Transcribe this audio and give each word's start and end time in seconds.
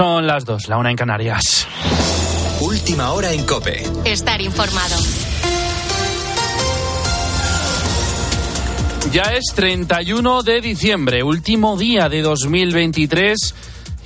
Son 0.00 0.26
las 0.26 0.46
dos, 0.46 0.66
la 0.68 0.78
una 0.78 0.90
en 0.90 0.96
Canarias. 0.96 1.68
Última 2.62 3.12
hora 3.12 3.32
en 3.32 3.44
Cope. 3.44 3.86
Estar 4.06 4.40
informado. 4.40 4.96
Ya 9.12 9.24
es 9.34 9.52
31 9.54 10.42
de 10.42 10.62
diciembre, 10.62 11.22
último 11.22 11.76
día 11.76 12.08
de 12.08 12.22
2023, 12.22 13.54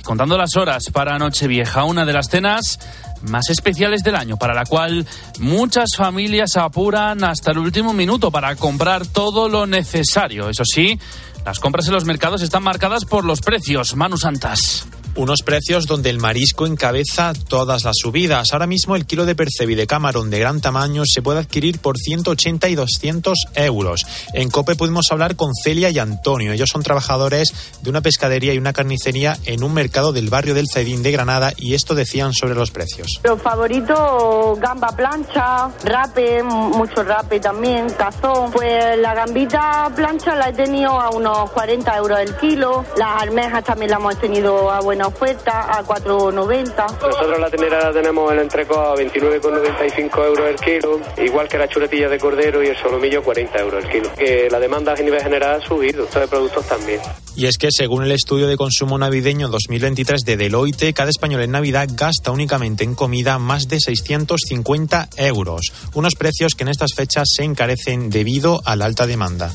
contando 0.03 0.37
las 0.37 0.57
horas 0.57 0.83
para 0.91 1.17
Nochevieja, 1.17 1.85
una 1.85 2.03
de 2.03 2.11
las 2.11 2.27
cenas 2.27 2.77
más 3.21 3.49
especiales 3.49 4.03
del 4.03 4.17
año, 4.17 4.35
para 4.35 4.53
la 4.53 4.65
cual 4.65 5.07
muchas 5.39 5.91
familias 5.95 6.57
apuran 6.57 7.23
hasta 7.23 7.51
el 7.51 7.59
último 7.59 7.93
minuto 7.93 8.31
para 8.31 8.53
comprar 8.57 9.07
todo 9.07 9.47
lo 9.47 9.65
necesario. 9.65 10.49
Eso 10.49 10.65
sí, 10.65 10.99
las 11.45 11.61
compras 11.61 11.87
en 11.87 11.93
los 11.93 12.03
mercados 12.03 12.41
están 12.41 12.63
marcadas 12.63 13.05
por 13.05 13.23
los 13.23 13.39
precios. 13.39 13.95
Manu 13.95 14.17
Santas. 14.17 14.85
Unos 15.15 15.43
precios 15.43 15.87
donde 15.87 16.09
el 16.09 16.19
marisco 16.19 16.67
encabeza 16.67 17.31
todas 17.47 17.85
las 17.85 17.95
subidas. 17.97 18.51
Ahora 18.51 18.67
mismo 18.67 18.97
el 18.97 19.05
kilo 19.05 19.25
de 19.25 19.33
percebí 19.33 19.73
de 19.73 19.87
camarón 19.87 20.29
de 20.29 20.39
gran 20.39 20.59
tamaño 20.59 21.03
se 21.05 21.21
puede 21.21 21.39
adquirir 21.39 21.79
por 21.79 21.97
180 21.97 22.67
y 22.67 22.75
200 22.75 23.37
euros. 23.55 24.05
En 24.33 24.49
COPE 24.49 24.75
pudimos 24.75 25.05
hablar 25.11 25.37
con 25.37 25.51
Celia 25.55 25.89
y 25.89 25.99
Antonio. 25.99 26.51
Ellos 26.51 26.69
son 26.69 26.83
trabajadores 26.83 27.53
de 27.81 27.89
una 27.89 28.01
pescadería 28.01 28.53
y 28.53 28.57
una 28.57 28.73
carnicería 28.73 29.37
en 29.45 29.63
un 29.63 29.73
mercado 29.73 30.11
del 30.11 30.29
barrio 30.29 30.53
del 30.53 30.67
Cedín 30.67 31.01
de 31.01 31.13
Granada 31.13 31.53
y 31.55 31.75
esto 31.75 31.95
decían 31.95 32.33
sobre 32.33 32.55
los 32.55 32.71
precios. 32.71 33.21
Los 33.23 33.41
favoritos, 33.41 34.59
gamba 34.59 34.89
plancha, 34.89 35.69
rape, 35.85 36.43
mucho 36.43 37.03
rape 37.03 37.39
también, 37.39 37.89
cazón. 37.91 38.51
Pues 38.51 38.97
la 38.99 39.13
gambita 39.13 39.89
plancha 39.95 40.35
la 40.35 40.49
he 40.49 40.53
tenido 40.53 40.91
a 40.99 41.09
unos 41.11 41.51
40 41.51 41.95
euros 41.97 42.19
el 42.19 42.35
kilo. 42.35 42.83
Las 42.97 43.21
almejas 43.21 43.63
también 43.63 43.91
las 43.91 43.99
hemos 44.01 44.19
tenido 44.19 44.69
a 44.69 44.81
buenos 44.81 45.04
buena 45.09 45.77
a 45.77 45.83
4,90. 45.83 47.01
Nosotros 47.01 47.39
la 47.39 47.49
ternera 47.49 47.85
la 47.85 47.93
tenemos 47.93 48.31
en 48.31 48.39
entreco 48.39 48.79
a 48.79 48.95
29,95 48.95 50.25
euros 50.25 50.49
el 50.49 50.55
kilo, 50.55 50.99
igual 51.17 51.47
que 51.47 51.57
la 51.57 51.67
chuletilla 51.67 52.09
de 52.09 52.17
cordero 52.17 52.63
y 52.63 52.67
el 52.67 52.77
solomillo 52.77 53.23
40 53.23 53.59
euros 53.59 53.83
el 53.83 53.91
kilo. 53.91 54.13
Que 54.15 54.47
la 54.49 54.59
demanda 54.59 54.93
a 54.93 54.95
nivel 54.95 55.21
general 55.21 55.61
ha 55.61 55.65
subido, 55.65 56.03
estos 56.03 56.21
de 56.21 56.27
productos 56.27 56.65
también. 56.67 56.99
Y 57.35 57.47
es 57.47 57.57
que 57.57 57.67
según 57.69 58.03
el 58.03 58.11
estudio 58.11 58.47
de 58.47 58.55
consumo 58.55 58.97
navideño 58.97 59.49
2023 59.49 60.21
de 60.21 60.37
Deloitte, 60.37 60.93
cada 60.93 61.09
español 61.09 61.41
en 61.41 61.51
Navidad 61.51 61.89
gasta 61.91 62.31
únicamente 62.31 62.83
en 62.83 62.95
comida 62.95 63.39
más 63.39 63.67
de 63.67 63.79
650 63.79 65.09
euros, 65.17 65.73
unos 65.93 66.15
precios 66.15 66.55
que 66.55 66.63
en 66.63 66.69
estas 66.69 66.93
fechas 66.95 67.27
se 67.35 67.43
encarecen 67.43 68.09
debido 68.09 68.61
a 68.65 68.75
la 68.75 68.85
alta 68.85 69.05
demanda. 69.05 69.51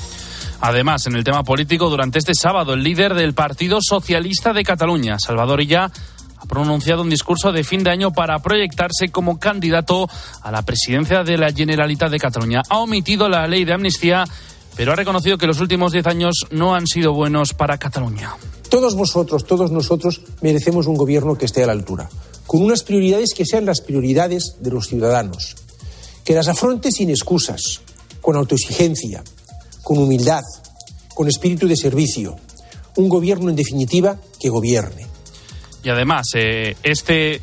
Además, 0.61 1.07
en 1.07 1.17
el 1.17 1.25
tema 1.25 1.43
político, 1.43 1.89
durante 1.89 2.19
este 2.19 2.35
sábado, 2.35 2.75
el 2.75 2.83
líder 2.83 3.15
del 3.15 3.33
Partido 3.33 3.79
Socialista 3.81 4.53
de 4.53 4.63
Cataluña, 4.63 5.17
Salvador 5.19 5.63
Illa, 5.63 5.91
ha 6.37 6.47
pronunciado 6.47 7.03
un 7.03 7.11
discurso 7.11 7.51
de 7.53 7.65
fin 7.65 7.83
de 7.83 7.91
año 7.91 8.13
para 8.13 8.39
proyectarse 8.41 9.09
como 9.11 9.39
candidato 9.39 10.09
a 10.43 10.51
la 10.51 10.63
presidencia 10.63 11.23
de 11.23 11.39
la 11.39 11.53
Generalitat 11.53 12.11
de 12.11 12.19
Cataluña. 12.19 12.63
Ha 12.69 12.79
omitido 12.79 13.29
la 13.29 13.47
ley 13.47 13.65
de 13.65 13.73
amnistía, 13.73 14.25
pero 14.77 14.93
ha 14.93 14.97
reconocido 14.97 15.39
que 15.39 15.47
los 15.47 15.61
últimos 15.61 15.93
10 15.93 16.07
años 16.07 16.47
no 16.51 16.75
han 16.75 16.87
sido 16.87 17.13
buenos 17.15 17.55
para 17.55 17.79
Cataluña. 17.79 18.35
Todos 18.69 18.95
vosotros, 18.95 19.45
todos 19.45 19.71
nosotros 19.71 20.23
merecemos 20.43 20.87
un 20.87 20.95
gobierno 20.95 21.37
que 21.37 21.47
esté 21.47 21.63
a 21.63 21.67
la 21.67 21.73
altura, 21.73 22.09
con 22.47 22.63
unas 22.63 22.83
prioridades 22.83 23.35
que 23.35 23.47
sean 23.47 23.65
las 23.65 23.81
prioridades 23.81 24.57
de 24.61 24.71
los 24.71 24.89
ciudadanos, 24.89 25.57
que 26.25 26.35
las 26.35 26.49
afronte 26.49 26.93
sin 26.93 27.11
excusas, 27.11 27.81
con 28.21 28.37
autoexigencia, 28.37 29.25
con 29.83 29.99
humildad, 29.99 30.43
con 31.15 31.29
espíritu 31.29 31.67
de 31.67 31.77
servicio. 31.77 32.37
Un 32.97 33.09
gobierno, 33.09 33.51
en 33.51 33.57
definitiva, 33.57 34.19
que 34.39 34.49
gobierne. 34.49 35.07
Y 35.83 35.89
además, 35.89 36.27
eh, 36.35 36.77
este 36.83 37.41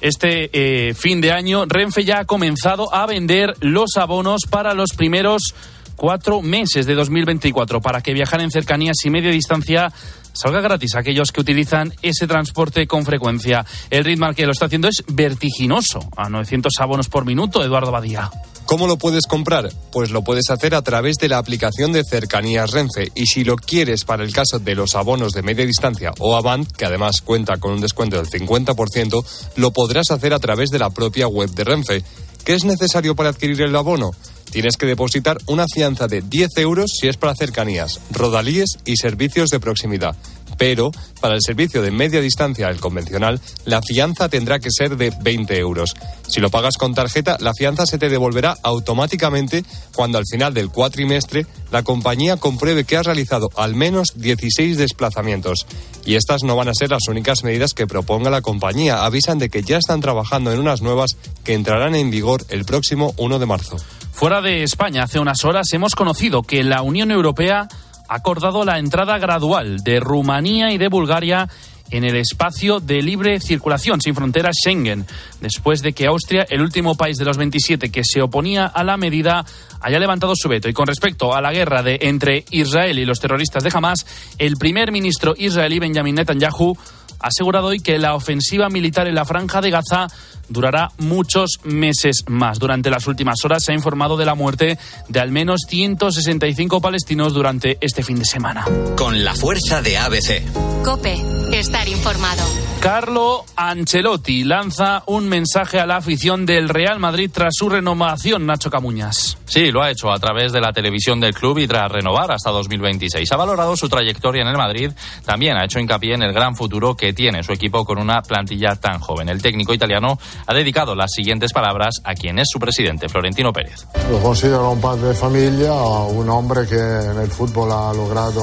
este 0.00 0.50
eh, 0.52 0.94
fin 0.94 1.20
de 1.20 1.32
año, 1.32 1.64
Renfe 1.66 2.04
ya 2.04 2.20
ha 2.20 2.24
comenzado 2.26 2.94
a 2.94 3.06
vender 3.06 3.54
los 3.60 3.96
abonos 3.96 4.42
para 4.48 4.74
los 4.74 4.90
primeros 4.90 5.54
cuatro 5.96 6.42
meses 6.42 6.84
de 6.84 6.94
2024 6.94 7.80
para 7.80 8.02
que 8.02 8.12
viajar 8.12 8.42
en 8.42 8.50
cercanías 8.50 8.96
y 9.04 9.10
media 9.10 9.30
distancia 9.30 9.90
salga 10.34 10.60
gratis 10.60 10.94
a 10.94 11.00
aquellos 11.00 11.32
que 11.32 11.40
utilizan 11.40 11.94
ese 12.02 12.26
transporte 12.26 12.86
con 12.86 13.06
frecuencia. 13.06 13.64
El 13.88 14.04
ritmo 14.04 14.32
que 14.34 14.44
lo 14.44 14.52
está 14.52 14.66
haciendo 14.66 14.88
es 14.88 15.02
vertiginoso, 15.08 16.00
a 16.14 16.28
900 16.28 16.74
abonos 16.78 17.08
por 17.08 17.24
minuto, 17.24 17.64
Eduardo 17.64 17.90
Badía. 17.90 18.30
¿Cómo 18.66 18.88
lo 18.88 18.98
puedes 18.98 19.28
comprar? 19.28 19.72
Pues 19.92 20.10
lo 20.10 20.22
puedes 20.22 20.50
hacer 20.50 20.74
a 20.74 20.82
través 20.82 21.18
de 21.18 21.28
la 21.28 21.38
aplicación 21.38 21.92
de 21.92 22.02
cercanías 22.02 22.72
Renfe 22.72 23.12
y 23.14 23.26
si 23.26 23.44
lo 23.44 23.54
quieres 23.54 24.04
para 24.04 24.24
el 24.24 24.32
caso 24.32 24.58
de 24.58 24.74
los 24.74 24.96
abonos 24.96 25.32
de 25.32 25.42
media 25.42 25.64
distancia 25.64 26.12
o 26.18 26.34
Avant, 26.34 26.68
que 26.72 26.84
además 26.84 27.20
cuenta 27.20 27.58
con 27.58 27.70
un 27.70 27.80
descuento 27.80 28.16
del 28.16 28.26
50%, 28.26 29.24
lo 29.54 29.70
podrás 29.70 30.10
hacer 30.10 30.34
a 30.34 30.40
través 30.40 30.70
de 30.70 30.80
la 30.80 30.90
propia 30.90 31.28
web 31.28 31.48
de 31.50 31.62
Renfe. 31.62 32.02
¿Qué 32.44 32.54
es 32.54 32.64
necesario 32.64 33.14
para 33.14 33.28
adquirir 33.28 33.62
el 33.62 33.76
abono? 33.76 34.10
Tienes 34.50 34.76
que 34.76 34.86
depositar 34.86 35.38
una 35.46 35.66
fianza 35.72 36.08
de 36.08 36.22
10 36.22 36.50
euros 36.56 36.90
si 37.00 37.06
es 37.06 37.16
para 37.16 37.36
cercanías, 37.36 38.00
rodalíes 38.10 38.78
y 38.84 38.96
servicios 38.96 39.50
de 39.50 39.60
proximidad. 39.60 40.16
Pero 40.58 40.90
para 41.20 41.34
el 41.34 41.42
servicio 41.42 41.82
de 41.82 41.90
media 41.90 42.20
distancia, 42.20 42.68
el 42.68 42.80
convencional, 42.80 43.40
la 43.64 43.82
fianza 43.82 44.28
tendrá 44.28 44.58
que 44.58 44.70
ser 44.70 44.96
de 44.96 45.12
20 45.20 45.58
euros. 45.58 45.94
Si 46.28 46.40
lo 46.40 46.50
pagas 46.50 46.76
con 46.76 46.94
tarjeta, 46.94 47.36
la 47.40 47.52
fianza 47.54 47.86
se 47.86 47.98
te 47.98 48.08
devolverá 48.08 48.56
automáticamente 48.62 49.64
cuando 49.94 50.18
al 50.18 50.24
final 50.30 50.54
del 50.54 50.70
cuatrimestre 50.70 51.46
la 51.70 51.82
compañía 51.82 52.36
compruebe 52.36 52.84
que 52.84 52.96
has 52.96 53.06
realizado 53.06 53.48
al 53.56 53.74
menos 53.74 54.12
16 54.16 54.78
desplazamientos. 54.78 55.66
Y 56.04 56.14
estas 56.14 56.42
no 56.42 56.56
van 56.56 56.68
a 56.68 56.74
ser 56.74 56.90
las 56.90 57.08
únicas 57.08 57.44
medidas 57.44 57.74
que 57.74 57.86
proponga 57.86 58.30
la 58.30 58.42
compañía. 58.42 59.04
Avisan 59.04 59.38
de 59.38 59.48
que 59.48 59.62
ya 59.62 59.78
están 59.78 60.00
trabajando 60.00 60.52
en 60.52 60.60
unas 60.60 60.82
nuevas 60.82 61.16
que 61.44 61.54
entrarán 61.54 61.94
en 61.94 62.10
vigor 62.10 62.44
el 62.48 62.64
próximo 62.64 63.14
1 63.16 63.38
de 63.38 63.46
marzo. 63.46 63.76
Fuera 64.12 64.40
de 64.40 64.62
España, 64.62 65.02
hace 65.02 65.18
unas 65.18 65.44
horas 65.44 65.66
hemos 65.72 65.94
conocido 65.94 66.42
que 66.42 66.64
la 66.64 66.80
Unión 66.80 67.10
Europea 67.10 67.68
acordado 68.08 68.64
la 68.64 68.78
entrada 68.78 69.18
gradual 69.18 69.78
de 69.78 70.00
Rumanía 70.00 70.72
y 70.72 70.78
de 70.78 70.88
Bulgaria 70.88 71.48
en 71.90 72.04
el 72.04 72.16
espacio 72.16 72.80
de 72.80 73.02
libre 73.02 73.40
circulación 73.40 74.00
sin 74.00 74.14
fronteras 74.14 74.56
Schengen, 74.60 75.06
después 75.40 75.82
de 75.82 75.92
que 75.92 76.06
Austria, 76.06 76.46
el 76.48 76.60
último 76.60 76.96
país 76.96 77.16
de 77.16 77.24
los 77.24 77.36
27 77.36 77.90
que 77.90 78.02
se 78.04 78.22
oponía 78.22 78.66
a 78.66 78.82
la 78.84 78.96
medida, 78.96 79.44
haya 79.80 79.98
levantado 79.98 80.34
su 80.34 80.48
veto. 80.48 80.68
Y 80.68 80.72
con 80.72 80.86
respecto 80.86 81.34
a 81.34 81.40
la 81.40 81.52
guerra 81.52 81.82
de, 81.82 81.98
entre 82.02 82.44
Israel 82.50 82.98
y 82.98 83.04
los 83.04 83.20
terroristas 83.20 83.62
de 83.62 83.70
Hamas, 83.72 84.06
el 84.38 84.56
primer 84.56 84.90
ministro 84.90 85.34
israelí 85.36 85.78
Benjamin 85.78 86.16
Netanyahu 86.16 86.76
ha 87.20 87.28
asegurado 87.28 87.68
hoy 87.68 87.80
que 87.80 87.98
la 87.98 88.14
ofensiva 88.14 88.68
militar 88.68 89.06
en 89.06 89.14
la 89.14 89.24
franja 89.24 89.60
de 89.60 89.70
Gaza 89.70 90.08
durará 90.48 90.90
muchos 90.98 91.58
meses 91.64 92.24
más. 92.28 92.58
Durante 92.58 92.90
las 92.90 93.06
últimas 93.06 93.44
horas 93.44 93.64
se 93.64 93.72
ha 93.72 93.74
informado 93.74 94.16
de 94.16 94.24
la 94.24 94.34
muerte 94.34 94.78
de 95.08 95.20
al 95.20 95.30
menos 95.30 95.62
165 95.68 96.80
palestinos 96.80 97.34
durante 97.34 97.78
este 97.80 98.02
fin 98.02 98.18
de 98.18 98.24
semana. 98.24 98.64
Con 98.96 99.24
la 99.24 99.34
fuerza 99.34 99.82
de 99.82 99.98
ABC. 99.98 100.42
Cope, 100.84 101.16
estar 101.52 101.88
informado. 101.88 102.44
Carlo 102.80 103.44
Ancelotti 103.56 104.44
lanza 104.44 105.02
un 105.06 105.28
mensaje 105.28 105.80
a 105.80 105.86
la 105.86 105.96
afición 105.96 106.46
del 106.46 106.68
Real 106.68 107.00
Madrid 107.00 107.30
tras 107.32 107.54
su 107.56 107.68
renovación, 107.68 108.46
Nacho 108.46 108.70
Camuñas. 108.70 109.38
Sí, 109.46 109.72
lo 109.72 109.82
ha 109.82 109.90
hecho 109.90 110.12
a 110.12 110.18
través 110.18 110.52
de 110.52 110.60
la 110.60 110.72
televisión 110.72 111.18
del 111.18 111.34
club 111.34 111.58
y 111.58 111.66
tras 111.66 111.90
renovar 111.90 112.30
hasta 112.30 112.50
2026. 112.50 113.30
Ha 113.32 113.36
valorado 113.36 113.76
su 113.76 113.88
trayectoria 113.88 114.42
en 114.42 114.48
el 114.48 114.56
Madrid, 114.56 114.92
también 115.24 115.56
ha 115.56 115.64
hecho 115.64 115.80
hincapié 115.80 116.14
en 116.14 116.22
el 116.22 116.32
gran 116.32 116.54
futuro 116.54 116.94
que 116.94 117.05
que 117.06 117.12
tiene 117.12 117.44
su 117.44 117.52
equipo 117.52 117.84
con 117.84 118.00
una 118.00 118.20
plantilla 118.20 118.74
tan 118.74 118.98
joven. 118.98 119.28
El 119.28 119.40
técnico 119.40 119.72
italiano 119.72 120.18
ha 120.44 120.52
dedicado 120.52 120.96
las 120.96 121.12
siguientes 121.12 121.52
palabras 121.52 122.00
a 122.02 122.14
quien 122.14 122.40
es 122.40 122.48
su 122.50 122.58
presidente, 122.58 123.08
Florentino 123.08 123.52
Pérez. 123.52 123.86
Lo 124.10 124.18
considero 124.18 124.72
un 124.72 124.80
padre 124.80 125.08
de 125.08 125.14
familia, 125.14 125.72
un 125.72 126.28
hombre 126.28 126.66
que 126.66 126.74
en 126.74 127.16
el 127.20 127.30
fútbol 127.30 127.70
ha 127.70 127.92
logrado 127.92 128.42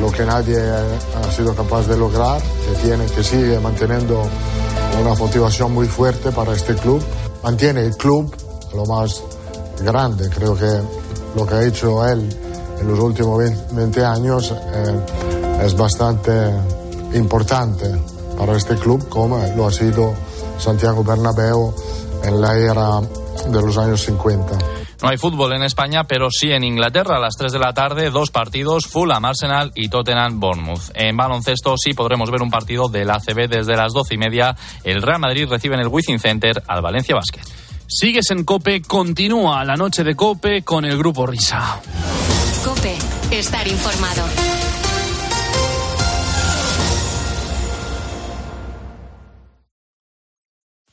lo 0.00 0.12
que 0.12 0.24
nadie 0.24 0.58
ha 0.60 1.32
sido 1.32 1.56
capaz 1.56 1.88
de 1.88 1.96
lograr, 1.96 2.40
que, 2.40 2.86
tiene, 2.86 3.04
que 3.06 3.24
sigue 3.24 3.58
manteniendo 3.58 4.22
una 5.00 5.14
motivación 5.14 5.74
muy 5.74 5.88
fuerte 5.88 6.30
para 6.30 6.52
este 6.52 6.76
club. 6.76 7.02
Mantiene 7.42 7.80
el 7.80 7.96
club 7.96 8.32
lo 8.76 8.86
más 8.86 9.24
grande, 9.84 10.30
creo 10.30 10.54
que 10.54 10.70
lo 11.34 11.44
que 11.44 11.54
ha 11.54 11.64
hecho 11.64 12.06
él 12.06 12.28
en 12.80 12.86
los 12.86 13.00
últimos 13.00 13.42
20 13.72 14.04
años 14.04 14.52
eh, 14.52 15.64
es 15.64 15.76
bastante 15.76 16.30
importante 17.14 17.86
para 18.38 18.56
este 18.56 18.76
club 18.76 19.08
como 19.08 19.38
lo 19.56 19.66
ha 19.66 19.72
sido 19.72 20.14
Santiago 20.58 21.04
Bernabéu 21.04 21.74
en 22.24 22.40
la 22.40 22.56
era 22.56 23.00
de 23.50 23.62
los 23.62 23.76
años 23.78 24.02
50. 24.02 24.58
No 25.02 25.08
hay 25.08 25.18
fútbol 25.18 25.52
en 25.52 25.64
España, 25.64 26.04
pero 26.04 26.28
sí 26.30 26.52
en 26.52 26.62
Inglaterra. 26.62 27.16
A 27.16 27.20
las 27.20 27.34
3 27.36 27.50
de 27.50 27.58
la 27.58 27.74
tarde, 27.74 28.10
dos 28.10 28.30
partidos, 28.30 28.86
Fulham 28.86 29.24
Arsenal 29.24 29.72
y 29.74 29.88
Tottenham 29.88 30.38
Bournemouth. 30.38 30.92
En 30.94 31.16
baloncesto 31.16 31.74
sí 31.76 31.92
podremos 31.92 32.30
ver 32.30 32.40
un 32.40 32.50
partido 32.50 32.88
del 32.88 33.10
ACB 33.10 33.48
desde 33.48 33.76
las 33.76 33.92
12 33.92 34.14
y 34.14 34.18
media. 34.18 34.56
El 34.84 35.02
Real 35.02 35.18
Madrid 35.18 35.48
recibe 35.48 35.74
en 35.74 35.80
el 35.80 35.88
Wizzing 35.88 36.20
Center 36.20 36.62
al 36.68 36.82
Valencia 36.82 37.16
Basket. 37.16 37.42
Sigues 37.88 38.30
en 38.30 38.44
Cope, 38.44 38.80
continúa 38.82 39.64
la 39.64 39.76
noche 39.76 40.04
de 40.04 40.14
Cope 40.14 40.62
con 40.62 40.84
el 40.84 40.96
Grupo 40.96 41.26
Risa. 41.26 41.80
Cope, 42.64 42.96
estar 43.32 43.66
informado. 43.66 44.22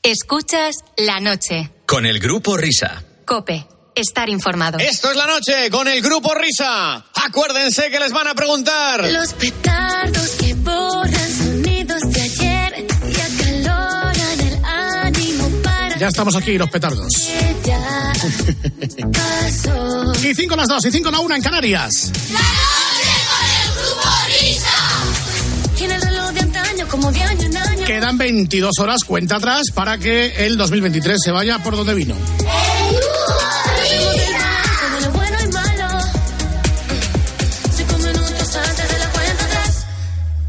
Escuchas 0.02 0.76
la 0.96 1.20
noche. 1.20 1.70
Con 1.86 2.06
el 2.06 2.18
grupo 2.20 2.56
Risa. 2.56 3.04
Cope. 3.26 3.66
Estar 3.94 4.30
informado. 4.30 4.78
Esto 4.78 5.10
es 5.10 5.16
la 5.16 5.26
noche 5.26 5.68
con 5.70 5.86
el 5.88 6.00
grupo 6.00 6.32
Risa. 6.34 7.04
Acuérdense 7.26 7.90
que 7.90 8.00
les 8.00 8.10
van 8.10 8.26
a 8.28 8.34
preguntar. 8.34 9.04
Los 9.12 9.34
petardos 9.34 10.30
que 10.40 10.54
borran 10.54 11.36
sonidos 11.36 12.00
de 12.00 12.20
ayer 12.22 12.86
y 13.08 13.20
acaloran 13.20 14.40
el 14.40 14.64
ánimo 14.64 15.50
para 15.62 15.98
Ya 15.98 16.08
estamos 16.08 16.34
aquí, 16.34 16.56
los 16.56 16.70
petardos. 16.70 17.06
que 17.18 17.56
ya 17.68 18.02
pasó. 19.12 20.12
Y 20.26 20.34
5 20.34 20.56
más 20.56 20.68
2 20.68 20.84
y 20.86 20.90
5 20.92 21.10
más 21.12 21.20
1 21.20 21.34
en 21.34 21.42
Canarias. 21.42 22.10
Y 25.78 25.84
en 25.84 25.90
el 25.92 26.00
reloj 26.02 26.30
de 26.30 26.40
antaño, 26.40 26.88
como 26.88 27.12
de 27.12 27.22
año. 27.22 27.49
Quedan 27.90 28.18
22 28.18 28.78
horas, 28.78 29.02
cuenta 29.04 29.34
atrás, 29.34 29.72
para 29.74 29.98
que 29.98 30.46
el 30.46 30.56
2023 30.56 31.18
se 31.24 31.32
vaya 31.32 31.58
por 31.58 31.74
donde 31.74 31.92
vino. 31.92 32.14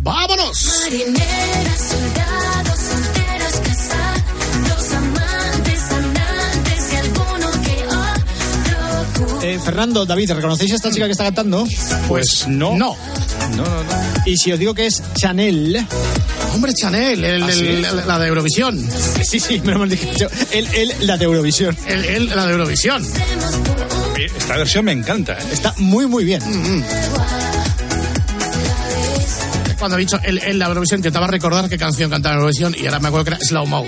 ¡Vámonos! 0.01 0.83
Eh, 9.41 9.59
Fernando, 9.65 10.05
David, 10.05 10.31
¿reconocéis 10.33 10.73
a 10.73 10.75
esta 10.75 10.91
chica 10.91 11.07
que 11.07 11.13
está 11.13 11.23
cantando? 11.23 11.65
Pues 12.07 12.47
no. 12.47 12.77
No. 12.77 12.95
No, 13.57 13.63
no, 13.63 13.63
no. 13.63 14.23
Y 14.27 14.37
si 14.37 14.51
os 14.51 14.59
digo 14.59 14.75
que 14.75 14.85
es 14.85 15.01
Chanel. 15.15 15.87
Hombre, 16.53 16.73
Chanel, 16.73 17.23
el- 17.23 17.43
¿Ah, 17.43 17.51
el- 17.51 17.81
la, 17.81 17.91
la 18.05 18.19
de 18.19 18.27
Eurovisión. 18.27 18.89
Sí, 19.23 19.39
sí, 19.39 19.61
me 19.63 19.73
lo 19.73 19.85
dicho. 19.87 20.27
Él, 20.51 20.67
él, 20.73 20.93
la 21.01 21.17
de 21.17 21.25
Eurovisión. 21.25 21.75
Él, 21.87 22.05
él, 22.05 22.29
la 22.35 22.45
de 22.45 22.51
Eurovisión. 22.53 23.05
Esta 24.37 24.57
versión 24.57 24.85
me 24.85 24.91
encanta. 24.91 25.33
¿eh? 25.33 25.43
Está 25.51 25.73
muy, 25.77 26.05
muy 26.07 26.23
bien. 26.25 26.41
Cuando 29.79 29.95
ha 29.95 29.99
dicho 29.99 30.19
él, 30.23 30.39
él, 30.45 30.59
la 30.59 30.67
Eurovisión, 30.67 30.99
intentaba 30.99 31.25
recordar 31.25 31.67
qué 31.67 31.77
canción 31.77 32.09
cantaba 32.11 32.35
en 32.35 32.39
Eurovisión 32.41 32.75
y 32.77 32.85
ahora 32.85 32.99
me 32.99 33.07
acuerdo 33.07 33.25
que 33.25 33.29
era 33.31 33.39
Slow 33.39 33.65
Mo. 33.65 33.87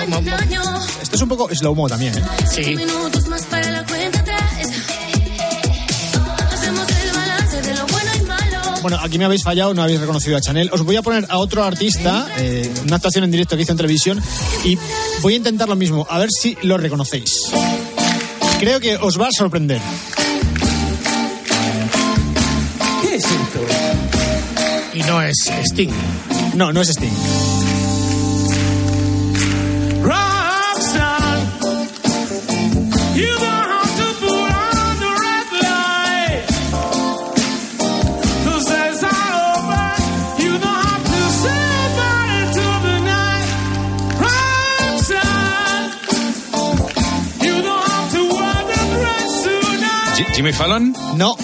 Año. 0.00 0.62
Esto 1.02 1.16
es 1.16 1.22
un 1.22 1.28
poco 1.28 1.54
slow-mo 1.54 1.86
también, 1.88 2.16
¿eh? 2.16 2.22
Sí. 2.50 2.74
Bueno, 8.84 8.98
aquí 9.00 9.16
me 9.16 9.24
habéis 9.24 9.42
fallado, 9.42 9.72
no 9.72 9.82
habéis 9.82 9.98
reconocido 9.98 10.36
a 10.36 10.42
Chanel. 10.42 10.68
Os 10.70 10.82
voy 10.82 10.94
a 10.96 11.00
poner 11.00 11.24
a 11.30 11.38
otro 11.38 11.64
artista, 11.64 12.28
eh, 12.36 12.70
una 12.84 12.96
actuación 12.96 13.24
en 13.24 13.30
directo 13.30 13.56
que 13.56 13.62
hizo 13.62 13.72
en 13.72 13.78
televisión, 13.78 14.22
y 14.62 14.76
voy 15.22 15.32
a 15.32 15.36
intentar 15.38 15.70
lo 15.70 15.74
mismo, 15.74 16.06
a 16.10 16.18
ver 16.18 16.28
si 16.30 16.54
lo 16.60 16.76
reconocéis. 16.76 17.44
Creo 18.60 18.80
que 18.80 18.96
os 18.98 19.18
va 19.18 19.28
a 19.28 19.32
sorprender. 19.32 19.80
¿Qué 23.00 23.14
es 23.14 23.24
esto? 23.24 23.60
Y 24.92 25.02
no 25.04 25.22
es 25.22 25.50
Sting. 25.62 25.90
No, 26.54 26.70
no 26.70 26.82
es 26.82 26.90
Sting. 26.90 27.53
Jimmy 50.44 50.52
Fallon. 50.52 50.94
No, 51.16 51.38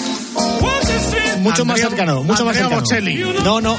mucho 1.39 1.65
más 1.65 1.81
cercano, 1.81 2.23
mucho 2.23 2.45
más 2.45 2.55
cercano. 2.55 2.81
Bocelli. 2.83 3.25
No, 3.43 3.59
no. 3.59 3.75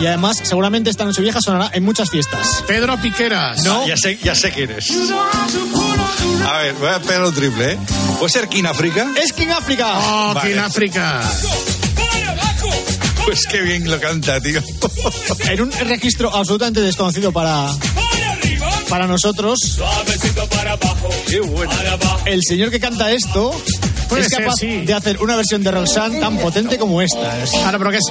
Y 0.00 0.06
además, 0.06 0.38
seguramente 0.44 0.90
esta 0.90 1.04
noche 1.04 1.22
vieja 1.22 1.40
sonará 1.40 1.72
en 1.74 1.82
muchas 1.84 2.08
fiestas. 2.08 2.62
Pedro 2.68 2.96
Piqueras. 3.00 3.64
No. 3.64 3.84
Ya 3.84 3.96
sé, 3.96 4.16
ya 4.22 4.36
sé 4.36 4.52
quién 4.52 4.70
es. 4.70 4.92
A 6.46 6.58
ver, 6.58 6.74
voy 6.74 6.88
a 6.88 7.00
pegar 7.00 7.24
un 7.24 7.34
triple, 7.34 7.72
¿eh? 7.72 7.78
¿Puede 8.20 8.32
ser 8.32 8.46
King 8.46 8.66
África? 8.66 9.08
¡Es 9.20 9.32
King 9.32 9.48
África! 9.48 9.98
Oh, 9.98 10.34
Vale. 10.34 10.52
en 10.52 10.58
África. 10.60 11.20
Pues 13.24 13.44
qué 13.48 13.60
bien 13.62 13.90
lo 13.90 13.98
canta, 13.98 14.40
tío. 14.40 14.60
En 15.48 15.62
un 15.62 15.72
registro 15.72 16.32
absolutamente 16.32 16.80
desconocido 16.80 17.32
para, 17.32 17.66
para 18.88 19.08
nosotros, 19.08 19.58
Suavecito 19.58 20.48
para 20.48 20.74
abajo, 20.74 21.08
Qué 21.26 21.40
bueno. 21.40 21.72
el 22.26 22.40
señor 22.44 22.70
que 22.70 22.78
canta 22.78 23.10
esto 23.10 23.50
Puede 24.08 24.22
es 24.22 24.28
ser, 24.28 24.44
capaz 24.44 24.56
sí. 24.58 24.82
de 24.84 24.94
hacer 24.94 25.18
una 25.22 25.36
versión 25.36 25.62
de 25.62 25.70
Roxanne 25.70 26.20
tan 26.20 26.36
potente 26.38 26.78
como 26.78 27.00
esta. 27.02 27.42
Es- 27.42 27.50
Claro, 27.50 27.78
pero 27.78 27.90
que 27.90 27.96
es. 27.98 28.04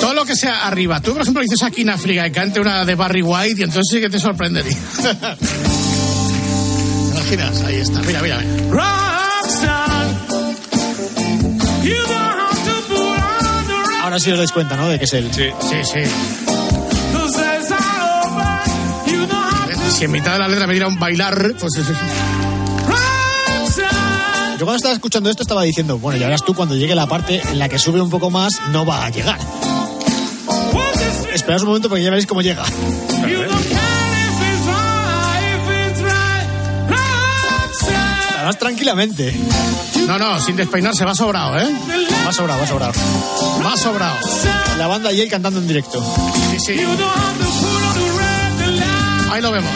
Todo 0.00 0.14
lo 0.14 0.24
que 0.24 0.36
sea 0.36 0.66
arriba. 0.66 1.00
Tú, 1.00 1.12
por 1.12 1.22
ejemplo, 1.22 1.42
dices 1.42 1.62
aquí 1.62 1.82
en 1.82 1.90
África 1.90 2.26
y 2.26 2.30
cante 2.30 2.60
una 2.60 2.84
de 2.84 2.94
Barry 2.94 3.22
White 3.22 3.60
y 3.60 3.64
entonces 3.64 3.84
sí 3.90 4.00
que 4.00 4.08
te 4.08 4.18
sorprendería. 4.20 4.72
Imaginas, 7.12 7.60
ahí 7.62 7.76
está. 7.76 8.00
Mira, 8.02 8.22
mira. 8.22 8.38
mira. 8.38 8.84
Ahora 14.02 14.18
sí 14.20 14.30
os 14.30 14.38
dais 14.38 14.52
cuenta, 14.52 14.76
¿no? 14.76 14.88
De 14.88 14.98
que 14.98 15.04
es 15.04 15.12
él. 15.12 15.28
Sí. 15.32 15.48
Sí, 15.60 15.76
sí. 15.84 16.00
Si 19.90 20.04
en 20.04 20.12
mitad 20.12 20.34
de 20.34 20.38
la 20.38 20.48
letra 20.48 20.66
me 20.66 20.72
diera 20.74 20.86
un 20.88 20.98
bailar, 20.98 21.54
pues 21.58 21.74
es 21.76 21.88
eso. 21.88 21.98
Yo 24.58 24.64
cuando 24.64 24.78
estaba 24.78 24.92
escuchando 24.92 25.30
esto 25.30 25.44
estaba 25.44 25.62
diciendo, 25.62 26.00
bueno, 26.00 26.18
ya 26.18 26.26
verás 26.26 26.44
tú 26.44 26.52
cuando 26.52 26.74
llegue 26.74 26.96
la 26.96 27.06
parte 27.06 27.40
en 27.48 27.60
la 27.60 27.68
que 27.68 27.78
sube 27.78 28.00
un 28.00 28.10
poco 28.10 28.28
más, 28.28 28.60
no 28.72 28.84
va 28.84 29.04
a 29.04 29.10
llegar. 29.10 29.38
Esperaos 31.32 31.62
un 31.62 31.68
momento 31.68 31.88
porque 31.88 32.02
ya 32.02 32.10
veréis 32.10 32.26
cómo 32.26 32.42
llega. 32.42 32.64
Además, 38.36 38.58
tranquilamente. 38.58 39.38
No, 40.08 40.18
no, 40.18 40.40
sin 40.40 40.56
despeinarse, 40.56 41.04
va 41.04 41.14
sobrado, 41.14 41.56
¿eh? 41.60 41.72
Va 42.26 42.32
sobrado, 42.32 42.60
va 42.60 42.66
sobrado. 42.66 42.92
Va 43.64 43.76
sobrado. 43.76 44.16
La 44.76 44.88
banda 44.88 45.12
y 45.12 45.20
él 45.20 45.30
cantando 45.30 45.60
en 45.60 45.68
directo. 45.68 46.02
Sí, 46.50 46.58
sí. 46.58 46.80
Ahí 49.30 49.40
lo 49.40 49.52
vemos. 49.52 49.72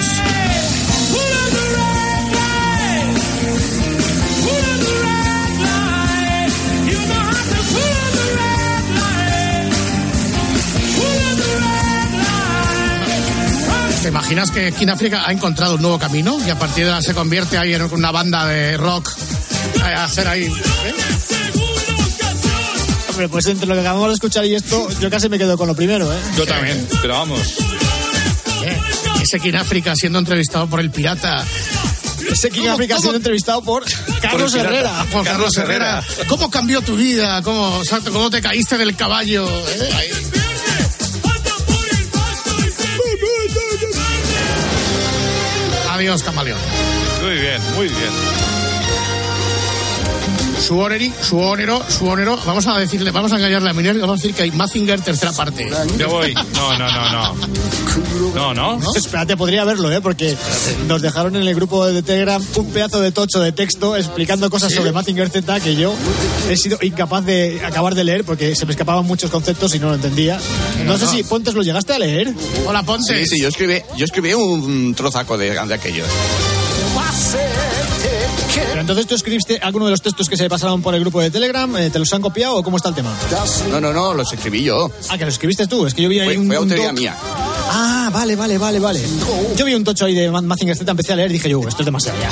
¿Te 14.03 14.09
imaginas 14.09 14.51
que 14.51 14.69
en 14.69 14.91
África 14.91 15.23
ha 15.27 15.33
encontrado 15.33 15.77
un 15.77 15.83
nuevo 15.83 15.97
camino 15.99 16.37
y 16.45 16.51
a 16.51 16.59
partir 16.59 16.85
de 16.85 16.91
ahora 16.91 17.03
se 17.03 17.15
convierte 17.15 17.57
ahí 17.57 17.73
en 17.73 17.83
una 17.83 18.11
banda 18.11 18.47
de 18.47 18.77
rock 18.77 19.09
a 19.81 20.05
hacer 20.05 20.27
ahí? 20.27 20.45
¿eh? 20.45 20.95
Hombre, 23.11 23.29
pues 23.29 23.47
entre 23.47 23.69
lo 23.69 23.75
que 23.75 23.81
acabamos 23.81 24.09
de 24.09 24.15
escuchar 24.15 24.45
y 24.45 24.57
esto, 24.57 24.89
yo 24.99 25.09
casi 25.09 25.29
me 25.29 25.39
quedo 25.39 25.57
con 25.57 25.69
lo 25.69 25.77
primero, 25.77 26.13
¿eh? 26.13 26.19
Yo 26.37 26.45
también, 26.45 26.85
pero 27.01 27.15
vamos. 27.15 27.41
¿Eh? 28.65 28.81
Ese 29.23 29.37
en 29.37 29.57
África 29.57 29.95
siendo 29.95 30.19
entrevistado 30.19 30.67
por 30.67 30.81
el 30.81 30.91
pirata. 30.91 31.45
Ese 32.29 32.51
King 32.51 32.63
¿Cómo- 32.63 32.73
África 32.75 32.99
siendo 32.99 33.19
entrevistado 33.19 33.63
por 33.63 33.85
Carlos 34.21 34.53
pirata. 34.53 34.69
Herrera. 34.71 35.07
Por 35.13 35.25
Carlos 35.25 35.53
Carlos 35.55 35.57
Herrera. 35.59 35.99
Herrera. 35.99 36.29
¿Cómo 36.29 36.51
cambió 36.51 36.83
tu 36.83 36.97
vida? 36.97 37.41
¿Cómo, 37.43 37.79
exacto, 37.83 38.13
cómo 38.13 38.31
te 38.31 38.41
caíste 38.41 38.77
del 38.79 38.97
caballo? 38.97 39.47
¿Eh? 39.49 40.13
Adiós, 46.03 46.21
camaleón. 46.25 46.59
Muy 47.23 47.39
bien, 47.39 47.63
muy 47.77 47.87
bien. 47.87 48.32
Su 50.63 50.79
oneri, 50.79 51.13
su 51.21 51.39
onero, 51.39 51.83
su 51.89 52.07
onero. 52.07 52.39
Vamos 52.47 52.67
a 52.69 52.79
decirle, 52.79 53.11
vamos 53.11 53.33
a 53.33 53.37
engañarle 53.37 53.71
a 53.71 53.73
Miner 53.73 53.97
y 53.97 53.99
vamos 53.99 54.21
a 54.21 54.23
decir 54.23 54.35
que 54.35 54.45
hay 54.45 54.53
Mazinger 54.53 55.01
tercera 55.01 55.33
parte. 55.33 55.69
Ya 55.99 56.07
voy. 56.07 56.35
No, 56.35 56.79
no, 56.79 56.89
no, 56.91 57.13
no. 57.13 58.55
No, 58.55 58.79
no. 58.79 58.91
Espérate, 58.95 59.37
podría 59.37 59.65
verlo, 59.65 59.91
¿eh? 59.91 60.01
Porque 60.01 60.37
nos 60.87 61.03
dejaron 61.03 61.35
en 61.35 61.43
el 61.43 61.55
grupo 61.57 61.85
de 61.87 62.03
Telegram 62.03 62.41
un 62.55 62.67
pedazo 62.71 63.01
de 63.01 63.11
tocho 63.11 63.41
de 63.41 63.51
texto 63.51 63.97
explicando 63.97 64.49
cosas 64.51 64.73
sobre 64.73 64.93
Mazinger 64.93 65.29
Z 65.31 65.61
que 65.61 65.75
yo 65.75 65.93
he 66.49 66.57
sido 66.57 66.79
incapaz 66.81 67.25
de 67.27 67.61
acabar 67.65 67.97
de 67.97 68.05
leer 68.05 68.25
porque 68.25 68.55
se 68.55 68.65
me 68.65 68.73
escapaban 68.73 69.05
muchos 69.05 69.31
conceptos 69.31 69.75
y 69.75 69.81
no 69.81 69.89
lo 69.89 69.97
entendía. 69.97 70.39
No, 70.87 70.97
sé 70.97 71.09
si 71.09 71.25
Pontes 71.25 71.55
lo 71.55 71.63
llegaste 71.63 71.93
a 71.93 71.99
leer. 71.99 72.33
Hola, 72.67 72.85
Pontes. 72.85 73.29
Sí, 73.29 73.37
sí, 73.37 73.43
yo 73.43 73.49
escribí, 73.49 73.83
yo 73.97 74.05
escribí 74.05 74.33
un 74.33 74.95
trozaco 74.95 75.37
de, 75.37 75.51
de 75.51 75.75
aquellos. 75.75 76.07
Pero 78.55 78.81
entonces 78.81 79.07
tú 79.07 79.15
escribiste 79.15 79.59
alguno 79.63 79.87
de 79.87 79.93
los 79.93 80.03
textos 80.03 80.29
que 80.29 80.37
se 80.37 80.49
pasaron 80.49 80.83
por 80.83 80.95
el 80.95 81.01
grupo 81.01 81.21
de 81.21 81.31
Telegram, 81.31 81.75
eh, 81.77 81.91
¿te 81.91 81.99
los 81.99 82.13
han 82.13 82.21
copiado 82.23 82.57
o 82.57 82.63
cómo 82.63 82.77
está 82.77 82.89
el 82.91 82.95
tema? 82.95 83.13
No, 83.71 83.81
no, 83.81 83.93
no, 83.93 84.15
los 84.15 84.33
escribí 84.33 84.63
yo. 84.63 84.91
Ah, 85.09 85.17
que 85.19 85.25
los 85.25 85.35
escribiste 85.35 85.67
tú, 85.67 85.87
es 85.87 85.95
que 85.95 86.03
yo 86.03 86.09
vi 86.09 86.21
ahí 86.21 86.27
Fue, 86.27 86.39
un, 86.39 86.47
fue 86.47 86.57
autoría 86.57 86.93
mía. 86.93 87.17
Ah, 87.75 88.11
vale, 88.13 88.37
vale, 88.37 88.59
vale, 88.59 88.79
vale. 88.79 89.01
Yo 89.57 89.65
vi 89.65 89.75
un 89.75 89.85
tocho 89.85 90.05
ahí 90.05 90.15
de 90.15 90.31
Ma- 90.31 90.43
Mazinger 90.43 90.77
Z, 90.77 90.91
empecé 90.91 91.15
a 91.15 91.17
leer 91.17 91.31
y 91.31 91.35
dije, 91.35 91.49
yo, 91.49 91.61
esto 91.67 91.83
es 91.83 91.87
demasiado 91.87 92.19
ya. 92.21 92.31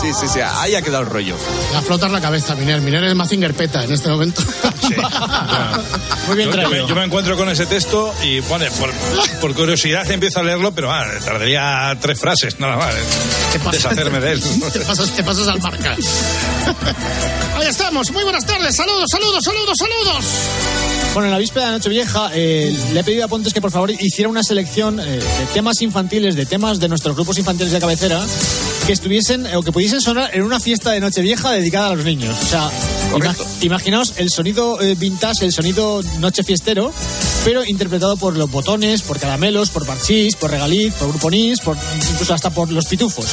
Sí, 0.00 0.08
sí, 0.20 0.26
sí, 0.32 0.38
ahí 0.40 0.74
ha 0.76 0.82
quedado 0.82 1.02
el 1.02 1.08
rollo. 1.10 1.34
La 1.72 1.82
flotas 1.82 2.10
la 2.12 2.20
cabeza, 2.20 2.54
Miner. 2.54 2.80
Miner 2.80 3.02
es 3.04 3.14
Mazinger 3.14 3.54
Peta 3.54 3.82
en 3.84 3.92
este 3.92 4.08
momento. 4.08 4.42
Muy 6.26 6.36
bien 6.36 6.50
Yo, 6.50 6.56
yo 6.56 6.62
me, 6.62 6.68
traído. 6.68 6.88
yo 6.88 6.94
me 6.94 7.04
encuentro 7.04 7.36
con 7.36 7.48
ese 7.48 7.66
texto 7.66 8.12
y 8.22 8.40
pone, 8.42 8.70
por, 8.72 8.92
por 9.40 9.54
curiosidad 9.54 10.10
empiezo 10.10 10.40
a 10.40 10.42
leerlo, 10.42 10.72
pero 10.72 10.92
ah, 10.92 11.04
tardaría 11.24 11.96
tres 12.00 12.18
frases, 12.18 12.58
nada 12.60 12.76
más. 12.76 12.94
eh, 12.94 13.60
Deshacerme 13.72 14.20
de 14.20 14.32
él. 14.32 14.42
Te 14.72 14.80
pasas, 14.80 15.10
te 15.10 15.22
pasas 15.22 15.48
al 15.48 15.60
marca. 15.60 15.96
Ahí 17.56 17.66
estamos. 17.68 18.10
Muy 18.12 18.22
buenas 18.24 18.44
tardes. 18.44 18.76
Saludos, 18.76 19.06
saludos, 19.10 19.42
saludos, 19.42 19.76
saludos. 19.78 20.24
Bueno, 21.14 21.26
en 21.28 21.32
la 21.32 21.38
víspera 21.38 21.66
de 21.66 21.72
Nochevieja 21.72 22.30
eh, 22.34 22.76
le 22.92 23.00
he 23.00 23.04
pedido 23.04 23.24
a 23.24 23.28
Pontes 23.28 23.54
que 23.54 23.60
por 23.62 23.70
favor 23.70 23.90
hiciera 23.90 24.28
una 24.28 24.42
selección 24.42 25.00
eh, 25.00 25.04
de 25.04 25.46
temas 25.54 25.80
infantiles, 25.80 26.34
de 26.36 26.44
temas 26.44 26.78
de 26.78 26.88
nuestros 26.88 27.14
grupos 27.16 27.38
infantiles 27.38 27.72
de 27.72 27.80
cabecera, 27.80 28.20
que 28.86 28.92
estuviesen 28.92 29.46
o 29.56 29.62
que 29.62 29.72
pudiesen 29.72 30.00
sonar 30.00 30.30
en 30.34 30.42
una 30.42 30.60
fiesta 30.60 30.92
de 30.92 31.00
Nochevieja 31.00 31.50
dedicada 31.50 31.88
a 31.88 31.94
los 31.96 32.04
niños. 32.04 32.36
O 32.40 32.46
sea, 32.46 32.70
ima- 33.14 33.34
imaginaos 33.62 34.12
el 34.16 34.30
sonido 34.30 34.80
eh, 34.80 34.94
vintage, 34.94 35.44
el 35.44 35.52
sonido 35.52 36.02
noche 36.20 36.44
fiestero, 36.44 36.92
pero 37.44 37.64
interpretado 37.64 38.16
por 38.16 38.36
los 38.36 38.48
botones, 38.50 39.02
por 39.02 39.18
caramelos, 39.18 39.70
por 39.70 39.84
parchís, 39.86 40.36
por 40.36 40.50
regaliz, 40.52 40.94
por 40.94 41.08
grupo 41.08 41.30
Nis, 41.30 41.60
por 41.60 41.76
incluso 42.12 42.32
hasta 42.32 42.50
por 42.50 42.70
los 42.70 42.86
pitufos. 42.86 43.26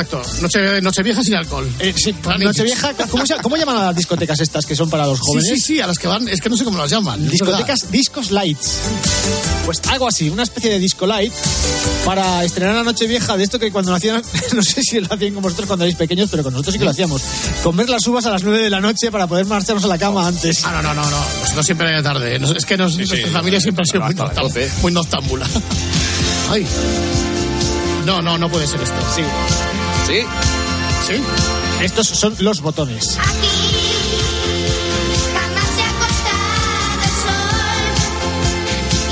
Exacto. 0.00 0.22
Noche, 0.42 0.80
noche 0.80 1.02
vieja 1.02 1.22
sin 1.24 1.34
alcohol. 1.34 1.68
Eh, 1.80 1.92
sí, 1.96 2.12
Para 2.12 2.38
Nochevieja, 2.38 2.92
¿cómo, 3.10 3.26
se- 3.26 3.36
¿cómo 3.36 3.56
llaman 3.56 3.76
a 3.76 3.86
las 3.86 3.96
discotecas 3.96 4.38
estas 4.40 4.64
que 4.66 4.76
son 4.76 4.88
para 4.90 5.06
los 5.06 5.18
jóvenes? 5.20 5.48
Sí, 5.48 5.56
sí, 5.56 5.60
sí, 5.76 5.80
a 5.80 5.86
las 5.86 5.98
que 5.98 6.06
van. 6.08 6.28
Es 6.28 6.40
que 6.40 6.48
no 6.48 6.56
sé 6.56 6.64
cómo 6.64 6.78
las 6.78 6.90
llaman. 6.90 7.28
Discotecas, 7.28 7.90
discos 7.90 8.30
lights. 8.30 8.74
Pues 9.64 9.80
algo 9.88 10.08
así, 10.08 10.28
una 10.30 10.44
especie 10.44 10.70
de 10.70 10.78
disco 10.78 11.06
light 11.06 11.32
para 12.04 12.42
estrenar 12.44 12.76
la 12.76 12.84
noche 12.84 13.06
vieja 13.06 13.36
de 13.36 13.44
esto 13.44 13.58
que 13.58 13.70
cuando 13.70 13.90
nacían, 13.92 14.22
no 14.54 14.62
sé 14.62 14.82
si 14.82 15.00
lo 15.00 15.12
hacían 15.12 15.34
con 15.34 15.42
vosotros 15.42 15.66
cuando 15.66 15.84
erais 15.84 15.96
pequeños, 15.98 16.28
pero 16.30 16.42
con 16.42 16.52
nosotros 16.52 16.72
sí 16.74 16.78
que 16.78 16.84
lo 16.84 16.90
hacíamos. 16.92 17.22
Comer 17.62 17.88
las 17.90 18.06
uvas 18.06 18.24
a 18.26 18.30
las 18.30 18.42
9 18.44 18.62
de 18.62 18.70
la 18.70 18.80
noche 18.80 19.10
para 19.10 19.26
poder 19.26 19.46
marcharnos 19.46 19.84
a 19.84 19.88
la 19.88 19.98
cama 19.98 20.26
antes. 20.26 20.64
Ah, 20.64 20.70
no, 20.80 20.82
no, 20.82 20.94
no, 20.94 21.10
no. 21.10 21.18
Nosotros 21.42 21.66
siempre 21.66 21.90
de 21.90 22.02
tarde. 22.02 22.40
Es 22.56 22.64
que 22.64 22.76
nos, 22.76 22.96
nuestra 22.96 23.18
familia 23.30 23.60
siempre 23.60 23.82
ha 23.82 23.86
sido 23.86 24.04
muy, 24.04 24.14
noctam- 24.14 24.70
muy 24.82 24.92
noctámbula. 24.92 25.46
Ay. 26.50 26.66
No, 28.06 28.22
no, 28.22 28.38
no 28.38 28.48
puede 28.48 28.66
ser 28.66 28.80
esto. 28.80 28.94
Sí. 29.14 29.22
¿Sí? 30.08 30.22
¿Sí? 31.06 31.22
Estos 31.82 32.08
son 32.08 32.34
los 32.38 32.62
botones. 32.62 33.18
Jamás 33.18 33.28
se 35.76 35.82
ha 35.82 35.90
acostado 35.90 37.02
el 37.04 37.10
sol 37.20 37.92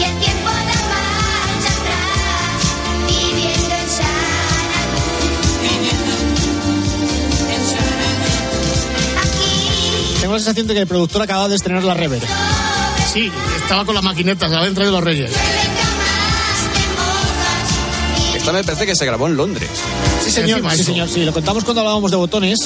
y 0.00 0.02
el 0.04 0.18
tiempo 0.20 0.48
da 0.48 0.78
marcha 0.88 1.70
atrás, 1.76 2.64
viviendo 3.08 3.74
en 3.74 3.88
Xanadu. 3.90 5.00
Tengo 10.22 10.32
la 10.32 10.38
sensación 10.38 10.66
de 10.66 10.72
que 10.74 10.80
el 10.80 10.86
productor 10.86 11.20
acaba 11.20 11.46
de 11.50 11.56
estrenar 11.56 11.84
la 11.84 11.92
rever. 11.92 12.22
Sí, 13.12 13.30
estaba 13.60 13.84
con 13.84 13.94
las 13.94 14.02
maquinetas, 14.02 14.50
la 14.50 14.60
habían 14.60 14.74
traído 14.74 14.92
los 14.92 15.04
reyes. 15.04 15.30
Esta 18.34 18.50
me 18.52 18.64
parece 18.64 18.86
que 18.86 18.96
se 18.96 19.04
grabó 19.04 19.26
en 19.26 19.36
Londres. 19.36 19.68
Sí, 20.26 20.32
señor. 20.32 20.60
Sí, 20.72 20.82
señor. 20.82 21.08
Sí, 21.08 21.24
lo 21.24 21.32
contamos 21.32 21.62
cuando 21.62 21.82
hablábamos 21.82 22.10
de 22.10 22.16
botones. 22.16 22.58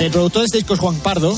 El 0.00 0.10
productor 0.10 0.42
de 0.42 0.46
este 0.46 0.58
disco 0.58 0.74
es 0.74 0.80
Juan 0.80 0.96
Pardo. 0.96 1.36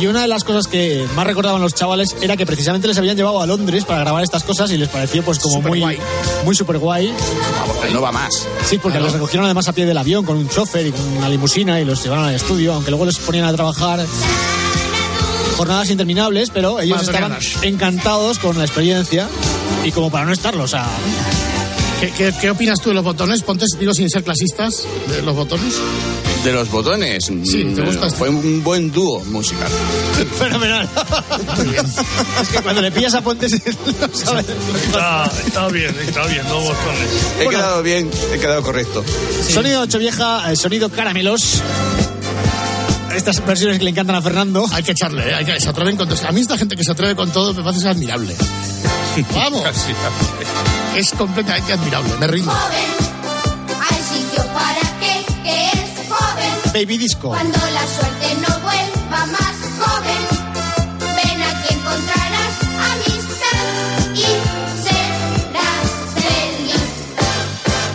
Y 0.00 0.06
una 0.06 0.22
de 0.22 0.28
las 0.28 0.44
cosas 0.44 0.66
que 0.66 1.06
más 1.14 1.26
recordaban 1.26 1.60
los 1.60 1.74
chavales 1.74 2.16
era 2.22 2.34
que 2.38 2.46
precisamente 2.46 2.88
les 2.88 2.96
habían 2.96 3.18
llevado 3.18 3.42
a 3.42 3.46
Londres 3.46 3.84
para 3.84 4.00
grabar 4.00 4.24
estas 4.24 4.44
cosas 4.44 4.70
y 4.72 4.78
les 4.78 4.88
pareció 4.88 5.22
pues 5.22 5.38
como 5.38 5.60
muy 5.60 5.98
muy 6.46 6.54
super 6.54 6.78
guay. 6.78 7.12
No 7.92 8.00
va 8.00 8.10
más. 8.10 8.46
Sí, 8.64 8.78
porque 8.78 8.98
les 8.98 9.12
recogieron 9.12 9.44
además 9.44 9.68
a 9.68 9.74
pie 9.74 9.84
del 9.84 9.98
avión 9.98 10.24
con 10.24 10.38
un 10.38 10.48
chofer 10.48 10.86
y 10.86 10.92
con 10.92 11.06
una 11.18 11.28
limusina 11.28 11.78
y 11.82 11.84
los 11.84 12.02
llevaron 12.02 12.24
al 12.24 12.34
estudio, 12.34 12.72
aunque 12.72 12.90
luego 12.90 13.04
les 13.04 13.18
ponían 13.18 13.44
a 13.44 13.52
trabajar 13.52 14.06
jornadas 15.58 15.90
interminables, 15.90 16.48
pero 16.48 16.80
ellos 16.80 17.02
estaban 17.02 17.36
encantados 17.60 18.38
con 18.38 18.56
la 18.56 18.64
experiencia 18.64 19.28
y 19.84 19.92
como 19.92 20.10
para 20.10 20.24
no 20.24 20.32
estarlo, 20.32 20.64
o 20.64 20.68
sea, 20.68 20.86
¿Qué, 22.00 22.10
qué, 22.12 22.32
qué 22.40 22.50
opinas 22.50 22.80
tú 22.80 22.88
de 22.88 22.94
los 22.94 23.04
botones? 23.04 23.42
Ponte, 23.42 23.66
digo, 23.78 23.92
sin 23.92 24.08
ser 24.08 24.24
clasistas, 24.24 24.86
de 25.06 25.20
los 25.20 25.36
botones. 25.36 25.74
De 26.42 26.50
los 26.50 26.70
botones. 26.70 27.24
Sí, 27.26 27.64
¿te 27.74 27.82
mm, 27.82 27.84
gusta 27.84 28.06
este? 28.06 28.18
Fue 28.18 28.30
un 28.30 28.64
buen 28.64 28.90
dúo 28.90 29.22
musical. 29.26 29.68
fenomenal. 30.38 30.88
es 32.40 32.48
que 32.48 32.62
cuando 32.62 32.80
le 32.80 32.90
pillas 32.90 33.12
a 33.12 33.20
Pontes 33.20 33.52
no 34.00 34.08
sabes. 34.14 34.46
Está, 34.86 35.30
está 35.46 35.68
bien, 35.68 35.94
está 36.00 36.26
bien, 36.26 36.42
dos 36.48 36.64
botones. 36.64 37.10
He 37.38 37.48
quedado 37.48 37.82
bien, 37.82 38.10
he 38.32 38.38
quedado 38.38 38.62
correcto. 38.62 39.04
Sonido 39.46 39.82
ocho 39.82 39.98
vieja, 39.98 40.50
eh, 40.50 40.56
sonido 40.56 40.88
caramelos. 40.88 41.60
Estas 43.14 43.44
versiones 43.44 43.76
que 43.76 43.84
le 43.84 43.90
encantan 43.90 44.16
a 44.16 44.22
Fernando. 44.22 44.64
Hay 44.72 44.82
que 44.82 44.92
echarle, 44.92 45.28
¿eh? 45.28 45.34
hay 45.34 45.44
que 45.44 45.60
se 45.60 45.68
atreven 45.68 45.98
con 45.98 46.08
todo. 46.08 46.18
A 46.26 46.32
mí 46.32 46.40
esta 46.40 46.56
gente 46.56 46.76
que 46.76 46.84
se 46.84 46.92
atreve 46.92 47.14
con 47.14 47.30
todo 47.30 47.52
me 47.52 47.62
parece 47.62 47.86
admirable. 47.88 48.34
Vamos. 49.34 49.64
Es 50.96 51.10
completamente 51.12 51.72
admirable, 51.72 52.10
me 52.18 52.26
rindo. 52.26 52.52
Hay 52.52 54.02
sitio 54.02 54.44
para 54.52 54.80
que, 55.00 55.24
que 55.42 55.66
es 55.66 56.08
joven. 56.08 56.72
Baby 56.72 56.98
Disco. 56.98 57.28
Cuando 57.28 57.58
la 57.58 57.86
suerte 57.86 58.36
no 58.40 58.60
vuelva 58.60 59.26
más 59.26 59.56
joven, 59.78 60.22
ven 61.16 61.42
aquí 61.42 61.74
encontrarás 61.74 62.54
amistad 62.92 64.14
y 64.14 64.20
serás 64.84 65.90
feliz. 66.14 66.82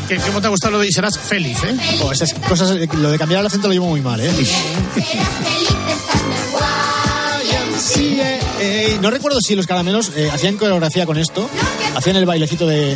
¿Qué, 0.09 0.17
¿Cómo 0.17 0.41
te 0.41 0.47
ha 0.47 0.49
gustado 0.49 0.73
lo 0.73 0.79
de 0.79 0.87
y 0.87 0.91
serás 0.91 1.17
feliz, 1.17 1.57
eh? 1.63 1.77
Oh, 2.03 2.11
esas 2.11 2.33
cosas, 2.33 2.71
eh, 2.71 2.89
lo 2.93 3.11
de 3.11 3.17
cambiar 3.17 3.39
el 3.41 3.47
acento 3.47 3.67
lo 3.67 3.73
llevo 3.73 3.87
muy 3.87 4.01
mal, 4.01 4.19
¿eh? 4.19 4.31
Serás 4.31 4.43
feliz 4.93 5.69
estando 5.69 6.35
guay. 6.51 6.84
Sí, 7.79 8.19
eh, 8.21 8.39
eh, 8.59 8.97
no 9.01 9.11
recuerdo 9.11 9.39
si 9.41 9.55
los 9.55 9.67
caramelos 9.67 10.11
eh, 10.15 10.29
hacían 10.33 10.57
coreografía 10.57 11.05
con 11.05 11.17
esto, 11.17 11.49
hacían 11.95 12.15
el 12.15 12.25
bailecito 12.25 12.65
de, 12.67 12.95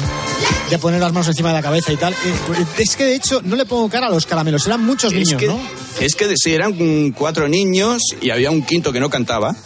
de 0.69 0.79
poner 0.79 0.99
las 1.01 1.11
manos 1.13 1.27
encima 1.27 1.49
de 1.49 1.55
la 1.55 1.61
cabeza 1.61 1.91
y 1.91 1.97
tal. 1.97 2.13
Eh, 2.13 2.65
es 2.77 2.95
que 2.95 3.03
de 3.05 3.15
hecho 3.15 3.41
no 3.43 3.55
le 3.55 3.65
pongo 3.65 3.89
cara 3.89 4.07
a 4.07 4.09
los 4.09 4.25
caramelos, 4.25 4.65
eran 4.67 4.83
muchos 4.85 5.11
Es 5.13 5.19
niños, 5.19 5.39
que, 5.39 5.47
¿no? 5.47 5.59
es 5.99 6.15
que 6.15 6.33
sí, 6.37 6.53
eran 6.53 7.11
cuatro 7.11 7.47
niños 7.47 8.01
y 8.21 8.29
había 8.29 8.51
un 8.51 8.61
quinto 8.63 8.91
que 8.93 8.99
no 8.99 9.09
cantaba. 9.09 9.55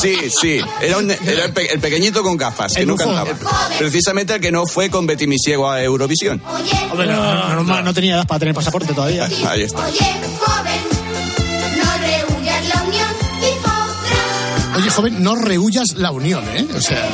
Sí, 0.00 0.16
sí, 0.40 0.60
era, 0.80 0.98
un- 0.98 1.10
era 1.10 1.44
el, 1.46 1.52
pe- 1.52 1.72
el 1.72 1.78
pequeñito 1.80 2.22
con 2.22 2.36
gafas, 2.36 2.72
que 2.74 2.80
El 2.82 2.86
no 2.88 2.96
cantaba. 2.96 3.30
Precisamente 3.78 4.34
el 4.34 4.40
que 4.40 4.50
no 4.50 4.66
fue 4.66 4.88
con 4.90 5.06
Betty 5.06 5.26
Misiego 5.26 5.68
a 5.70 5.82
Eurovisión. 5.82 6.42
Hombre, 6.90 7.06
no, 7.06 7.34
no, 7.56 7.62
no, 7.64 7.82
no 7.82 7.94
tenía 7.94 8.14
edad 8.14 8.26
para 8.26 8.38
tener 8.40 8.54
pasaporte 8.54 8.92
todavía. 8.94 9.28
Ahí 9.46 9.62
está. 9.62 9.86
Joven, 14.94 15.22
no 15.22 15.34
rehuyas 15.34 15.94
la 15.96 16.10
unión, 16.10 16.44
¿eh? 16.54 16.66
O 16.76 16.80
sea, 16.80 17.08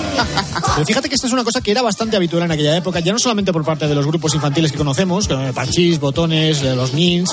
Pero 0.74 0.86
fíjate 0.86 1.08
que 1.08 1.14
esto 1.14 1.26
es 1.26 1.32
una 1.32 1.44
cosa 1.44 1.60
que 1.60 1.70
era 1.70 1.82
bastante 1.82 2.16
habitual 2.16 2.42
en 2.44 2.52
aquella 2.52 2.76
época, 2.76 3.00
ya 3.00 3.12
no 3.12 3.18
solamente 3.18 3.52
por 3.52 3.64
parte 3.64 3.86
de 3.88 3.94
los 3.94 4.06
grupos 4.06 4.34
infantiles 4.34 4.72
que 4.72 4.78
conocemos, 4.78 5.28
Parchís, 5.54 5.98
Botones, 6.00 6.62
eh, 6.62 6.74
los 6.76 6.92
Nins, 6.94 7.30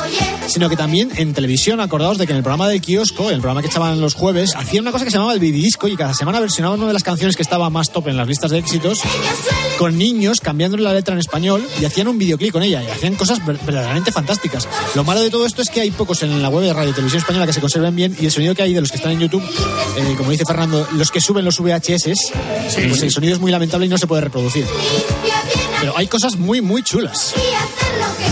sino 0.48 0.70
que 0.70 0.76
también 0.76 1.12
en 1.16 1.34
televisión, 1.34 1.80
acordaos 1.80 2.18
de 2.18 2.26
que 2.26 2.32
en 2.34 2.38
el 2.38 2.44
programa 2.44 2.68
del 2.68 2.82
kiosco, 2.82 3.30
el 3.30 3.38
programa 3.40 3.62
que 3.62 3.68
echaban 3.68 4.00
los 4.02 4.14
jueves, 4.14 4.56
hacían 4.56 4.84
una 4.84 4.92
cosa 4.92 5.06
que 5.06 5.12
se 5.12 5.18
llamaba 5.18 5.34
el 5.34 5.40
Disco 5.40 5.88
y 5.88 5.96
cada 5.96 6.14
semana 6.14 6.40
versionaban 6.40 6.80
una 6.80 6.88
de 6.88 6.94
las 6.94 7.04
canciones 7.04 7.36
que 7.36 7.42
estaba 7.44 7.70
más 7.70 7.92
top 7.92 8.08
en 8.08 8.18
las 8.18 8.28
listas 8.28 8.50
de 8.52 8.58
éxitos 8.60 9.00
con 9.78 9.98
niños 9.98 10.40
cambiándole 10.40 10.84
la 10.84 10.94
letra 10.94 11.14
en 11.14 11.20
español 11.20 11.66
y 11.82 11.86
hacían 11.86 12.08
un 12.08 12.18
videoclip 12.18 12.52
con 12.54 12.64
ella 12.64 12.82
y 12.84 12.88
hacían 12.88 13.16
cosas 13.16 13.46
ver- 13.46 13.60
verdaderamente 13.66 14.12
fantásticas. 14.12 14.68
Lo 14.96 15.04
malo 15.04 15.22
de 15.22 15.30
todo 15.30 15.46
esto 15.46 15.62
es 15.62 15.70
que 15.70 15.82
hay 15.82 15.92
pocos 15.92 16.24
en 16.24 16.42
la 16.42 16.50
web 16.50 16.64
de 16.64 16.74
Radio 16.74 16.90
y 16.92 16.94
Televisión 16.94 17.20
Española 17.22 17.46
que 17.46 17.54
se 17.54 17.62
conserven 17.62 17.96
bien 17.96 18.16
y 18.20 18.26
el 18.26 18.32
sonido 18.32 18.56
que 18.56 18.64
hay 18.64 18.74
de 18.74 18.82
los 18.82 18.90
que 18.92 18.98
están 18.98 19.12
en 19.12 19.20
YouTube, 19.20 19.44
eh, 19.98 20.16
como 20.18 20.32
dice 20.34 20.46
Fernando, 20.46 20.88
los 20.94 21.10
que 21.12 21.20
suben 21.22 21.46
los 21.46 21.60
VHS, 21.60 22.04
pues 22.74 23.02
el 23.04 23.12
sonido 23.12 23.34
es 23.34 23.40
muy 23.40 23.52
lamentable 23.52 23.86
y 23.86 23.90
no 23.90 23.98
se 23.98 24.08
puede 24.08 24.22
reproducir. 24.22 24.66
Pero 25.80 25.98
hay 25.98 26.08
cosas 26.08 26.36
muy, 26.38 26.62
muy 26.62 26.84
chulas. 26.84 27.34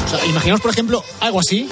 O 0.06 0.10
sea, 0.18 0.26
imaginaos, 0.26 0.62
por 0.62 0.72
ejemplo, 0.72 1.04
algo 1.20 1.40
así. 1.40 1.68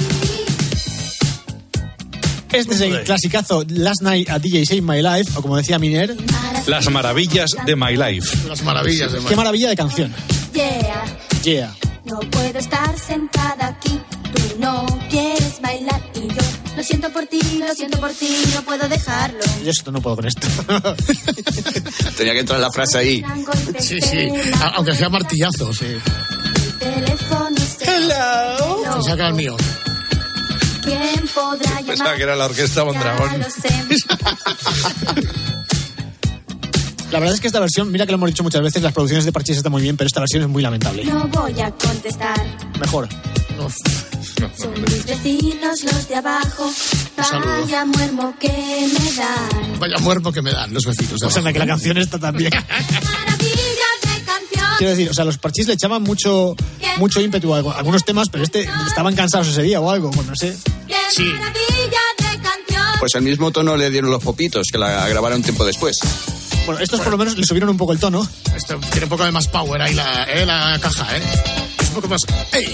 Este 2.51 2.73
es 2.73 2.81
el 2.81 3.03
clasicazo 3.03 3.63
Last 3.69 4.01
Night 4.01 4.29
a 4.29 4.39
DJ 4.39 4.65
Save 4.65 4.81
My 4.81 5.01
Life, 5.03 5.31
o 5.35 5.41
como 5.41 5.55
decía 5.55 5.77
Miner, 5.77 6.15
Las 6.65 6.89
maravillas 6.89 7.51
de 7.65 7.75
My 7.75 7.95
Life. 7.95 8.47
las 8.47 8.63
maravillas 8.63 9.11
de 9.11 9.19
qué 9.19 9.35
maravilla 9.35 9.69
de 9.69 9.75
canción. 9.75 10.13
Yeah, 10.53 11.05
Yeah. 11.43 11.75
no 12.05 12.19
puedo 12.31 12.57
estar 12.59 12.97
sentada 12.99 13.67
aquí. 13.67 13.99
Tú 14.33 14.41
no 14.59 14.85
quieres 15.09 15.61
bailar 15.61 16.01
y 16.15 16.27
yo 16.27 16.41
lo 16.75 16.83
siento 16.83 17.09
por 17.11 17.25
ti, 17.25 17.39
lo 17.59 17.73
siento 17.73 17.99
por 17.99 18.11
ti, 18.11 18.29
no 18.55 18.61
puedo 18.63 18.87
dejarlo. 18.87 19.39
Yo 19.63 19.71
esto 19.71 19.91
no 19.91 20.01
puedo 20.01 20.17
con 20.17 20.27
esto. 20.27 20.47
Tenía 22.17 22.33
que 22.33 22.39
entrar 22.39 22.59
la 22.59 22.71
frase 22.71 22.97
ahí. 22.97 23.23
Sí, 23.79 23.99
sí. 24.01 24.29
Aunque 24.75 24.95
sea 24.95 25.09
martillazo, 25.09 25.73
sí. 25.73 25.87
Teléfono 26.79 27.57
Se 27.57 29.09
saca 29.09 29.27
el 29.27 29.33
mío. 29.33 29.55
¿Quién 30.83 31.27
podrá 31.33 31.81
Pensaba 31.85 32.15
que 32.15 32.23
era 32.23 32.35
la 32.35 32.45
orquesta 32.45 32.85
Mondragón. 32.85 33.31
Ya 33.31 33.37
lo 33.37 33.49
sé. 33.49 33.69
La 37.11 37.17
verdad 37.17 37.33
es 37.33 37.41
que 37.41 37.47
esta 37.47 37.59
versión, 37.59 37.91
mira 37.91 38.05
que 38.05 38.11
lo 38.11 38.17
hemos 38.17 38.29
dicho 38.29 38.43
muchas 38.43 38.61
veces, 38.61 38.83
las 38.83 38.93
producciones 38.93 39.25
de 39.25 39.31
Parchís 39.31 39.57
están 39.57 39.71
muy 39.71 39.81
bien, 39.81 39.97
pero 39.97 40.05
esta 40.05 40.19
versión 40.19 40.43
es 40.43 40.49
muy 40.49 40.61
lamentable. 40.61 41.03
No 41.05 41.27
voy 41.27 41.59
a 41.59 41.71
contestar. 41.71 42.37
Mejor. 42.79 43.09
Son 43.67 44.81
mis 44.81 45.05
vecinos 45.05 45.83
los 45.83 46.07
de 46.07 46.15
abajo. 46.15 46.71
Vaya 47.17 47.85
muermo 47.85 48.33
que 48.39 48.47
me 48.47 49.11
dan. 49.13 49.79
Vaya 49.79 49.97
muerto 49.99 50.31
que 50.31 50.41
me 50.41 50.51
dan 50.51 50.73
los 50.73 50.85
vecinos. 50.85 51.19
de 51.19 51.27
O 51.27 51.29
sea, 51.29 51.41
abajo. 51.41 51.53
que 51.53 51.59
la 51.59 51.67
canción 51.67 51.97
está 51.97 52.17
también. 52.19 52.51
Maravilla 52.53 53.89
de 54.03 54.23
canción. 54.23 54.65
Quiero 54.77 54.91
decir, 54.91 55.09
o 55.09 55.13
sea, 55.13 55.25
los 55.25 55.37
Parchís 55.37 55.67
le 55.67 55.73
echaban 55.73 56.01
mucho, 56.03 56.55
mucho 56.97 57.19
ímpetu 57.21 57.53
a 57.53 57.57
algunos 57.77 58.05
temas, 58.05 58.29
pero 58.29 58.43
este 58.43 58.69
estaban 58.87 59.15
cansados 59.15 59.47
ese 59.49 59.63
día 59.63 59.81
o 59.81 59.89
algo, 59.91 60.11
pues 60.11 60.25
no 60.27 60.35
sé. 60.35 60.55
Canción. 60.87 61.39
Pues 62.99 63.15
el 63.15 63.21
mismo 63.21 63.51
tono 63.51 63.77
le 63.77 63.89
dieron 63.89 64.09
los 64.11 64.21
popitos, 64.23 64.67
que 64.71 64.77
la 64.77 65.07
grabaron 65.07 65.41
tiempo 65.41 65.65
después. 65.65 65.97
Bueno, 66.65 66.81
estos 66.81 66.99
por 66.99 67.11
lo 67.11 67.17
menos 67.17 67.37
le 67.37 67.45
subieron 67.45 67.69
un 67.69 67.77
poco 67.77 67.93
el 67.93 67.99
tono. 67.99 68.27
Esto 68.55 68.77
tiene 68.91 69.05
un 69.05 69.09
poco 69.09 69.23
de 69.23 69.31
más 69.31 69.47
power 69.47 69.81
ahí 69.81 69.93
la, 69.93 70.23
eh, 70.25 70.45
la 70.45 70.77
caja, 70.81 71.17
¿eh? 71.17 71.21
Más. 72.07 72.21
¡Ey! 72.53 72.73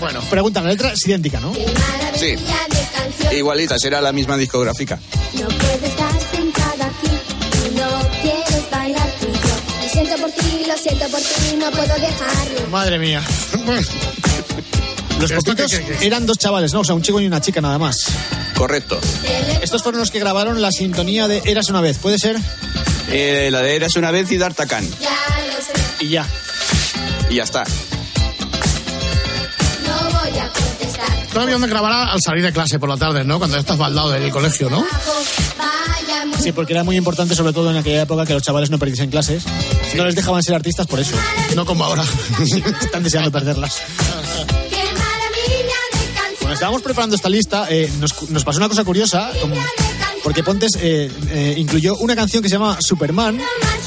Bueno. 0.00 0.20
Pregunta, 0.30 0.60
la 0.60 0.70
letra 0.70 0.92
es 0.92 1.06
idéntica, 1.06 1.40
¿no? 1.40 1.52
Sí, 1.54 1.60
Maravilla 1.60 2.56
de 2.68 2.86
canción. 2.96 3.36
igualitas, 3.36 3.82
era 3.84 4.00
la 4.00 4.12
misma 4.12 4.36
discográfica. 4.36 4.98
No 5.34 5.48
puedes 5.48 5.82
estar 5.82 6.12
sentada 6.32 6.86
aquí. 6.86 7.08
Tú 7.50 7.76
no 7.76 8.10
quieres 8.22 8.70
bailar 8.70 9.10
tú. 9.20 9.26
Lo 9.28 9.88
siento 9.90 10.16
por 10.22 10.30
ti, 10.32 10.64
lo 10.66 10.76
siento 10.76 11.08
por 11.08 11.20
ti, 11.20 11.56
no 11.58 11.70
puedo 11.70 11.94
dejarlo. 11.94 12.68
Madre 12.70 12.98
mía. 12.98 13.22
Los 15.18 15.30
¿Esto 15.30 15.54
qué- 15.56 15.62
popitos 15.62 15.72
qué- 15.72 15.96
qué? 15.98 16.06
eran 16.06 16.26
dos 16.26 16.38
chavales, 16.38 16.72
¿no? 16.74 16.80
O 16.80 16.84
sea, 16.84 16.94
un 16.94 17.02
chico 17.02 17.20
y 17.20 17.26
una 17.26 17.40
chica 17.40 17.60
nada 17.60 17.78
más. 17.78 17.96
Correcto. 18.54 18.98
Estos 19.62 19.82
fueron 19.82 20.00
los 20.00 20.10
que 20.10 20.18
grabaron 20.18 20.60
la 20.62 20.70
sintonía 20.70 21.26
de 21.28 21.42
Eras 21.46 21.68
una 21.70 21.80
vez, 21.80 21.98
¿puede 21.98 22.18
ser? 22.18 22.36
Eh, 23.10 23.48
la 23.50 23.62
de 23.62 23.76
Eras 23.76 23.96
una 23.96 24.10
vez 24.10 24.30
y 24.30 24.36
D'Artacán. 24.36 24.86
Ya 25.00 25.10
lo 25.10 25.54
sé, 25.62 26.04
Y 26.04 26.08
ya. 26.10 26.26
Y 27.30 27.34
ya 27.36 27.42
está. 27.44 27.64
no 29.86 30.10
voy 30.20 30.38
a 30.38 30.48
contestar. 30.48 31.26
Todavía 31.32 31.54
donde 31.54 31.68
grabará 31.68 32.12
al 32.12 32.20
salir 32.20 32.42
de 32.44 32.52
clase 32.52 32.78
por 32.78 32.88
la 32.88 32.96
tarde, 32.96 33.24
¿no? 33.24 33.38
Cuando 33.38 33.56
ya 33.56 33.60
estás 33.60 33.76
baldado 33.78 34.10
del 34.10 34.30
colegio, 34.30 34.70
¿no? 34.70 34.84
Sí, 36.40 36.52
porque 36.52 36.72
era 36.74 36.84
muy 36.84 36.96
importante, 36.96 37.34
sobre 37.34 37.52
todo 37.52 37.70
en 37.70 37.76
aquella 37.76 38.02
época, 38.02 38.24
que 38.24 38.32
los 38.34 38.42
chavales 38.42 38.70
no 38.70 38.78
perdiesen 38.78 39.10
clases. 39.10 39.42
No 39.96 40.04
les 40.04 40.14
dejaban 40.14 40.42
ser 40.42 40.54
artistas 40.54 40.86
por 40.86 41.00
eso. 41.00 41.16
No 41.56 41.66
como 41.66 41.84
ahora. 41.84 42.04
Están 42.80 43.02
deseando 43.02 43.32
perderlas. 43.32 43.76
Qué 44.70 44.76
maravilla 44.76 45.80
de 45.92 45.98
canción. 46.14 46.36
Cuando 46.38 46.54
estábamos 46.54 46.82
preparando 46.82 47.16
esta 47.16 47.28
lista, 47.28 47.66
eh, 47.68 47.90
nos, 47.98 48.30
nos 48.30 48.44
pasó 48.44 48.58
una 48.58 48.68
cosa 48.68 48.84
curiosa, 48.84 49.30
como- 49.40 49.56
porque 50.26 50.42
Pontes 50.42 50.72
eh, 50.82 51.08
eh, 51.30 51.54
incluyó 51.56 51.94
una 51.98 52.16
canción 52.16 52.42
que 52.42 52.48
se 52.48 52.56
llama 52.56 52.76
Superman 52.80 53.38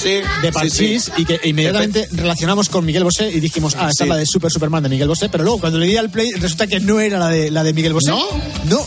Sí. 0.02 0.22
de 0.42 0.52
Parchís 0.54 1.12
y 1.18 1.26
que 1.26 1.38
inmediatamente 1.44 2.08
relacionamos 2.14 2.70
con 2.70 2.86
Miguel 2.86 3.04
Bosé 3.04 3.30
y 3.30 3.42
dijimos, 3.42 3.76
ah, 3.78 3.90
esta 3.90 3.92
Sí. 3.92 4.04
es 4.04 4.10
la 4.10 4.16
de 4.16 4.26
Super 4.26 4.50
Superman 4.50 4.82
de 4.84 4.88
Miguel 4.88 5.10
Bosé, 5.10 5.28
pero 5.28 5.44
luego 5.44 5.60
cuando 5.60 5.78
le 5.80 5.86
di 5.88 5.98
al 5.98 6.10
play 6.10 6.32
resulta 6.32 6.66
que 6.68 6.80
no 6.80 7.02
era 7.02 7.20
la 7.20 7.28
de, 7.28 7.52
la 7.52 7.66
de 7.66 7.74
Miguel 7.74 7.92
Bosé. 7.92 8.12
¿No? 8.12 8.24
No, 8.70 8.80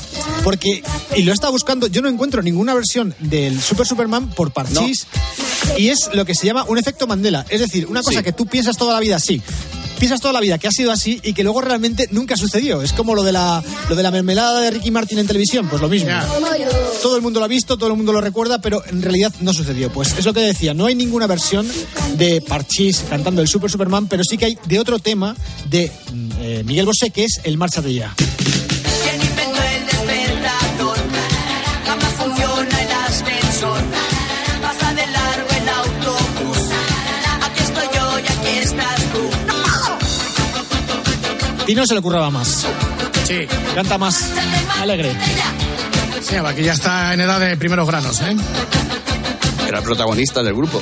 porque, 0.44 0.82
y 1.14 1.23
lo 1.25 1.32
he 1.32 1.35
estado 1.35 1.52
buscando, 1.52 1.88
yo 1.88 2.00
no 2.00 2.09
encuentro 2.09 2.40
ninguna 2.40 2.73
versión 2.73 3.14
del 3.18 3.61
Super 3.61 3.87
Superman 3.87 4.30
por 4.30 4.50
Parchís 4.52 5.06
y 5.76 5.88
es 5.88 6.09
lo 6.14 6.25
que 6.25 6.35
se 6.35 6.47
llama 6.47 6.64
un 6.68 6.78
efecto 6.78 7.06
Mandela, 7.06 7.44
es 7.50 7.61
decir, 7.61 7.87
una 7.87 8.02
cosa 8.02 8.21
Sí. 8.21 8.25
que 8.25 8.32
tú 8.32 8.47
piensas 8.47 8.78
toda 8.78 8.94
la 8.94 9.00
vida 9.00 9.16
así. 9.16 9.42
Piensas 10.02 10.21
toda 10.21 10.35
la 10.35 10.40
vida 10.40 10.59
que 10.59 10.66
ha 10.66 10.73
sido 10.73 10.90
así 10.90 11.21
y 11.23 11.32
que 11.32 11.44
luego 11.44 11.61
realmente 11.61 12.09
nunca 12.11 12.37
sucedió. 12.37 12.82
Es 12.82 12.92
como 12.92 13.14
lo 13.14 13.23
de 13.23 13.30
la, 13.30 13.62
lo 13.88 13.94
de 13.94 14.02
la 14.02 14.11
mermelada 14.11 14.61
de 14.61 14.73
Ricky 14.73 14.90
Martin 14.90 15.21
en 15.21 15.28
televisión, 15.28 15.68
pues 15.68 15.80
lo 15.80 15.88
mismo. 15.88 16.11
Todo 17.00 17.14
el 17.14 17.23
mundo 17.23 17.38
lo 17.38 17.44
ha 17.44 17.49
visto, 17.49 17.78
todo 17.78 17.90
el 17.90 17.97
mundo 17.97 18.12
lo 18.12 18.21
recuerda, 18.21 18.61
pero 18.61 18.82
en 18.88 19.00
realidad 19.00 19.32
no 19.38 19.52
sucedió. 19.52 19.92
Pues 19.92 20.18
es 20.18 20.25
lo 20.25 20.35
que 20.35 20.40
decía, 20.40 20.75
no 20.75 20.87
hay 20.87 20.97
ninguna 20.97 21.28
versión 21.28 21.68
de 22.16 22.40
Parchís 22.40 23.04
cantando 23.09 23.42
el 23.42 23.47
Super 23.47 23.71
Superman, 23.71 24.08
pero 24.08 24.25
sí 24.25 24.36
que 24.36 24.47
hay 24.47 24.58
de 24.67 24.80
otro 24.80 24.99
tema 24.99 25.36
de 25.71 25.93
mm, 26.12 26.30
eh, 26.41 26.62
Miguel 26.67 26.86
Bosé, 26.86 27.10
que 27.10 27.23
es 27.23 27.41
el 27.45 27.56
Márchate 27.56 27.95
ya. 27.95 28.12
Y 41.66 41.75
no 41.75 41.86
se 41.86 41.94
le 41.94 42.00
ocurraba 42.00 42.30
más. 42.30 42.66
Sí. 43.26 43.46
Canta 43.75 43.98
más 43.98 44.30
alegre. 44.80 45.14
Sí, 46.20 46.36
aquí 46.36 46.62
ya 46.62 46.72
está 46.72 47.14
en 47.14 47.20
edad 47.20 47.40
de 47.40 47.56
primeros 47.56 47.86
granos, 47.86 48.20
¿eh? 48.20 48.36
Era 49.66 49.78
el 49.78 49.84
protagonista 49.84 50.42
del 50.42 50.54
grupo. 50.54 50.80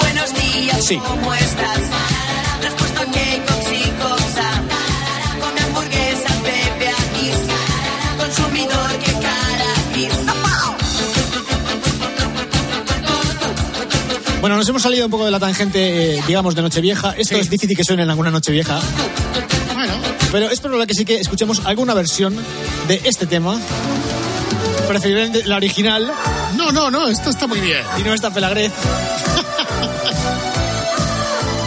Buenos 0.00 0.34
días, 0.34 0.84
Sí. 0.84 0.96
¿cómo 0.98 1.34
estás? 1.34 1.78
Respuesta 2.62 3.04
que. 3.06 3.42
Come 5.40 5.60
hamburguesas, 5.60 6.42
bebe 6.42 6.88
anís. 6.88 7.36
Consumidor 8.18 8.90
que 8.98 9.12
cara. 9.12 9.64
Bueno, 14.40 14.56
nos 14.56 14.68
hemos 14.68 14.82
salido 14.82 15.04
un 15.04 15.10
poco 15.10 15.24
de 15.24 15.30
la 15.30 15.38
tangente, 15.38 16.16
eh, 16.18 16.22
digamos, 16.26 16.56
de 16.56 16.62
Nochevieja. 16.62 17.14
Esto 17.16 17.34
Sí. 17.36 17.40
es 17.42 17.48
difícil 17.50 17.76
que 17.76 17.84
suene 17.84 18.02
en 18.02 18.10
alguna 18.10 18.30
Nochevieja, 18.32 18.80
pero 20.32 20.48
es 20.50 20.60
probable 20.60 20.86
que 20.86 20.94
sí 20.94 21.04
que 21.04 21.20
escuchemos 21.20 21.60
alguna 21.66 21.92
versión 21.92 22.34
de 22.88 23.00
este 23.04 23.26
tema. 23.26 23.60
Preferiblemente 24.88 25.46
la 25.46 25.56
original 25.56 26.10
no, 26.56 26.72
no, 26.72 26.90
no, 26.90 27.06
esto 27.06 27.30
está 27.30 27.46
muy 27.46 27.60
bien. 27.60 27.82
y 27.98 28.02
no 28.02 28.14
esta 28.14 28.30
pelagrez. 28.30 28.72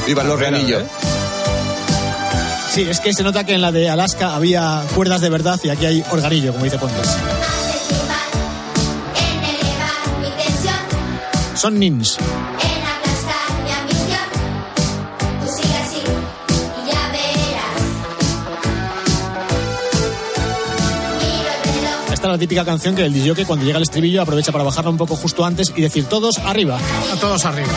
Viva 0.07 0.23
los 0.23 0.39
Renillo. 0.39 0.81
Sí, 2.71 2.81
es 2.81 2.99
que 2.99 3.13
se 3.13 3.23
nota 3.23 3.45
que 3.45 3.53
en 3.53 3.61
la 3.61 3.71
de 3.71 3.89
Alaska 3.89 4.35
había 4.35 4.83
cuerdas 4.95 5.21
de 5.21 5.29
verdad 5.29 5.59
y 5.63 5.69
aquí 5.69 5.85
hay 5.85 6.03
organillo, 6.11 6.51
como 6.51 6.65
dice 6.65 6.77
Pontes. 6.77 7.09
Son 11.55 11.79
nins. 11.79 12.17
La 22.35 22.39
típica 22.39 22.65
canción 22.65 22.95
que 22.95 23.05
el 23.05 23.13
disjockey 23.13 23.45
cuando 23.45 23.63
llega 23.63 23.77
el 23.77 23.83
estribillo 23.83 24.21
aprovecha 24.21 24.51
para 24.51 24.65
bajarla 24.65 24.89
un 24.89 24.97
poco 24.97 25.15
justo 25.15 25.45
antes 25.45 25.71
y 25.73 25.81
decir 25.81 26.03
todos 26.03 26.37
arriba. 26.39 26.77
A 27.13 27.15
todos 27.15 27.45
arriba. 27.45 27.71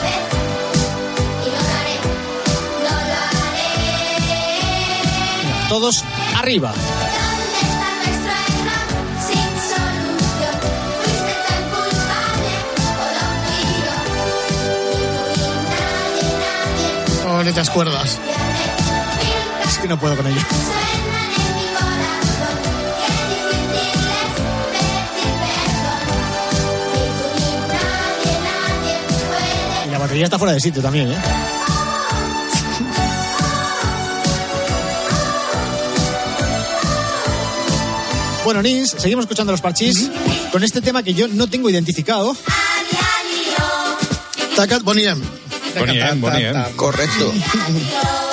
Todos 5.68 6.03
arriba. 6.37 6.75
Oh, 17.29 17.44
te 17.44 17.61
acuerdas. 17.61 18.18
Es 19.68 19.79
que 19.79 19.87
no 19.87 19.97
puedo 20.01 20.16
con 20.16 20.27
ello. 20.27 20.40
Batería 30.09 30.25
está 30.25 30.38
fuera 30.38 30.55
de 30.55 30.61
sitio 30.61 30.81
también, 30.81 31.12
¿eh? 31.12 31.16
Bueno, 38.42 38.62
Nins, 38.62 38.97
seguimos 38.97 39.25
escuchando 39.25 39.53
los 39.53 39.61
parchís 39.61 40.11
con 40.51 40.64
este 40.64 40.81
tema 40.81 41.03
que 41.03 41.12
yo 41.12 41.29
no 41.29 41.47
tengo 41.47 41.68
identificado. 41.68 42.35
Tacat 44.57 44.83
Boniem. 44.83 45.21
Boniem, 45.79 46.21
Boniem. 46.23 46.55
Correcto. 46.75 47.31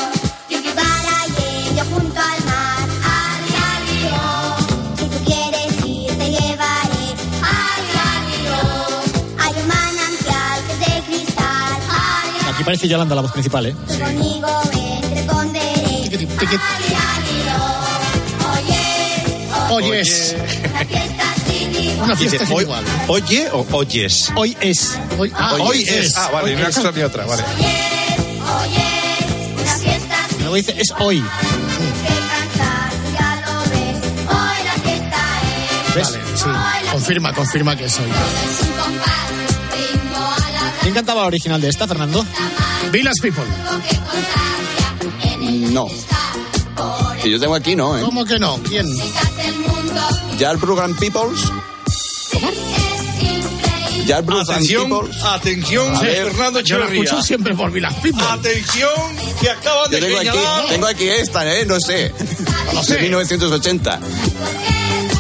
parece 12.66 12.88
Yolanda 12.88 13.16
la 13.16 13.22
voz 13.22 13.32
principal, 13.32 13.66
¿eh? 13.68 13.76
Oye, 19.72 19.90
Oyes. 19.90 20.36
Una 22.02 22.16
fiesta 22.16 22.46
sin 22.46 22.56
"Oy- 22.56 22.64
igual. 22.64 22.84
¿Oye 23.08 23.50
o 23.52 23.66
oyes? 23.72 24.32
Hoy 24.36 24.56
es. 24.62 24.98
Hoy, 25.18 25.32
ah, 25.36 25.54
Hoy 25.56 25.62
hoy 25.62 25.82
es. 25.84 25.92
es. 26.08 26.16
Ah, 26.18 26.30
vale, 26.32 26.50
Hoy 26.52 26.56
una 26.56 26.68
es. 26.70 26.76
cosa 26.76 26.92
ni 26.92 27.02
otra, 27.02 27.26
vale. 27.26 27.44
Oye, 27.44 27.74
una 29.62 29.78
fiesta 29.78 30.16
Luego 30.40 30.56
dice 30.56 30.76
es 30.78 30.92
hoy. 31.00 31.20
ves. 31.20 31.30
Hoy 34.30 34.64
la 34.66 34.74
fiesta 34.84 35.18
es. 35.90 35.96
¿Ves? 35.96 36.12
Vale, 36.12 36.20
sí. 36.84 36.90
Confirma, 36.92 37.34
confirma 37.34 37.76
que. 37.76 37.86
Es 37.86 37.98
ritmo 37.98 38.14
¿Quién 40.86 40.94
cantaba 40.94 41.22
la 41.22 41.28
original 41.30 41.60
de 41.60 41.68
esta, 41.68 41.88
Fernando? 41.88 42.24
Villas 42.92 43.16
People. 43.20 43.44
No. 45.72 45.88
Que 47.24 47.32
yo 47.32 47.40
tengo 47.40 47.56
aquí, 47.56 47.76
no, 47.76 47.98
¿eh? 47.98 48.02
¿Cómo 48.04 48.24
que 48.24 48.38
no? 48.38 48.60
¿Quién? 48.60 48.86
Ya 50.38 50.52
el 50.52 50.60
program 50.60 50.96
Peoples. 50.96 51.40
Ya 54.06 54.20
el 54.20 54.26
program 54.26 54.48
Atención, 54.48 54.90
Peoples. 54.92 55.24
atención, 55.24 55.96
A 55.96 56.00
ver. 56.02 56.28
Fernando 56.28 56.60
Yo 56.60 56.78
lo 56.78 56.88
escucho 56.88 57.20
siempre 57.24 57.56
por 57.56 57.72
Villas 57.72 57.96
People. 57.96 58.24
Atención, 58.30 58.92
que 59.42 59.50
acaban 59.50 59.90
Yo 59.90 59.98
de 59.98 60.02
tengo 60.02 60.20
aquí, 60.20 60.40
tengo 60.70 60.86
aquí 60.86 61.10
esta, 61.10 61.52
¿eh? 61.52 61.66
No 61.66 61.80
sé. 61.80 62.14
lo 62.76 62.84
sé. 62.84 62.98
De 62.98 63.02
1980. 63.02 64.00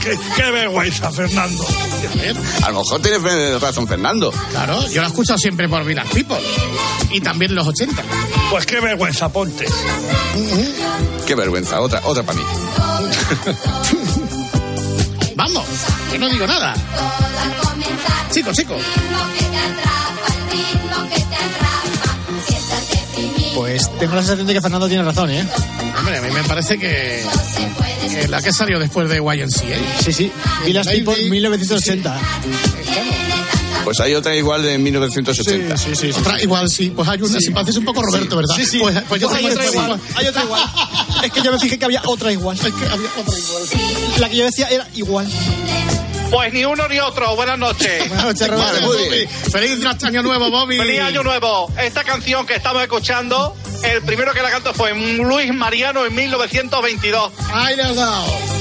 Qué, 0.04 0.16
qué 0.36 0.52
vergüenza, 0.52 1.12
Fernando. 1.12 1.66
A 2.64 2.72
lo 2.72 2.80
mejor 2.80 3.02
tiene 3.02 3.60
razón 3.60 3.88
Fernando. 3.88 4.32
Claro, 4.52 4.88
yo 4.90 5.02
la 5.02 5.08
he 5.08 5.10
escuchado 5.10 5.38
siempre 5.38 5.70
por 5.70 5.84
Villas 5.84 6.08
People. 6.10 6.38
Y 7.12 7.22
también 7.22 7.52
en 7.52 7.56
los 7.56 7.68
80. 7.68 8.04
Pues 8.50 8.66
qué 8.66 8.80
vergüenza, 8.82 9.30
ponte. 9.30 9.66
Qué 11.26 11.36
vergüenza. 11.36 11.80
Otra, 11.82 12.02
otra 12.04 12.24
para 12.24 12.40
mí. 12.40 12.46
Vamos, 15.36 15.66
que 16.12 16.18
no 16.18 16.30
digo 16.30 16.48
nada. 16.48 16.74
Chico, 18.32 18.52
chico. 18.54 18.76
Pues 23.56 23.90
tengo 24.00 24.16
la 24.16 24.22
sensación 24.22 24.48
de 24.48 24.54
que 24.54 24.62
Fernando 24.62 24.88
tiene 24.88 25.04
razón, 25.04 25.30
¿eh? 25.30 25.46
Hombre, 25.98 26.18
a 26.18 26.22
mí 26.22 26.32
me 26.32 26.44
parece 26.44 26.78
que, 26.78 27.24
que 28.10 28.28
la 28.28 28.42
que 28.42 28.52
salió 28.52 28.80
después 28.80 29.10
de 29.10 29.18
YNCA. 29.18 30.02
Sí, 30.04 30.14
sí. 30.14 30.32
Villas 30.66 30.88
People 30.88 31.30
1980. 31.30 32.20
Pues 33.84 34.00
hay 34.00 34.16
otra 34.16 34.36
igual 34.36 34.64
de 34.64 34.80
1980. 34.80 35.78
Sí, 35.78 35.92
sí, 35.96 36.12
sí. 36.12 36.20
Otra 36.20 36.42
igual, 36.42 36.70
sí. 36.70 36.90
Pues 36.90 37.08
hay 37.08 37.22
una, 37.22 37.40
si 37.40 37.52
pareces 37.52 37.78
un 37.78 37.86
poco 37.86 38.02
Roberto, 38.02 38.36
¿verdad? 38.36 38.56
Sí, 38.56 38.66
sí. 38.66 38.80
Pues, 38.80 39.00
pues 39.08 39.22
yo 39.22 39.30
hay 39.30 39.44
tengo 39.46 39.54
otra 39.54 39.68
otra 39.68 39.84
igual. 39.84 40.02
Hay 40.16 40.28
otra 40.28 40.44
igual. 40.44 40.64
Es 41.24 41.32
que 41.32 41.42
yo 41.42 41.52
me 41.52 41.60
fijé 41.60 41.80
que 41.80 41.86
había 41.86 42.02
otra 42.06 42.32
igual. 42.32 42.58
Es 42.58 42.64
que 42.64 42.86
había 42.86 43.10
otra 43.16 43.38
igual. 43.38 43.64
La 44.20 44.30
que 44.30 44.36
yo 44.36 44.46
decía 44.46 44.68
era 44.68 44.88
igual. 44.96 45.28
Pues 46.32 46.54
ni 46.54 46.66
uno 46.66 46.88
ni 46.88 47.00
otro. 47.00 47.36
Buenas 47.36 47.58
noches. 47.58 48.00
Buenas 48.10 48.26
noches, 48.26 48.50
Vale, 48.50 48.80
Roberto. 48.80 48.88
muy 48.88 49.10
bien. 49.10 49.30
Feliz 49.30 49.86
año 50.04 50.24
nuevo, 50.24 50.50
Bobby. 50.52 50.78
Feliz 50.78 51.02
año 51.02 51.24
nuevo. 51.24 51.72
Esta 51.82 52.04
canción 52.04 52.46
que 52.46 52.56
estamos 52.56 52.82
escuchando, 52.82 53.56
el 53.84 54.02
primero 54.02 54.34
que 54.34 54.42
la 54.42 54.50
cantó 54.52 54.74
fue 54.74 54.94
Luis 54.94 55.54
Mariano 55.54 56.06
en 56.06 56.14
1922. 56.16 57.32
Ahí 57.54 57.76
le 57.76 57.84
has 57.84 57.96
dado. 57.96 58.55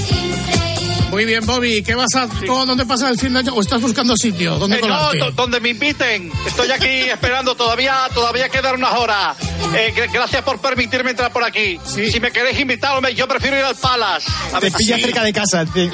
Muy 1.14 1.26
bien, 1.26 1.46
Bobby. 1.46 1.80
¿Qué 1.84 1.94
vas 1.94 2.12
a, 2.16 2.26
cómo- 2.44 2.66
¿Dónde 2.66 2.84
pasas 2.86 3.10
el 3.12 3.18
fin 3.20 3.32
de 3.32 3.38
año? 3.38 3.54
¿O 3.54 3.60
estás 3.60 3.80
buscando 3.80 4.16
sitio? 4.16 4.56
¿Dónde 4.56 4.78
Eh, 4.78 4.80
no, 4.82 5.30
donde 5.30 5.60
me 5.60 5.68
inviten. 5.68 6.32
Estoy 6.44 6.68
aquí 6.72 6.86
esperando. 7.08 7.54
Todavía, 7.54 8.08
todavía 8.12 8.48
quedan 8.48 8.74
unas 8.74 8.94
horas. 8.94 9.36
Eh, 9.76 9.92
gr- 9.94 10.10
gracias 10.12 10.42
por 10.42 10.58
permitirme 10.60 11.10
entrar 11.10 11.32
por 11.32 11.44
aquí. 11.44 11.78
Sí. 11.86 12.10
Si 12.10 12.18
me 12.18 12.32
queréis 12.32 12.58
invitar, 12.58 12.96
hombre, 12.96 13.14
yo 13.14 13.28
prefiero 13.28 13.56
ir 13.56 13.64
al 13.64 13.76
Palace. 13.76 14.28
A 14.52 14.58
Te 14.58 14.66
ver- 14.70 14.72
pilla 14.76 14.96
Sí. 14.96 15.02
cerca 15.02 15.22
de 15.22 15.32
casa. 15.32 15.64
Sí, 15.72 15.88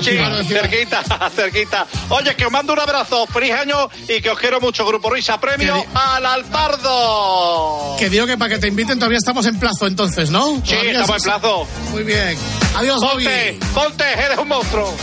cerquita, 0.49 1.03
cerquita. 1.37 1.87
Oye, 2.09 2.35
que 2.35 2.47
os 2.47 2.51
mando 2.53 2.73
un 2.73 2.81
abrazo, 2.81 3.27
feliz 3.27 3.53
año 3.53 3.91
y 4.09 4.23
que 4.23 4.31
os 4.31 4.39
quiero 4.39 4.59
mucho, 4.59 4.87
Grupo 4.87 5.11
Risa. 5.11 5.39
Premio 5.39 5.85
al 5.95 6.25
Alpardo. 6.25 7.97
Que 7.99 8.09
digo 8.09 8.27
que 8.27 8.39
para 8.39 8.55
que 8.55 8.59
te 8.59 8.69
inviten 8.69 8.99
todavía 8.99 9.19
estamos 9.19 9.45
en 9.45 9.59
plazo 9.59 9.87
entonces, 9.87 10.31
¿no? 10.31 10.57
Sí, 10.65 10.71
Todavía 10.71 10.93
estamos 10.93 11.17
en 11.17 11.23
plazo. 11.31 11.67
Muy 11.91 12.05
bien. 12.05 12.39
Adiós, 12.77 13.01
Bobby. 13.03 13.25
Ponte, 13.25 13.59
ponte, 13.75 14.05
eres 14.13 14.39
un 14.39 14.49
monstruo. 14.49 14.95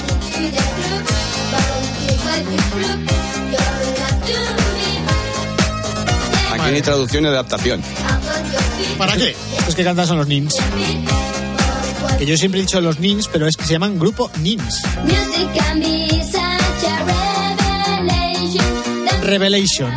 Aquí 6.52 6.76
hay 6.76 6.82
traducción 6.82 7.24
y 7.24 7.28
adaptación. 7.28 7.82
¿Para 8.98 9.16
qué? 9.16 9.36
Estos 9.58 9.76
que 9.76 9.84
cantan 9.84 10.08
son 10.08 10.18
los 10.18 10.28
Nins. 10.28 10.56
Que 12.18 12.26
yo 12.26 12.36
siempre 12.38 12.60
he 12.60 12.64
dicho 12.64 12.82
los 12.82 13.00
Nins, 13.00 13.28
pero 13.28 13.48
es 13.48 13.56
que 13.56 13.66
se 13.66 13.74
llaman 13.74 14.00
Grupo 14.00 14.32
Nins. 14.42 14.82
Music 15.04 15.48
can 15.56 15.80
be 15.80 16.10
such 16.24 16.90
a 16.90 17.28
revelation. 19.22 19.92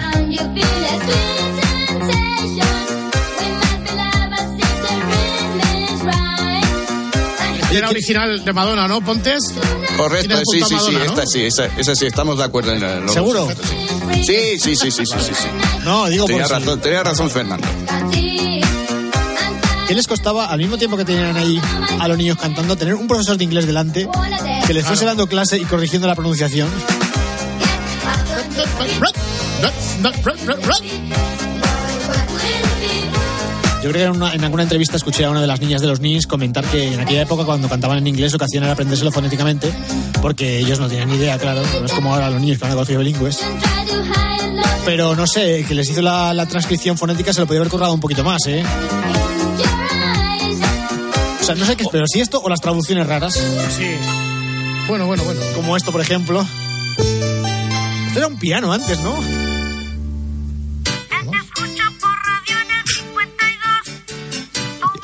Era 7.72 7.88
original 7.88 8.44
de 8.44 8.52
Madonna, 8.52 8.88
¿no? 8.88 9.00
Pontes. 9.00 9.42
Correcto, 9.96 10.36
sí, 10.50 10.60
sí, 10.66 10.74
sí, 10.84 10.92
¿no? 10.92 11.02
esta 11.04 11.26
sí, 11.26 11.44
esa, 11.44 11.66
esa 11.76 11.94
sí, 11.94 12.06
estamos 12.06 12.38
de 12.38 12.44
acuerdo 12.44 12.72
en 12.72 12.82
el- 12.82 13.08
¿Seguro? 13.10 13.48
Sí, 14.14 14.58
sí, 14.58 14.76
sí, 14.76 14.76
sí, 14.76 14.90
sí, 14.90 15.04
sí, 15.06 15.34
sí. 15.34 15.48
No, 15.84 16.06
digo 16.08 16.24
Tenía 16.26 16.46
razón, 16.48 16.80
tenía 16.80 17.02
razón 17.02 17.30
Fernando. 17.30 17.66
¿Qué 19.86 19.94
les 19.94 20.06
costaba, 20.06 20.46
al 20.46 20.58
mismo 20.58 20.78
tiempo 20.78 20.96
que 20.96 21.04
tenían 21.04 21.36
ahí 21.36 21.60
a 21.98 22.06
los 22.06 22.16
niños 22.16 22.38
cantando, 22.38 22.76
tener 22.76 22.94
un 22.94 23.08
profesor 23.08 23.36
de 23.36 23.44
inglés 23.44 23.66
delante 23.66 24.08
que 24.66 24.74
les 24.74 24.84
fuese 24.86 25.04
dando 25.04 25.26
clase 25.26 25.58
y 25.58 25.64
corrigiendo 25.64 26.06
la 26.06 26.14
pronunciación? 26.14 26.68
Yo 33.82 33.90
creo 33.90 33.92
que 33.92 34.02
en, 34.04 34.10
una- 34.10 34.34
en 34.34 34.44
alguna 34.44 34.62
entrevista 34.64 34.96
escuché 34.96 35.24
a 35.24 35.30
una 35.30 35.40
de 35.40 35.46
las 35.46 35.60
niñas 35.60 35.80
de 35.80 35.86
los 35.86 36.00
Nins 36.00 36.26
comentar 36.26 36.64
que 36.66 36.92
en 36.92 37.00
aquella 37.00 37.22
época 37.22 37.44
cuando 37.44 37.68
cantaban 37.68 37.96
en 37.98 38.06
inglés 38.06 38.32
lo 38.32 38.38
que 38.38 38.44
hacían 38.44 38.64
era 38.64 38.74
aprendérselo 38.74 39.10
fonéticamente 39.10 39.72
porque 40.20 40.58
ellos 40.58 40.78
no 40.78 40.86
tenían 40.88 41.08
ni 41.08 41.14
idea, 41.16 41.38
claro, 41.38 41.62
no 41.80 41.86
es 41.86 41.92
como 41.92 42.12
ahora 42.12 42.28
los 42.28 42.40
niños 42.40 42.58
que 42.58 42.64
van 42.64 42.72
a 42.72 42.74
colegio 42.74 42.98
bilingües. 42.98 43.38
Pero 44.84 45.16
no 45.16 45.26
sé, 45.26 45.64
que 45.66 45.74
les 45.74 45.88
hizo 45.88 46.02
la, 46.02 46.34
la 46.34 46.44
transcripción 46.46 46.98
fonética 46.98 47.32
se 47.32 47.40
lo 47.40 47.46
podía 47.46 47.60
haber 47.60 47.70
currado 47.70 47.94
un 47.94 48.00
poquito 48.00 48.22
más, 48.22 48.42
¿eh? 48.48 48.62
O 51.40 51.44
sea, 51.44 51.54
no 51.54 51.64
sé 51.64 51.76
qué 51.76 51.84
es, 51.84 51.88
pero 51.90 52.04
si 52.06 52.20
esto 52.20 52.40
o 52.42 52.48
las 52.48 52.60
traducciones 52.60 53.06
raras. 53.06 53.34
Sí. 53.34 53.86
Bueno, 54.88 55.06
bueno, 55.06 55.24
bueno. 55.24 55.40
Como 55.56 55.76
esto, 55.76 55.90
por 55.92 56.00
ejemplo. 56.00 56.44
Esto 58.08 58.18
era 58.18 58.26
un 58.26 58.38
piano 58.38 58.72
antes, 58.72 58.98
¿no? 59.00 59.14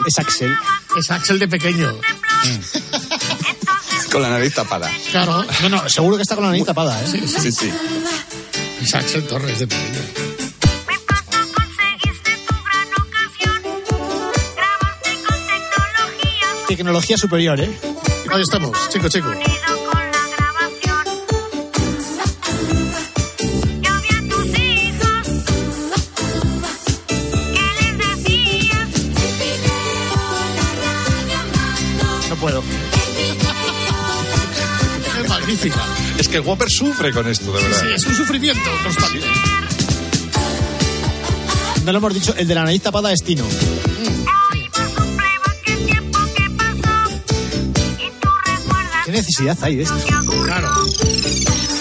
Es 0.07 0.19
Axel. 0.19 0.57
Es 0.97 1.11
Axel 1.11 1.39
de 1.39 1.49
pequeño. 1.49 1.93
Con 4.13 4.23
la 4.23 4.31
nariz 4.31 4.55
tapada. 4.55 4.89
Claro. 5.11 5.45
No, 5.63 5.69
no, 5.69 5.89
seguro 5.89 6.17
que 6.17 6.23
está 6.23 6.37
con 6.37 6.45
la 6.45 6.51
nariz 6.51 6.65
tapada, 6.65 7.01
¿eh? 7.03 7.25
Sí, 7.27 7.51
sí. 7.51 7.73
Es 8.81 8.95
Axel 8.95 9.27
Torres 9.27 9.59
de 9.59 9.67
pequeño. 9.67 10.01
Tecnología 16.69 17.17
superior, 17.17 17.61
¿eh? 17.61 17.79
Ahí 18.31 18.43
estamos, 18.43 18.89
chico, 18.91 19.09
chico. 19.09 19.33
Puedo. 32.47 32.63
Es 35.21 35.29
magnífica. 35.29 35.81
Es 36.17 36.29
que 36.29 36.37
el 36.37 36.43
Whopper 36.43 36.71
sufre 36.71 37.11
con 37.13 37.27
esto, 37.29 37.53
de 37.53 37.61
verdad. 37.61 37.81
Sí, 37.81 37.87
es 37.93 38.07
un 38.07 38.15
sufrimiento 38.15 38.71
constante. 38.85 39.21
No 41.85 41.91
lo 41.91 41.99
hemos 41.99 42.15
dicho, 42.15 42.35
el 42.37 42.47
de 42.47 42.55
la 42.55 42.63
nariz 42.63 42.83
tapada 42.83 43.13
es 43.13 43.25
Tino. 43.25 43.45
¿Qué 49.05 49.11
necesidad 49.13 49.59
hay 49.63 49.77
de 49.77 49.83
esto? 49.83 49.97
Claro. 50.45 50.71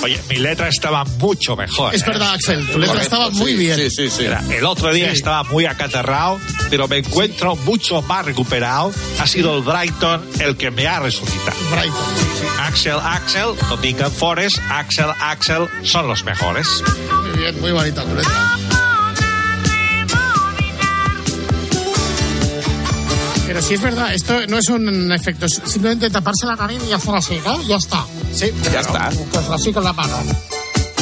Oye, 0.04 0.20
mi 0.30 0.38
letra 0.38 0.68
estaba 0.68 1.04
mucho 1.04 1.56
mejor. 1.56 1.94
Es 1.94 2.02
¿eh? 2.02 2.06
verdad, 2.08 2.34
Axel. 2.34 2.60
Tu 2.68 2.78
letra 2.80 2.88
Correcto, 2.88 3.02
estaba 3.02 3.30
muy 3.32 3.52
sí, 3.52 3.58
bien. 3.58 3.76
Sí, 3.76 3.90
sí, 3.90 4.10
sí. 4.10 4.22
Mira, 4.24 4.44
el 4.52 4.66
otro 4.66 4.94
día 4.94 5.10
Sí. 5.10 5.18
estaba 5.18 5.44
muy 5.44 5.66
acatarrado, 5.66 6.40
pero 6.70 6.88
me 6.88 6.98
encuentro 6.98 7.56
mucho 7.58 8.02
más 8.02 8.26
recuperado. 8.26 8.92
Ha 9.20 9.28
sido 9.28 9.58
el 9.58 9.64
Brighton 9.64 10.28
el 10.40 10.58
que 10.58 10.72
me 10.72 10.88
ha 10.88 11.00
resucitado. 11.00 11.58
Brighton. 11.72 12.60
Axel, 12.62 12.98
Axel, 13.02 13.56
Nottingham 13.70 14.12
Forest, 14.12 14.58
Axel, 14.70 15.08
Axel, 15.22 15.68
son 15.84 16.08
los 16.08 16.24
mejores. 16.24 16.68
Muy 17.24 17.40
bien, 17.40 17.62
muy 17.62 17.72
bonita 17.72 18.04
tu 18.04 18.16
letra. 18.16 18.58
Pero 23.48 23.62
si 23.62 23.76
es 23.76 23.82
verdad, 23.82 24.14
esto 24.14 24.48
no 24.48 24.58
es 24.58 24.68
un 24.70 25.12
efecto, 25.12 25.46
es 25.46 25.62
simplemente 25.66 26.10
taparse 26.10 26.46
la 26.46 26.56
nariz 26.56 26.82
y 26.90 26.94
hacer 26.94 27.16
así, 27.16 27.40
¿no? 27.46 27.62
Ya 27.64 27.78
está. 27.78 28.06
Sí, 28.34 28.52
Ya 28.72 28.82
está. 28.82 29.10
Pues 29.32 29.50
así 29.50 29.72
con 29.72 29.84
la 29.84 29.94
mano. 29.94 30.18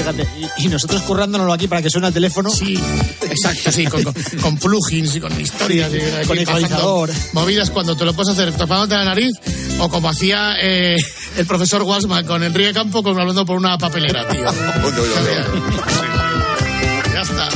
Fíjate, 0.03 0.27
y, 0.57 0.65
y 0.65 0.67
nosotros 0.67 1.01
currándonoslo 1.03 1.53
aquí 1.53 1.69
para 1.69 1.81
que 1.81 1.89
suene 1.89 2.07
el 2.07 2.13
teléfono. 2.13 2.49
Sí, 2.49 2.77
exacto, 3.21 3.71
sí, 3.71 3.85
con, 3.85 4.57
plugins 4.57 5.15
y 5.15 5.21
con 5.21 5.39
historias. 5.39 5.89
Y, 5.93 6.27
con 6.27 6.37
ecualizador. 6.37 7.09
Movidas 7.31 7.69
cuando 7.69 7.95
te 7.95 8.03
lo 8.03 8.13
puedes 8.13 8.33
hacer 8.33 8.51
topándote 8.51 8.95
la 8.95 9.05
nariz 9.05 9.31
o 9.79 9.87
como 9.87 10.09
hacía 10.09 10.57
eh, 10.59 10.97
el 11.37 11.45
profesor 11.45 11.83
Wasman 11.83 12.25
con 12.25 12.43
Enrique 12.43 12.73
Campo 12.73 13.01
con 13.01 13.17
hablando 13.17 13.45
por 13.45 13.55
una 13.55 13.77
papelera, 13.77 14.27
tío. 14.27 14.43
ya 17.13 17.21
está. 17.21 17.47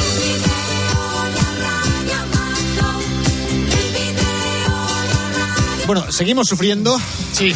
Bueno, 5.86 6.10
seguimos 6.14 6.48
sufriendo. 6.48 6.98
Sí. 7.34 7.54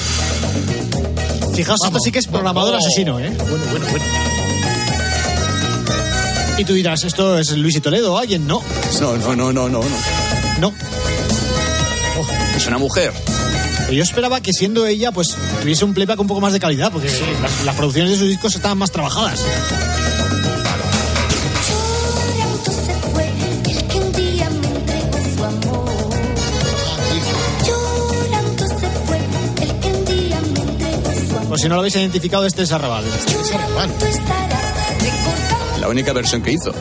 Fijaos, 1.56 1.80
esto 1.86 2.00
sí 2.04 2.12
que 2.12 2.20
es 2.20 2.28
programador 2.28 2.76
oh. 2.76 2.78
asesino, 2.78 3.22
¿eh? 3.22 3.32
Bueno, 3.38 3.64
bueno, 3.72 3.86
bueno. 3.90 4.41
Y 6.58 6.66
tú 6.66 6.74
dirás, 6.74 7.04
¿esto 7.04 7.40
es 7.40 7.52
Luis 7.58 7.76
y 7.76 7.82
Toledo 7.82 8.14
o 8.14 8.18
alguien? 8.18 8.46
No. 8.46 8.62
No, 9.00 9.18
no, 9.18 9.36
no, 9.36 9.52
no, 9.52 9.70
no. 9.70 9.80
no. 9.80 9.88
No. 10.60 10.74
Es 12.56 12.68
una 12.68 12.78
mujer. 12.78 13.12
Pero 13.80 13.94
yo 13.94 14.04
esperaba 14.04 14.42
que 14.42 14.54
siendo 14.54 14.86
ella, 14.86 15.12
pues 15.12 15.36
tuviese 15.62 15.86
un 15.86 15.94
playback 15.94 16.20
un 16.20 16.28
poco 16.28 16.40
más 16.40 16.54
de 16.54 16.60
calidad, 16.60 16.92
porque 16.92 17.10
las, 17.42 17.66
las 17.66 17.76
producciones 17.76 18.12
de 18.12 18.18
sus 18.18 18.28
discos 18.28 18.56
estaban 18.56 18.78
más 18.78 18.92
trabajadas. 18.92 19.40
Por 31.50 31.60
si 31.60 31.68
no 31.68 31.76
lo 31.76 31.82
habéis 31.82 31.96
identificado, 31.98 32.46
este 32.46 32.64
es 32.64 32.72
Arrabal. 32.72 33.04
Tú 33.04 34.06
estarás 34.06 34.51
recordando 34.51 34.51
La 35.82 35.90
única 35.90 36.14
versión 36.14 36.42
que 36.42 36.54
hizo. 36.54 36.72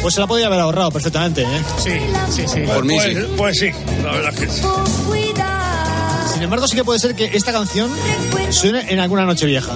Pues 0.00 0.14
se 0.14 0.20
la 0.20 0.26
podía 0.26 0.46
haber 0.46 0.58
ahorrado 0.58 0.90
perfectamente, 0.90 1.42
¿eh? 1.42 1.62
Sí, 1.78 1.92
sí, 2.30 2.42
sí. 2.52 2.60
Por 2.62 2.84
mí 2.84 2.94
pues, 2.96 3.14
sí. 3.16 3.24
pues 3.36 3.58
sí, 3.58 3.70
la 4.02 4.12
verdad 4.12 4.34
que 4.34 4.48
sí. 4.48 4.62
Sin 6.34 6.42
embargo, 6.42 6.66
sí 6.66 6.74
que 6.74 6.82
puede 6.82 6.98
ser 6.98 7.14
que 7.14 7.30
esta 7.36 7.52
canción 7.52 7.88
suene 8.50 8.84
en 8.92 8.98
alguna 8.98 9.24
noche 9.24 9.46
vieja. 9.46 9.72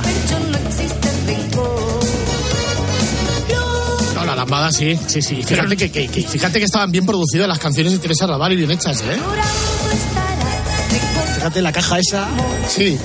No 4.17 4.25
la 4.25 4.35
lambada 4.35 4.73
sí, 4.73 4.99
sí, 5.07 5.23
sí. 5.23 5.43
Fíjate 5.45 5.77
que, 5.77 5.93
que- 5.93 6.09
que- 6.09 6.23
fíjate 6.27 6.59
que 6.59 6.65
estaban 6.65 6.91
bien 6.91 7.07
producidas 7.07 7.47
las 7.47 7.61
canciones 7.61 7.93
de 7.93 7.99
Teresa 8.01 8.27
Raval 8.27 8.53
y 8.53 8.57
bien 8.57 8.73
hechas, 8.73 9.01
¿eh? 9.03 9.17
Fíjate 11.37 11.63
la 11.63 11.71
caja 11.71 11.99
esa. 12.01 12.27
Sí. 12.69 12.99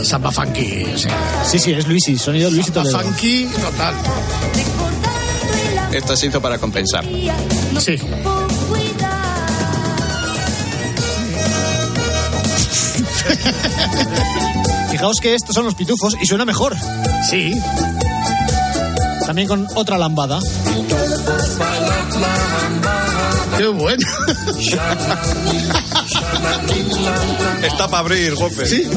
Ah, 0.00 0.04
Samba 0.04 0.32
funky, 0.32 0.86
sea. 0.96 1.44
Sí, 1.44 1.58
sí, 1.58 1.72
es 1.72 1.86
Luisi, 1.86 2.16
sonido 2.16 2.50
Luis 2.50 2.68
y 2.68 2.72
Samba 2.72 2.90
Toledo. 2.90 3.00
funky 3.02 3.44
total. 3.46 3.94
Esta 5.92 6.16
se 6.16 6.26
hizo 6.28 6.40
para 6.40 6.58
compensar. 6.58 7.04
Sí. 7.78 7.96
Fijaos 14.90 15.18
que 15.20 15.34
estos 15.34 15.54
son 15.54 15.64
los 15.66 15.74
pitufos 15.74 16.14
y 16.20 16.26
suena 16.26 16.44
mejor. 16.44 16.76
Sí. 17.28 17.52
También 19.26 19.48
con 19.48 19.66
otra 19.74 19.98
lambada. 19.98 20.38
Qué 23.58 23.66
bueno. 23.66 24.00
Está 27.62 27.88
para 27.88 27.98
abrir, 28.00 28.34
golpe. 28.34 28.66
Sí. 28.66 28.88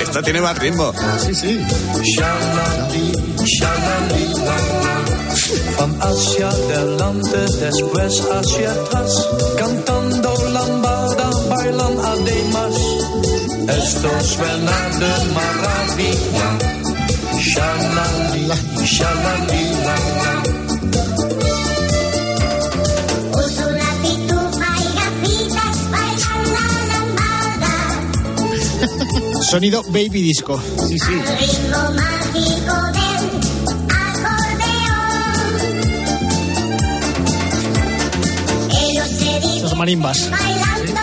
Esta 0.00 0.22
tiene 0.22 0.40
más 0.40 0.58
ritmo. 0.58 0.92
Sí, 1.18 1.34
sí. 1.34 1.60
Van 5.78 5.98
hacia 6.00 6.48
adelante, 6.48 7.38
después 7.60 8.22
hacia 8.30 8.72
atrás, 8.72 9.28
cantando 9.58 10.34
lambada, 10.52 11.30
bailan 11.48 11.98
además. 12.04 12.74
Esto 13.68 14.10
suena 14.20 14.88
de 14.98 15.12
maravilla. 15.34 16.48
Shalali, 17.38 18.48
shalalila. 18.84 19.96
Uso 20.42 20.61
Sonido 29.52 29.82
baby 29.88 30.22
disco. 30.22 30.58
Sí, 30.88 30.98
sí. 30.98 31.12
Al 31.12 31.38
ritmo 31.38 31.76
mágico 31.92 32.74
del 32.96 33.20
acordeón. 34.16 35.50
Ellos 38.80 39.08
se 39.08 39.36
Esos 39.58 39.76
marimbas. 39.76 40.30
bailando 40.30 41.02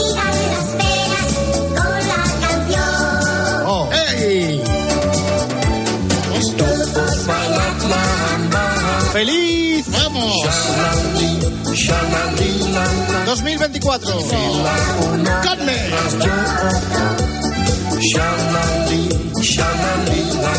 2024. 13.26 14.12
¡Conme! 15.42 15.74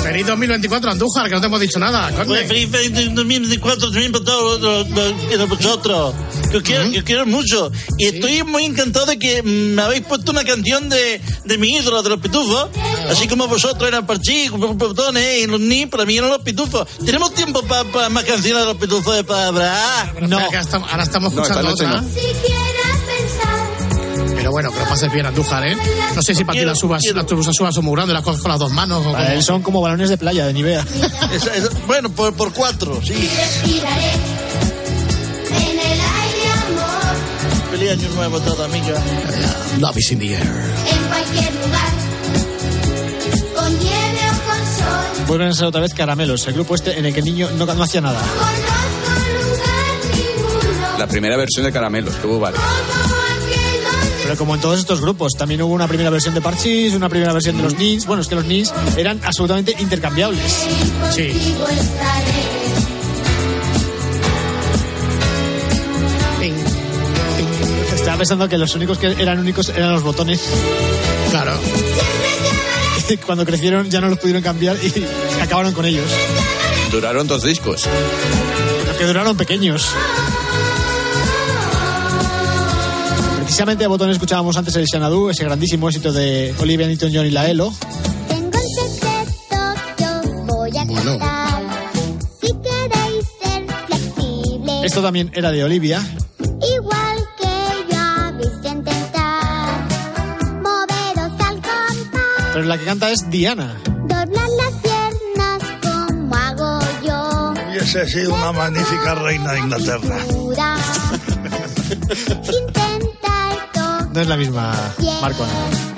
Feliz 0.04 0.26
2024, 0.28 0.92
Andújar, 0.92 1.28
que 1.30 1.36
no 1.36 1.42
te 1.42 1.48
hemos 1.48 1.60
dicho 1.60 1.80
nada. 1.80 2.10
Pues 2.26 2.48
feliz, 2.48 2.70
feliz 2.70 3.16
2024 3.16 3.92
también 3.92 4.12
para 4.12 4.26
todos 4.26 4.62
los-. 4.62 6.41
Que 6.52 6.58
os 6.58 6.64
quiero, 6.64 6.92
que 6.92 6.98
os 7.00 7.04
quiero 7.06 7.26
mucho. 7.26 7.72
Y 7.98 8.06
estoy 8.08 8.44
muy 8.44 8.66
encantado 8.66 9.06
de 9.06 9.18
que 9.18 9.42
me 9.44 9.82
habéis 9.82 10.02
puesto 10.04 10.32
una 10.32 10.44
canción 10.44 10.90
de, 10.90 11.22
de 11.46 11.58
mi 11.58 11.76
ídolo, 11.78 12.04
de 12.04 12.10
los 12.10 12.20
pitufos. 12.20 12.68
Así 13.10 13.28
como 13.28 13.48
vosotros 13.48 13.88
eran 13.88 14.06
Parchí, 14.06 14.50
botones 14.50 15.44
y 15.44 15.48
los 15.48 15.60
ni, 15.62 15.86
para 15.86 16.06
mí 16.06 16.18
eran 16.18 16.30
los 16.30 16.40
pitufos. 16.42 16.88
¿Tenemos 17.06 17.34
tiempo 17.34 17.62
para 17.64 18.10
más 18.10 18.24
canciones 18.26 18.64
de 18.64 18.66
los 18.74 18.78
pitufos 18.78 19.16
de 19.16 19.24
palabra? 19.24 20.14
No. 20.22 20.40
ahora 20.40 21.04
estamos 21.04 21.34
No, 21.34 21.42
escuchando 21.42 21.70
noche 21.70 21.86
otra. 21.86 22.04
Pero 24.36 24.52
bueno, 24.52 24.72
que 24.72 24.80
lo 24.80 24.86
pases 24.86 25.12
bien, 25.14 25.26
Andújar, 25.26 25.66
¿eh? 25.68 25.78
No 26.16 26.22
sé 26.24 26.34
si 26.34 26.44
para 26.44 26.60
ti 26.60 26.66
las 26.66 26.82
uvas, 26.84 27.04
las 27.14 27.32
uvas 27.32 27.60
uvas 27.60 27.76
son 27.76 27.86
muy 27.86 27.94
grandes, 27.96 28.14
las 28.16 28.24
coges 28.24 28.42
con 28.42 28.50
las 28.50 28.60
dos 28.60 28.72
manos 28.72 29.06
o 29.06 29.14
como- 29.14 29.42
son 29.42 29.62
como 29.62 29.82
balones 29.82 30.10
de 30.10 30.18
playa 30.18 30.48
de 30.48 30.54
Nivea. 30.54 30.84
Esa- 31.32 31.54
esa- 31.56 31.70
bueno, 31.86 32.10
por, 32.12 32.34
por 32.36 32.52
cuatro, 32.52 33.00
sí. 33.06 33.14
Feliz 37.92 38.06
año 38.06 38.16
nuevo 38.16 38.38
a 38.38 38.40
toda 38.40 38.66
amiga. 38.66 39.04
Love 39.80 39.98
is 39.98 40.12
in 40.14 40.20
the 40.20 40.34
air. 40.34 40.42
en 40.42 41.08
cualquier 41.10 41.54
lugar, 41.56 41.90
con 43.54 43.80
nieve 43.80 44.20
o 44.30 44.48
con 44.48 44.66
sol. 44.78 45.26
Vuelven 45.28 45.48
a 45.50 45.54
ser 45.54 45.66
otra 45.66 45.82
vez 45.82 45.94
caramelos, 45.94 46.48
el 46.48 46.54
grupo 46.54 46.76
este 46.76 46.98
en 46.98 47.06
el 47.06 47.14
que 47.14 47.20
el 47.20 47.26
niño 47.26 47.50
no, 47.58 47.66
no 47.66 47.84
hacía 47.84 48.00
nada. 48.00 48.22
Conozco 48.22 48.46
lugar 49.42 49.76
ninguno, 50.16 50.98
La 51.00 51.08
primera 51.08 51.36
versión 51.36 51.66
de 51.66 51.74
Caramelos, 51.74 52.16
que 52.16 52.28
hubo 52.28 52.40
donde 52.40 52.60
Pero 54.24 54.38
como 54.38 54.56
en 54.56 54.62
todos 54.62 54.80
estos 54.80 55.02
grupos, 55.02 55.34
también 55.34 55.62
hubo 55.62 55.74
una 55.74 55.90
primera 55.90 56.10
versión 56.10 56.34
de 56.34 56.40
Parchís, 56.40 56.94
una 56.94 57.10
primera 57.10 57.34
versión 57.34 57.58
de 57.58 57.64
los 57.64 57.78
Nins. 57.78 58.06
Bueno, 58.06 58.22
es 58.22 58.30
que 58.30 58.36
los 58.36 58.46
Nins 58.46 58.74
eran 58.96 59.20
absolutamente 59.22 59.76
intercambiables. 59.80 60.66
Sí. 61.14 61.34
Pensando 68.22 68.48
que 68.48 68.60
los 68.60 68.76
únicos 68.76 69.00
que 69.00 69.08
eran 69.08 69.40
únicos 69.40 69.70
eran 69.70 69.94
los 69.94 70.04
botones. 70.04 70.40
Claro. 71.32 71.54
Cuando 73.26 73.48
crecieron 73.48 73.90
ya 73.90 74.00
no 74.00 74.10
los 74.10 74.20
pudieron 74.20 74.44
cambiar 74.44 74.78
y 74.78 74.94
acabaron 75.42 75.74
con 75.74 75.86
ellos. 75.86 76.06
Duraron 76.92 77.26
dos 77.26 77.42
discos. 77.42 77.88
Los 78.86 78.96
que 78.96 79.06
duraron 79.06 79.36
pequeños. 79.36 79.90
Precisamente 83.40 83.86
de 83.86 83.88
botones 83.88 84.18
escuchábamos 84.18 84.56
antes 84.56 84.76
el 84.76 84.86
Xanadu, 84.88 85.32
ese 85.32 85.44
grandísimo 85.44 85.90
éxito 85.90 86.12
de 86.14 86.54
Olivia 86.60 86.86
Newton-John 86.86 87.26
y 87.26 87.32
la 87.32 87.50
Elo. 87.50 87.74
Tengo 88.28 88.52
el 88.56 88.92
secreto 88.92 89.58
que 89.98 90.06
os 90.06 90.46
voy 90.46 90.78
a 90.78 90.84
Bueno. 90.84 91.18
Si 92.40 92.54
queréis 92.54 93.26
ser 93.42 93.66
flexibles, 93.88 94.86
Esto 94.86 95.02
también 95.02 95.32
era 95.34 95.50
de 95.50 95.64
Olivia. 95.64 96.06
Pero 102.62 102.70
la 102.70 102.78
que 102.78 102.86
canta 102.86 103.10
es 103.10 103.28
Diana. 103.32 103.76
doblar 103.84 104.28
las 104.30 104.74
piernas 104.84 105.64
como 105.82 106.36
hago 106.36 106.80
yo. 107.04 107.54
Hubiese 107.72 108.08
sido 108.08 108.36
una 108.36 108.52
magnífica 108.52 109.16
reina 109.16 109.54
de 109.54 109.60
Inglaterra. 109.62 110.18
No 114.14 114.20
es 114.20 114.28
la 114.28 114.38
misma 114.38 114.74
Marco. 115.22 115.46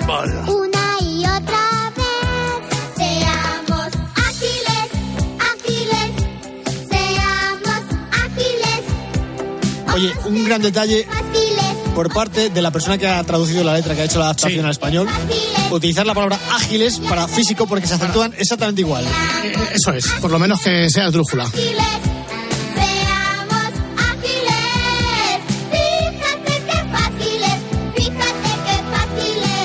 Vaya. 0.06 0.40
una 0.46 0.96
y 1.02 1.26
otra 1.26 1.92
vez. 1.96 2.62
Seamos 2.96 3.88
ágiles, 4.14 4.88
ágiles, 5.50 6.10
seamos 6.88 7.82
ágiles, 8.12 8.82
Oye, 9.94 10.12
un 10.26 10.44
gran 10.46 10.62
detalle. 10.62 11.06
Por 11.94 12.12
parte 12.12 12.50
de 12.50 12.62
la 12.62 12.70
persona 12.70 12.98
que 12.98 13.06
ha 13.06 13.22
traducido 13.24 13.62
la 13.64 13.74
letra, 13.74 13.94
que 13.94 14.02
ha 14.02 14.04
hecho 14.04 14.18
la 14.18 14.26
adaptación 14.26 14.64
al 14.64 14.72
español, 14.72 15.08
utilizar 15.70 16.06
la 16.06 16.14
palabra 16.14 16.38
ágiles 16.52 16.98
para 16.98 17.28
físico 17.28 17.66
porque 17.66 17.86
se 17.86 17.94
acentúan 17.94 18.34
exactamente 18.36 18.80
igual. 18.80 19.04
Eh, 19.44 19.54
Eso 19.74 19.92
es, 19.92 20.06
por 20.20 20.30
lo 20.30 20.38
menos 20.38 20.60
que 20.60 20.90
sea 20.90 21.10
drújula. 21.10 21.46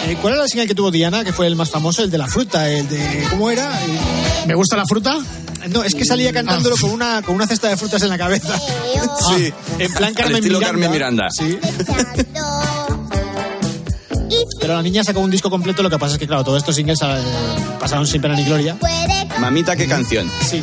Eh, 0.07 0.17
¿Cuál 0.21 0.33
era 0.33 0.43
la 0.43 0.47
señal 0.47 0.67
que 0.67 0.75
tuvo 0.75 0.91
Diana, 0.91 1.23
que 1.23 1.33
fue 1.33 1.47
el 1.47 1.55
más 1.55 1.69
famoso, 1.69 2.03
el 2.03 2.09
de 2.09 2.17
la 2.17 2.27
fruta, 2.27 2.69
el 2.69 2.87
de... 2.89 3.27
¿Cómo 3.29 3.49
era? 3.49 3.69
¿Me 4.47 4.55
gusta 4.55 4.75
la 4.75 4.85
fruta? 4.85 5.17
No, 5.67 5.83
es 5.83 5.93
que 5.93 6.05
salía 6.05 6.31
cantándolo 6.31 6.75
con 6.79 6.91
una 6.91 7.21
con 7.21 7.35
una 7.35 7.45
cesta 7.47 7.67
de 7.69 7.77
frutas 7.77 8.01
en 8.03 8.09
la 8.09 8.17
cabeza. 8.17 8.57
Sí. 9.29 9.53
En 9.77 9.93
plan 9.93 10.13
Carmen 10.13 10.43
Miranda. 10.43 10.65
Carmen 10.67 10.91
Miranda. 10.91 11.27
Sí. 11.29 11.57
Pero 14.61 14.75
la 14.75 14.81
niña 14.81 15.03
sacó 15.03 15.19
un 15.21 15.31
disco 15.31 15.49
completo, 15.49 15.81
lo 15.83 15.89
que 15.89 15.97
pasa 15.97 16.13
es 16.13 16.19
que, 16.19 16.27
claro, 16.27 16.43
todos 16.43 16.57
estos 16.59 16.75
singles 16.75 16.99
eh, 17.01 17.23
pasaron 17.79 18.05
sin 18.05 18.21
pena 18.21 18.35
ni 18.35 18.43
gloria. 18.43 18.77
Mamita, 19.39 19.75
qué 19.75 19.87
canción. 19.87 20.29
Sí. 20.47 20.61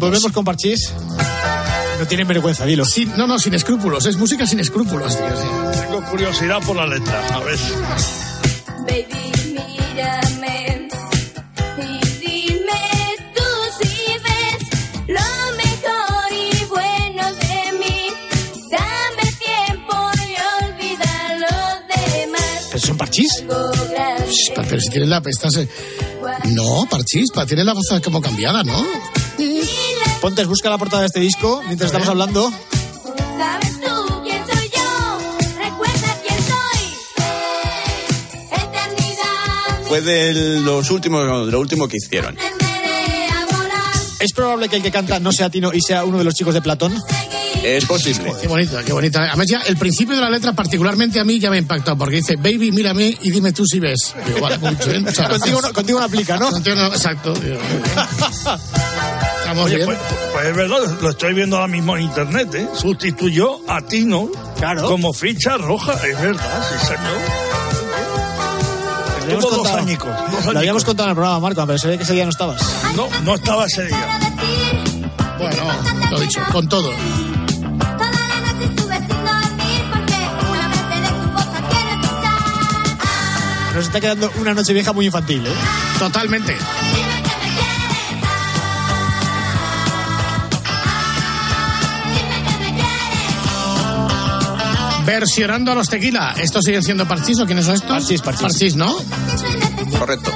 Volvemos 0.00 0.32
con 0.32 0.44
Parchís. 0.44 0.92
No 1.98 2.06
tienen 2.06 2.28
vergüenza, 2.28 2.64
dilo. 2.64 2.84
Sin- 2.84 3.16
no, 3.16 3.26
no, 3.26 3.38
sin 3.38 3.54
escrúpulos. 3.54 4.06
Es 4.06 4.16
música 4.16 4.46
sin 4.46 4.60
escrúpulos, 4.60 5.16
tío. 5.16 5.26
sí. 5.28 5.80
Tengo 5.80 6.02
curiosidad 6.04 6.60
por 6.64 6.76
la 6.76 6.86
letra. 6.86 7.20
A 7.34 7.40
ver. 7.40 7.58
Baby, 8.86 9.32
Parchís? 23.18 23.44
Pero 24.68 24.80
si 24.80 24.90
tienes 24.90 25.08
la... 25.08 25.22
Estás, 25.24 25.56
eh, 25.56 25.68
No, 26.50 26.86
Parchispa, 26.88 27.46
tienes 27.46 27.64
la 27.64 27.72
voz 27.72 27.86
como 28.04 28.20
cambiada, 28.20 28.62
¿no? 28.62 28.86
Pontes, 30.20 30.46
busca 30.46 30.70
la 30.70 30.78
portada 30.78 31.02
de 31.02 31.06
este 31.06 31.20
disco 31.20 31.62
mientras 31.66 31.88
estamos 31.88 32.08
hablando. 32.08 32.50
¿Sabes 32.50 33.80
tú 33.80 34.22
quién 34.24 34.44
soy 34.46 34.70
yo? 34.74 35.18
Recuerda 35.58 36.20
quién 36.26 36.38
soy. 36.42 36.80
Eternidad. 38.50 39.88
Fue 39.88 40.00
de 40.00 40.60
los 40.60 40.90
últimos, 40.90 41.48
lo 41.48 41.60
último 41.60 41.88
que 41.88 41.96
hicieron. 41.96 42.36
¿Es 44.20 44.32
probable 44.32 44.68
que 44.68 44.76
el 44.76 44.82
que 44.82 44.90
canta 44.90 45.20
no 45.20 45.30
sea 45.32 45.48
Tino 45.48 45.72
y 45.72 45.80
sea 45.80 46.04
uno 46.04 46.18
de 46.18 46.24
los 46.24 46.34
chicos 46.34 46.52
de 46.54 46.60
Platón? 46.60 46.92
Es 47.62 47.84
posible. 47.84 48.32
Qué 48.40 48.48
bonita, 48.48 48.82
qué 48.84 48.92
bonita. 48.92 49.24
Además, 49.24 49.46
ya 49.48 49.60
el 49.62 49.76
principio 49.76 50.14
de 50.14 50.20
la 50.22 50.30
letra, 50.30 50.52
particularmente 50.52 51.20
a 51.20 51.24
mí, 51.24 51.38
ya 51.38 51.50
me 51.50 51.56
ha 51.56 51.58
impactado, 51.58 51.98
porque 51.98 52.16
dice, 52.16 52.36
baby, 52.36 52.70
mírame 52.72 53.16
y 53.20 53.30
dime 53.30 53.52
tú 53.52 53.64
si 53.66 53.78
ves. 53.80 54.14
Digo, 54.26 54.40
vale, 54.40 54.58
mucho 54.58 54.88
gracias. 54.88 55.28
Contigo 55.28 55.60
no, 55.60 55.72
contigo 55.72 55.98
no 55.98 56.04
aplica, 56.06 56.36
¿no? 56.38 56.50
Contigo 56.50 56.76
no, 56.76 56.86
exacto. 56.86 57.34
Digo. 57.34 57.58
Estamos 59.40 59.64
Oye, 59.66 59.76
bien. 59.76 59.86
pues, 59.86 59.98
pues 60.32 60.46
es 60.46 60.56
verdad, 60.56 60.98
lo 61.00 61.10
estoy 61.10 61.34
viendo 61.34 61.56
ahora 61.56 61.68
mismo 61.68 61.96
en 61.96 62.02
internet, 62.04 62.54
¿eh? 62.54 62.68
Sustituyó 62.74 63.60
a 63.70 63.80
Tino 63.82 64.28
como 64.86 65.12
ficha 65.12 65.56
roja, 65.56 65.94
es 66.06 66.20
verdad, 66.20 66.66
sí, 66.70 66.86
señor. 66.86 67.18
Lo 69.18 69.24
habíamos 69.24 69.40
Tuvo 69.44 69.50
dos 69.50 69.58
contado- 69.58 69.78
añicos, 69.78 70.08
dos 70.08 70.44
Lo 70.44 70.50
habíamos 70.58 70.62
añicos. 70.62 70.84
contado 70.84 71.06
en 71.06 71.10
el 71.10 71.16
programa, 71.16 71.40
Marco, 71.40 71.66
pero 71.66 71.78
se 71.78 71.88
ve 71.88 71.96
que 71.98 72.04
ese 72.04 72.12
día 72.14 72.24
no 72.24 72.30
estabas. 72.30 72.62
No, 72.94 73.08
no 73.24 73.34
estaba 73.34 73.66
ese 73.66 73.84
día. 73.86 74.18
Bueno, 75.38 75.62
lo 76.10 76.20
dicho, 76.20 76.40
con 76.52 76.68
todo. 76.68 76.90
Nos 83.78 83.86
está 83.86 84.00
quedando 84.00 84.32
una 84.40 84.54
noche 84.54 84.72
vieja 84.72 84.92
muy 84.92 85.06
infantil, 85.06 85.46
¿eh? 85.46 85.50
Totalmente. 86.00 86.52
Versionando 95.06 95.70
a 95.70 95.74
los 95.76 95.88
tequila. 95.88 96.34
¿Estos 96.42 96.64
siguen 96.64 96.82
siendo 96.82 97.06
parchís 97.06 97.38
o 97.38 97.46
quiénes 97.46 97.66
son 97.66 97.76
estos? 97.76 97.88
Parchís, 97.88 98.20
parchís. 98.20 98.42
Parchís, 98.42 98.74
¿no? 98.74 98.96
Correcto. 99.96 100.32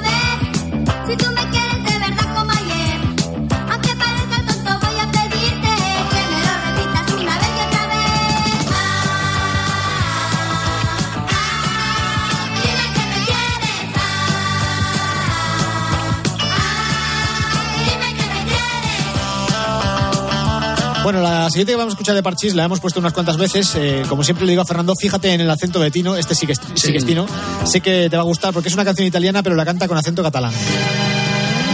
Bueno, 21.13 21.29
la 21.29 21.51
siguiente 21.51 21.73
que 21.73 21.77
vamos 21.77 21.93
a 21.93 21.95
escuchar 21.97 22.15
de 22.15 22.23
Parchís 22.23 22.55
la 22.55 22.65
hemos 22.65 22.81
puesto 22.81 22.99
unas 22.99 23.13
cuantas 23.13 23.37
veces. 23.37 23.71
eh, 23.75 24.03
como 24.09 24.25
siempre 24.25 24.47
le 24.47 24.53
digo 24.53 24.63
a 24.63 24.65
Fernando, 24.65 24.95
fíjate 24.99 25.31
en 25.35 25.43
el 25.43 25.51
acento 25.51 25.79
de 25.79 25.91
Tino. 25.91 26.17
Este 26.17 26.35
sí 26.35 26.47
que, 26.47 26.53
es, 26.53 26.61
sí 26.75 26.91
que 26.91 26.97
es 26.97 27.05
Tino. 27.05 27.27
Sé 27.67 27.83
que 27.83 28.09
te 28.09 28.17
va 28.17 28.23
a 28.23 28.25
gustar 28.25 28.55
porque 28.55 28.71
es 28.71 28.75
una 28.75 28.83
canción 28.87 29.07
italiana, 29.07 29.43
pero 29.43 29.55
la 29.55 29.67
canta 29.67 29.87
con 29.87 29.99
acento 29.99 30.23
catalán. 30.23 30.55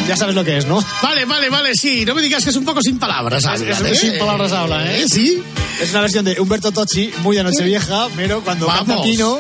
Ya 0.09 0.17
sabes 0.17 0.35
lo 0.35 0.43
que 0.45 0.57
es, 0.59 0.67
¿no? 0.67 0.85
Vale, 1.03 1.25
vale, 1.25 1.51
vale, 1.51 1.77
sí. 1.77 2.05
No 2.05 2.17
me 2.17 2.23
digas 2.23 2.43
que 2.43 2.51
es 2.51 2.57
un 2.57 2.65
poco 2.65 2.83
sin 2.83 2.99
palabras. 2.99 3.45
Es- 3.45 3.61
es- 3.61 3.81
¿eh? 3.81 3.95
sin 3.95 4.19
palabras 4.19 4.51
habla, 4.51 4.93
¿eh? 4.93 5.05
Sí. 5.09 5.41
Es 5.81 5.91
una 5.93 6.01
versión 6.01 6.25
de 6.25 6.41
Humberto 6.41 6.73
Tocci, 6.73 7.13
muy 7.23 7.37
de 7.37 7.45
Nochevieja, 7.45 8.09
pero 8.17 8.43
cuando 8.43 8.67
canta 8.67 8.83
Vamos. 8.95 9.07
Tino, 9.07 9.39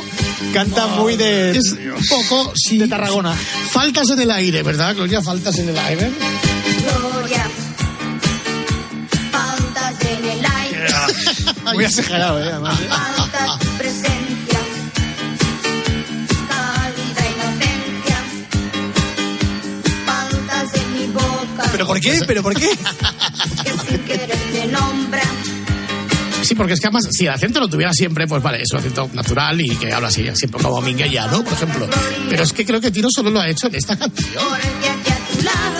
canta 0.52 0.86
muy 0.86 1.16
de, 1.16 1.50
Es 1.58 1.72
un 1.72 2.06
poco, 2.08 2.52
sí. 2.54 2.78
de 2.78 2.86
Tarragona. 2.86 3.34
Faltas 3.72 4.10
en 4.10 4.20
el 4.20 4.30
aire, 4.30 4.62
¿verdad, 4.62 4.94
Gloria? 4.94 5.20
Faltas 5.22 5.58
en 5.58 5.70
el 5.70 5.76
aire. 5.78 6.08
Gloria, 7.00 7.37
Muy 11.74 11.84
exagerado, 11.84 12.42
¿eh? 12.42 12.48
Además, 12.52 12.80
¿eh? 12.80 12.88
faltas 12.88 13.66
presencia, 13.78 14.60
cálida 16.48 17.22
inocencia, 17.34 18.18
faltas 20.06 20.74
en 20.74 20.94
mi 20.94 21.06
boca, 21.12 21.68
¿Pero 21.72 21.86
por 21.86 22.00
qué? 22.00 22.20
¿Pero 22.26 22.42
por 22.42 22.54
qué? 22.54 22.68
que 23.64 23.70
sin 23.88 23.98
querer 24.04 24.38
te 24.52 24.66
nombra. 24.66 25.22
Sí, 26.42 26.54
porque 26.54 26.72
es 26.72 26.80
que 26.80 26.86
además, 26.86 27.06
si 27.10 27.26
el 27.26 27.32
acento 27.32 27.60
lo 27.60 27.68
tuviera 27.68 27.92
siempre, 27.92 28.26
pues 28.26 28.42
vale, 28.42 28.62
es 28.62 28.72
un 28.72 28.78
acento 28.78 29.10
natural 29.12 29.60
y 29.60 29.68
que 29.76 29.92
habla 29.92 30.08
así, 30.08 30.26
siempre 30.34 30.62
como 30.62 30.80
mingueya, 30.80 31.26
¿no? 31.26 31.44
Por 31.44 31.52
ejemplo. 31.52 31.86
Pero 32.30 32.42
es 32.42 32.52
que 32.54 32.64
creo 32.64 32.80
que 32.80 32.90
Tino 32.90 33.08
solo 33.14 33.28
lo 33.30 33.40
ha 33.40 33.48
hecho 33.48 33.66
en 33.66 33.74
esta 33.74 33.98
canción. 33.98 34.44
Porque 34.48 34.88
aquí 34.88 35.10
a 35.10 35.18
tu 35.28 35.42
lado 35.42 35.77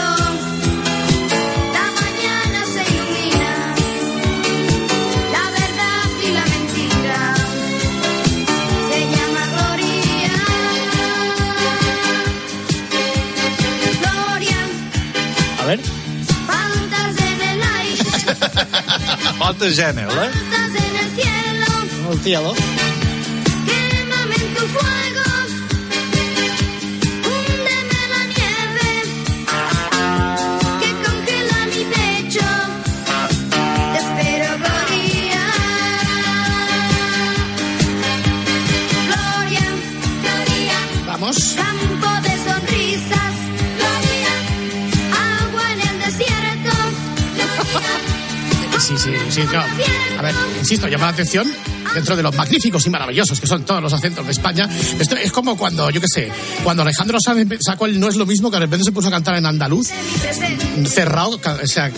Falta 19.49 19.71
género, 19.71 20.11
¿eh? 20.11 20.31
faltas 20.31 20.85
en 20.85 20.97
el 20.97 21.11
cielo, 21.17 22.13
El 22.13 22.21
cielo. 22.21 22.55
quémame 23.65 24.35
en 24.35 24.55
tu 24.55 24.61
fuego, 24.61 25.18
Sí, 48.89 48.97
sí, 48.97 49.11
sí. 49.29 49.43
A 50.19 50.23
ver, 50.23 50.35
insisto, 50.59 50.89
llama 50.89 51.05
la 51.05 51.13
atención 51.13 51.47
dentro 51.93 52.17
de 52.17 52.23
los 52.23 52.35
magníficos 52.35 52.87
y 52.87 52.91
maravillosos 52.91 53.39
que 53.39 53.47
son 53.47 53.63
todos 53.63 53.83
los 53.83 53.93
acentos 53.93 54.25
de 54.25 54.33
España. 54.33 54.67
Esto 54.99 55.15
es 55.15 55.31
como 55.31 55.59
cuando, 55.59 55.91
yo 55.91 56.01
qué 56.01 56.07
sé, 56.09 56.33
cuando 56.65 56.85
Alejandro 56.85 57.19
Sanz 57.21 57.47
sacó 57.61 57.85
el 57.85 58.01
No 58.01 58.09
es 58.09 58.17
lo 58.17 58.25
mismo 58.25 58.51
que 58.51 58.57
de 58.57 58.61
repente 58.61 58.87
se 58.87 58.93
puso 58.93 59.09
a 59.09 59.11
cantar 59.11 59.37
en 59.37 59.45
andaluz, 59.45 59.91
cerrado, 60.87 61.39
o 61.39 61.67
sea, 61.67 61.93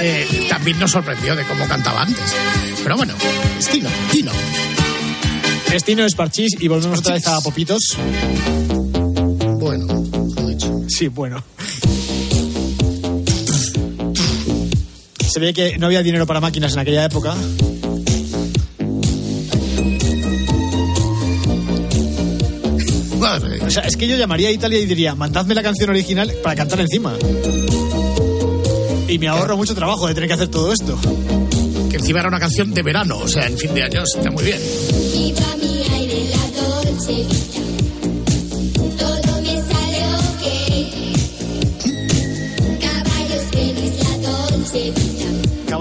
eh, 0.00 0.46
también 0.48 0.78
nos 0.78 0.92
sorprendió 0.92 1.36
de 1.36 1.44
cómo 1.44 1.68
cantaba 1.68 2.02
antes. 2.02 2.24
Pero 2.82 2.96
bueno, 2.96 3.12
Tino, 3.70 3.90
Tino. 4.10 4.32
Es 5.70 5.84
Tino, 5.84 6.06
es 6.06 6.14
Parchís 6.14 6.52
y 6.58 6.68
volvemos 6.68 7.00
otra 7.00 7.14
vez 7.14 7.26
a 7.26 7.38
Popitos. 7.42 7.98
Bueno, 9.58 9.86
Sí, 10.88 11.08
bueno. 11.08 11.42
Se 15.34 15.40
ve 15.40 15.52
que 15.52 15.78
no 15.78 15.86
había 15.86 16.00
dinero 16.00 16.28
para 16.28 16.40
máquinas 16.40 16.74
en 16.74 16.78
aquella 16.78 17.06
época. 17.06 17.34
Madre. 23.18 23.60
O 23.62 23.68
sea, 23.68 23.82
es 23.82 23.96
que 23.96 24.06
yo 24.06 24.16
llamaría 24.16 24.50
a 24.50 24.52
Italia 24.52 24.78
y 24.78 24.86
diría, 24.86 25.16
mandadme 25.16 25.56
la 25.56 25.64
canción 25.64 25.90
original 25.90 26.32
para 26.40 26.54
cantar 26.54 26.78
encima. 26.78 27.16
Y 29.08 29.18
me 29.18 29.26
ahorro 29.26 29.56
mucho 29.56 29.74
trabajo 29.74 30.06
de 30.06 30.14
tener 30.14 30.28
que 30.28 30.34
hacer 30.34 30.46
todo 30.46 30.72
esto. 30.72 30.96
Que 31.90 31.96
encima 31.96 32.20
era 32.20 32.28
una 32.28 32.38
canción 32.38 32.72
de 32.72 32.82
verano, 32.84 33.18
o 33.18 33.26
sea, 33.26 33.48
en 33.48 33.58
fin 33.58 33.74
de 33.74 33.82
año 33.82 34.04
está 34.04 34.30
muy 34.30 34.44
bien. 34.44 34.60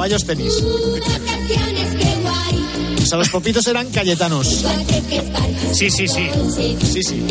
Caballos 0.03 0.25
tenis. 0.25 0.61
O 3.01 3.05
sea, 3.05 3.17
los 3.17 3.29
popitos 3.29 3.65
eran 3.67 3.89
cayetanos. 3.89 4.65
Sí, 5.71 5.89
sí, 5.89 6.09
sí. 6.09 6.27
Sí, 6.81 7.01
sí. 7.01 7.23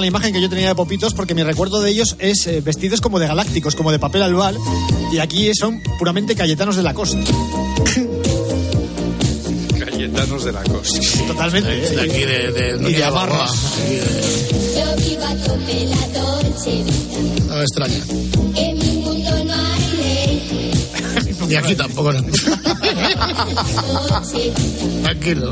Con 0.00 0.04
la 0.04 0.08
imagen 0.08 0.32
que 0.32 0.40
yo 0.40 0.48
tenía 0.48 0.68
de 0.68 0.74
popitos 0.74 1.12
porque 1.12 1.34
mi 1.34 1.42
recuerdo 1.42 1.82
de 1.82 1.90
ellos 1.90 2.16
es 2.18 2.46
eh, 2.46 2.62
vestidos 2.62 3.02
como 3.02 3.18
de 3.18 3.26
galácticos, 3.26 3.74
como 3.74 3.92
de 3.92 3.98
papel 3.98 4.22
albal. 4.22 4.56
Y 5.12 5.18
aquí 5.18 5.54
son 5.54 5.82
puramente 5.98 6.34
cayetanos 6.34 6.76
de 6.76 6.82
la 6.82 6.94
costa. 6.94 7.18
Cayetanos 9.78 10.44
de 10.44 10.52
la 10.52 10.62
costa. 10.62 11.00
Totalmente. 11.26 11.68
De 11.68 12.00
aquí, 12.00 12.24
de, 12.24 12.50
de, 12.50 12.90
Y 12.90 12.94
de 12.94 13.04
Amarra. 13.04 13.46
Yo 13.46 14.96
vivo 15.04 15.22
a 15.22 15.34
tope 15.34 15.84
la 15.84 16.08
dolce 16.18 16.82
vida. 16.82 17.44
No 17.46 17.56
me 17.56 17.60
extraña. 17.60 18.00
En 18.56 18.78
mi 18.78 18.92
mundo 19.02 19.44
no 19.44 19.52
hay 19.52 19.84
ley. 19.98 20.72
Y 21.46 21.56
aquí 21.56 21.74
tampoco. 21.74 22.10
Tranquilo. 25.02 25.50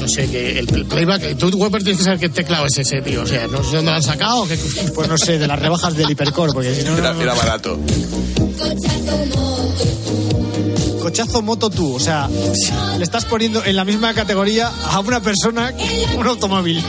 No 0.00 0.08
sé, 0.08 0.28
que 0.30 0.58
el, 0.60 0.66
playback. 0.66 1.36
Tú, 1.36 1.48
Weber, 1.56 1.82
tienes 1.82 1.98
que 1.98 2.04
saber 2.04 2.18
qué 2.20 2.28
teclado 2.28 2.66
es 2.66 2.78
ese, 2.78 3.02
tío. 3.02 3.22
O 3.22 3.26
sea, 3.26 3.46
no 3.46 3.62
sé 3.62 3.76
dónde 3.76 3.90
lo 3.90 3.96
han 3.96 4.02
sacado. 4.02 4.42
o 4.42 4.48
qué- 4.48 4.58
Pues 4.94 5.08
no 5.08 5.18
sé, 5.18 5.38
de 5.38 5.46
las 5.46 5.58
rebajas 5.58 5.94
del 5.96 6.10
hipercore, 6.10 6.52
porque 6.52 6.74
si 6.74 6.84
no. 6.84 6.96
Era, 6.96 7.14
era 7.20 7.34
barato. 7.34 7.78
Cochazo 8.58 9.16
moto. 9.26 11.02
Cochazo 11.02 11.42
moto 11.42 11.70
tú, 11.70 11.94
o 11.94 12.00
sea, 12.00 12.28
le 12.98 13.04
estás 13.04 13.24
poniendo 13.24 13.64
en 13.64 13.76
la 13.76 13.84
misma 13.84 14.12
categoría 14.14 14.70
a 14.90 15.00
una 15.00 15.20
persona 15.20 15.74
que 15.74 16.06
un 16.16 16.26
automóvil. 16.26 16.82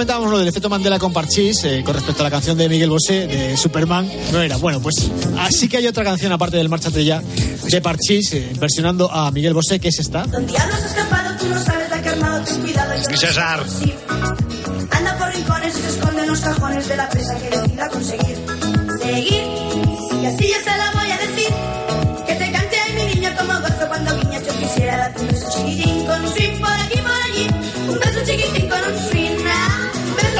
Comentábamos 0.00 0.30
lo 0.30 0.38
del 0.38 0.48
efecto 0.48 0.70
Mandela 0.70 0.98
con 0.98 1.12
Parchís, 1.12 1.62
eh, 1.64 1.82
con 1.84 1.94
respecto 1.94 2.22
a 2.22 2.24
la 2.24 2.30
canción 2.30 2.56
de 2.56 2.70
Miguel 2.70 2.88
Bosé, 2.88 3.26
de 3.26 3.54
Superman. 3.54 4.10
No 4.32 4.40
era. 4.40 4.56
Bueno, 4.56 4.80
pues 4.80 4.94
así 5.38 5.68
que 5.68 5.76
hay 5.76 5.86
otra 5.86 6.02
canción, 6.04 6.32
aparte 6.32 6.56
del 6.56 6.70
Márchate 6.70 7.04
ya, 7.04 7.20
de 7.20 7.82
Parchís, 7.82 8.32
eh, 8.32 8.50
versionando 8.58 9.12
a 9.12 9.30
Miguel 9.30 9.52
Bosé, 9.52 9.78
que 9.78 9.88
es 9.88 9.98
esta. 9.98 10.22
Donde 10.24 10.54
ya 10.54 10.64
no 10.64 10.72
has 10.72 10.84
escapado, 10.84 11.36
tú 11.38 11.46
no 11.50 11.62
sabes 11.62 11.90
la 11.90 12.00
que 12.00 12.08
ha 12.08 12.12
armado, 12.12 12.42
ten 12.44 12.60
cuidado. 12.62 12.94
yo 12.96 13.02
Sí, 13.02 13.10
no 13.10 13.18
César. 13.18 13.66
Anda 14.90 15.18
por 15.18 15.34
rincones 15.34 15.78
y 15.78 15.82
se 15.82 15.88
esconde 15.88 16.22
en 16.22 16.28
los 16.28 16.40
cajones 16.40 16.88
de 16.88 16.96
la 16.96 17.08
presa 17.10 17.36
que 17.36 17.58
decida 17.58 17.88
conseguir. 17.90 18.38
Seguir, 19.02 19.42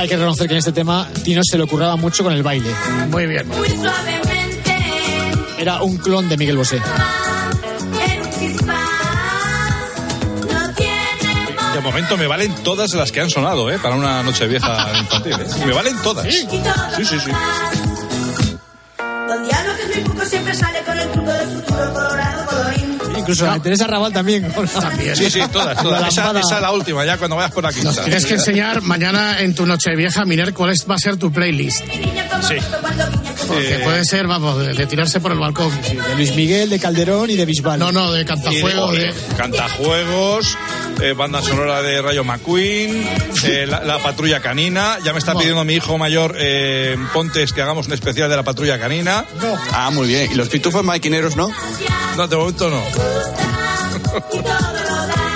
Hay 0.00 0.08
que 0.08 0.16
reconocer 0.16 0.46
que 0.48 0.54
en 0.54 0.58
este 0.60 0.72
tema 0.72 1.06
Tino 1.22 1.42
se 1.44 1.58
lo 1.58 1.66
curraba 1.66 1.94
mucho 1.96 2.24
con 2.24 2.32
el 2.32 2.42
baile. 2.42 2.74
Muy 3.10 3.26
bien. 3.26 3.46
muy 3.48 3.68
suavemente. 3.68 4.76
Era 5.58 5.82
un 5.82 5.98
clon 5.98 6.26
de 6.26 6.38
Miguel 6.38 6.56
Bosé. 6.56 6.80
De 11.74 11.80
momento 11.82 12.16
me 12.16 12.26
valen 12.26 12.54
todas 12.64 12.94
las 12.94 13.12
que 13.12 13.20
han 13.20 13.28
sonado, 13.28 13.70
¿eh? 13.70 13.78
Para 13.78 13.94
una 13.94 14.22
noche 14.22 14.46
vieja 14.46 14.90
infantil, 14.98 15.32
¿eh? 15.34 15.66
Me 15.66 15.72
valen 15.72 15.94
todas. 16.02 16.26
Todo 16.26 16.96
Sí, 16.96 17.04
sí, 17.04 17.20
sí. 17.20 17.30
Incluso 23.30 23.46
la 23.46 23.54
de 23.54 23.60
Teresa 23.60 23.86
Raval 23.86 24.12
también. 24.12 24.52
También. 24.52 25.14
Sí, 25.16 25.30
sí, 25.30 25.40
todas, 25.52 25.76
La 25.76 25.82
todas. 25.82 26.08
Esa, 26.08 26.40
es 26.40 26.62
la 26.62 26.72
última, 26.72 27.04
ya 27.04 27.16
cuando 27.16 27.36
vayas 27.36 27.52
por 27.52 27.64
aquí. 27.64 27.80
Nos 27.82 28.02
tienes 28.02 28.26
que 28.26 28.34
enseñar 28.34 28.82
mañana 28.82 29.40
en 29.40 29.54
tu 29.54 29.66
noche 29.66 29.94
vieja, 29.94 30.24
Miner, 30.24 30.52
cuál 30.52 30.70
es, 30.70 30.84
va 30.88 30.96
a 30.96 30.98
ser 30.98 31.16
tu 31.16 31.32
playlist. 31.32 31.80
Sí. 31.80 32.54
Porque 33.46 33.74
Eh, 33.76 33.80
puede 33.84 34.04
ser, 34.04 34.26
vamos, 34.26 34.58
de, 34.58 34.74
de 34.74 34.86
tirarse 34.86 35.20
por 35.20 35.32
el 35.32 35.38
balcón. 35.38 35.70
De 35.80 36.16
Luis 36.16 36.34
Miguel, 36.34 36.70
de 36.70 36.78
Calderón 36.80 37.30
y 37.30 37.36
de 37.36 37.46
Bisbal. 37.46 37.78
No, 37.78 37.92
no, 37.92 38.12
de 38.12 38.24
cantafuego, 38.24 38.92
de... 38.92 39.12
Cantajuegos, 39.36 40.56
eh, 41.02 41.12
banda 41.14 41.42
sonora 41.42 41.82
de 41.82 42.00
Rayo 42.02 42.24
McQueen, 42.24 43.06
eh, 43.44 43.66
la, 43.66 43.82
la 43.84 43.98
patrulla 43.98 44.40
canina. 44.40 44.98
Ya 45.04 45.12
me 45.12 45.18
está 45.18 45.34
pidiendo 45.34 45.64
mi 45.64 45.74
hijo 45.74 45.98
mayor, 45.98 46.34
eh, 46.38 46.96
Pontes, 47.12 47.52
que 47.52 47.62
hagamos 47.62 47.86
un 47.86 47.92
especial 47.92 48.28
de 48.30 48.36
la 48.36 48.42
patrulla 48.42 48.78
canina. 48.78 49.24
Ah, 49.72 49.90
muy 49.90 50.08
bien. 50.08 50.30
¿Y 50.32 50.34
los 50.34 50.48
pitufos 50.48 50.84
maquineros 50.84 51.36
no? 51.36 51.50
No, 52.16 52.26
de 52.28 52.36
momento 52.36 52.70
no. 52.70 52.82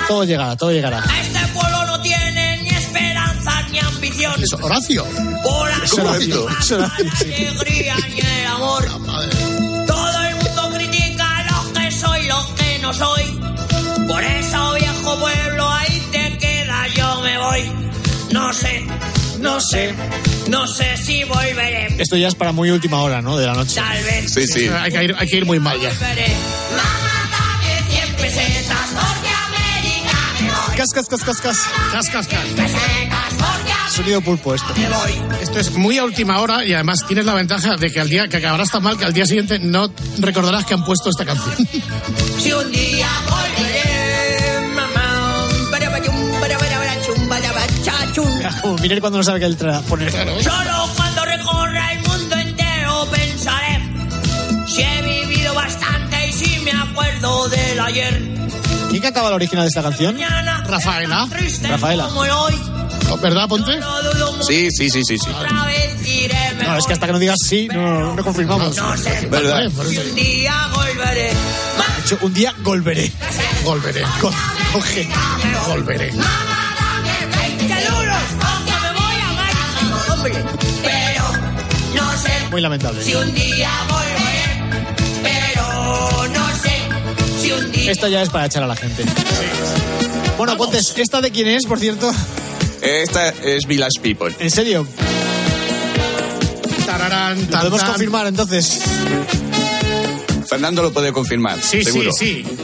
Todo 0.07 0.23
llegará, 0.23 0.55
todo 0.55 0.71
llegará. 0.71 1.03
Este 1.19 1.39
pueblo 1.53 1.83
no 1.87 1.99
tiene 2.01 2.57
ni 2.61 2.69
esperanza 2.69 3.63
ni 3.71 3.79
ambición. 3.79 4.33
Es 4.43 4.53
Horacio. 4.53 5.03
Por 5.41 5.71
así, 5.71 6.31
sí. 6.61 6.75
alegría 6.75 7.95
ni 8.13 8.19
el 8.19 8.45
amor. 8.45 8.85
Todo 9.87 10.21
el 10.21 10.35
mundo 10.35 10.69
critica 10.77 11.43
lo 11.49 11.73
que 11.73 11.89
soy, 11.91 12.27
lo 12.27 12.55
que 12.55 12.79
no 12.83 12.93
soy. 12.93 13.39
Por 14.07 14.23
eso, 14.23 14.77
pueblo, 15.19 15.71
ahí 15.71 16.01
te 16.11 16.37
queda, 16.37 16.87
yo 16.95 17.21
me 17.21 17.37
voy. 17.37 17.71
No 18.31 18.53
sé, 18.53 18.85
no 19.39 19.59
sé, 19.61 19.93
no 20.49 20.67
sé 20.67 20.97
si 20.97 21.23
volveré. 21.23 21.87
Esto 21.99 22.17
ya 22.17 22.27
es 22.27 22.35
para 22.35 22.51
muy 22.51 22.69
última 22.71 22.99
hora, 23.01 23.21
¿no? 23.21 23.37
De 23.37 23.45
la 23.45 23.53
noche. 23.53 23.75
Tal 23.75 24.03
vez 24.03 24.31
Sí, 24.33 24.45
sí. 24.47 24.67
Hay 24.67 24.91
que 24.91 25.03
ir, 25.03 25.15
hay 25.17 25.27
que 25.27 25.37
ir 25.37 25.45
muy 25.45 25.59
mal 25.59 25.79
ya. 25.79 25.89
volveré. 25.89 26.35
Mamá, 26.71 27.29
dame 27.31 27.91
100 27.91 28.15
pesetas 28.15 28.89
porque 28.89 29.29
a 29.29 29.45
América 29.45 30.17
me 30.41 30.47
voy. 30.49 30.77
Cas, 30.77 30.89
cas, 30.93 31.05
cas, 31.07 31.23
cas, 31.23 31.37
cas. 31.41 31.57
Cas, 31.91 32.09
cas, 32.09 32.27
cas. 32.27 32.39
Pesetas 32.55 33.33
porque 33.37 33.71
a 33.71 33.89
Sonido 33.89 34.21
pulpo 34.21 34.53
esto. 34.53 34.67
me 34.75 34.89
voy. 34.89 35.11
Esto 35.41 35.59
es 35.59 35.71
muy 35.71 35.97
a 35.97 36.03
última 36.03 36.39
hora 36.41 36.65
y 36.65 36.73
además 36.73 36.99
tienes 37.07 37.25
la 37.25 37.33
ventaja 37.33 37.77
de 37.77 37.89
que 37.91 38.01
al 38.01 38.09
día 38.09 38.27
que 38.27 38.37
acabarás 38.37 38.69
tan 38.71 38.83
mal 38.83 38.97
que 38.97 39.05
al 39.05 39.13
día 39.13 39.25
siguiente 39.25 39.59
no 39.59 39.89
recordarás 40.19 40.65
que 40.65 40.73
han 40.73 40.83
puesto 40.83 41.09
esta 41.09 41.23
canción. 41.23 41.55
Si 42.41 42.51
un 42.51 42.71
día 42.71 43.07
volveré, 43.29 43.44
chum. 48.15 48.27
Como 48.61 48.77
Miner 48.77 49.01
cuando 49.01 49.17
no 49.19 49.23
sabe 49.23 49.39
qué 49.39 49.49
letra 49.49 49.81
poner. 49.81 50.11
Solo 50.11 50.89
cuando 50.95 51.25
recorra 51.25 51.93
el 51.93 52.01
mundo 52.07 52.35
entero 52.37 53.07
pensaré 53.11 53.83
si 54.67 54.81
he 54.81 55.01
vivido 55.01 55.53
bastante 55.53 56.27
y 56.29 56.33
si 56.33 56.59
me 56.61 56.71
acuerdo 56.71 57.49
del 57.49 57.79
ayer. 57.79 58.21
¿Quién 58.89 59.01
cantaba 59.01 59.29
la 59.29 59.35
original 59.35 59.65
de 59.65 59.69
esta 59.69 59.83
canción? 59.83 60.17
Rafaela. 60.67 61.27
Rafaela. 61.63 62.07
el 62.07 62.31
hoy. 62.31 62.55
¿Verdad, 63.21 63.47
Ponte? 63.47 63.77
No 63.77 64.43
Sí, 64.43 64.69
sí, 64.71 64.89
sí, 64.89 65.03
sí, 65.03 65.17
sí. 65.17 65.29
No, 66.63 66.77
es 66.77 66.85
que 66.85 66.93
hasta 66.93 67.05
que 67.05 67.13
no 67.13 67.19
digas 67.19 67.37
sí, 67.45 67.67
no, 67.67 68.15
no 68.15 68.23
confirmamos. 68.23 68.75
No 68.77 68.97
sé 68.97 69.27
¿Verdad? 69.29 69.67
un 69.77 70.15
día 70.15 70.69
volveré. 70.73 71.29
De 71.29 72.01
hecho, 72.01 72.17
un 72.21 72.33
día 72.33 72.53
volveré. 72.59 73.11
Volveré. 73.63 74.03
Volveré. 75.67 76.11
Pero 80.31 81.23
no 81.95 82.17
sé 82.17 82.31
Muy 82.51 82.61
lamentable. 82.61 83.03
si 83.03 83.13
un 83.15 83.33
día 83.33 83.69
volveré. 83.89 84.81
Pero 85.23 86.27
no 86.33 86.55
sé 86.57 87.41
si 87.41 87.51
un 87.51 87.71
día... 87.71 87.91
Esta 87.91 88.09
ya 88.09 88.21
es 88.21 88.29
para 88.29 88.45
echar 88.45 88.63
a 88.63 88.67
la 88.67 88.75
gente. 88.75 89.03
Bueno, 90.37 90.57
Pontes, 90.57 90.93
¿esta 90.97 91.21
de 91.21 91.31
quién 91.31 91.47
es, 91.47 91.65
por 91.65 91.79
cierto? 91.79 92.11
Esta 92.81 93.29
es 93.29 93.65
Village 93.67 93.99
People. 94.01 94.35
¿En 94.39 94.51
serio? 94.51 94.87
tararán, 96.85 97.39
¿Lo 97.41 97.57
podemos 97.57 97.79
tan. 97.79 97.89
confirmar 97.91 98.27
entonces? 98.27 98.81
Fernando 100.47 100.83
lo 100.83 100.93
puede 100.93 101.11
confirmar. 101.11 101.59
Sí, 101.61 101.83
seguro. 101.83 102.11
sí, 102.11 102.45
sí. 102.45 102.57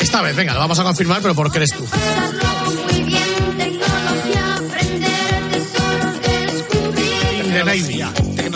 Esta 0.00 0.22
vez, 0.22 0.34
venga, 0.34 0.54
lo 0.54 0.60
vamos 0.60 0.78
a 0.78 0.84
confirmar, 0.84 1.20
pero 1.20 1.34
¿por 1.34 1.50
qué 1.52 1.58
eres 1.58 1.72
tú? 1.72 1.84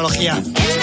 Tecnología. 0.03 0.82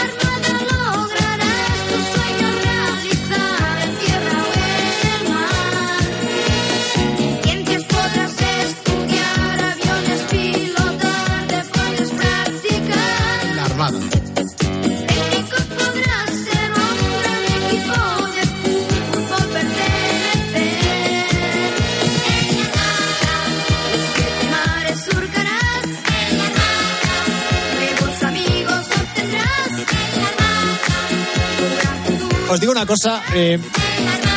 Digo 32.70 32.80
una 32.82 32.86
cosa, 32.86 33.22
eh, 33.34 33.58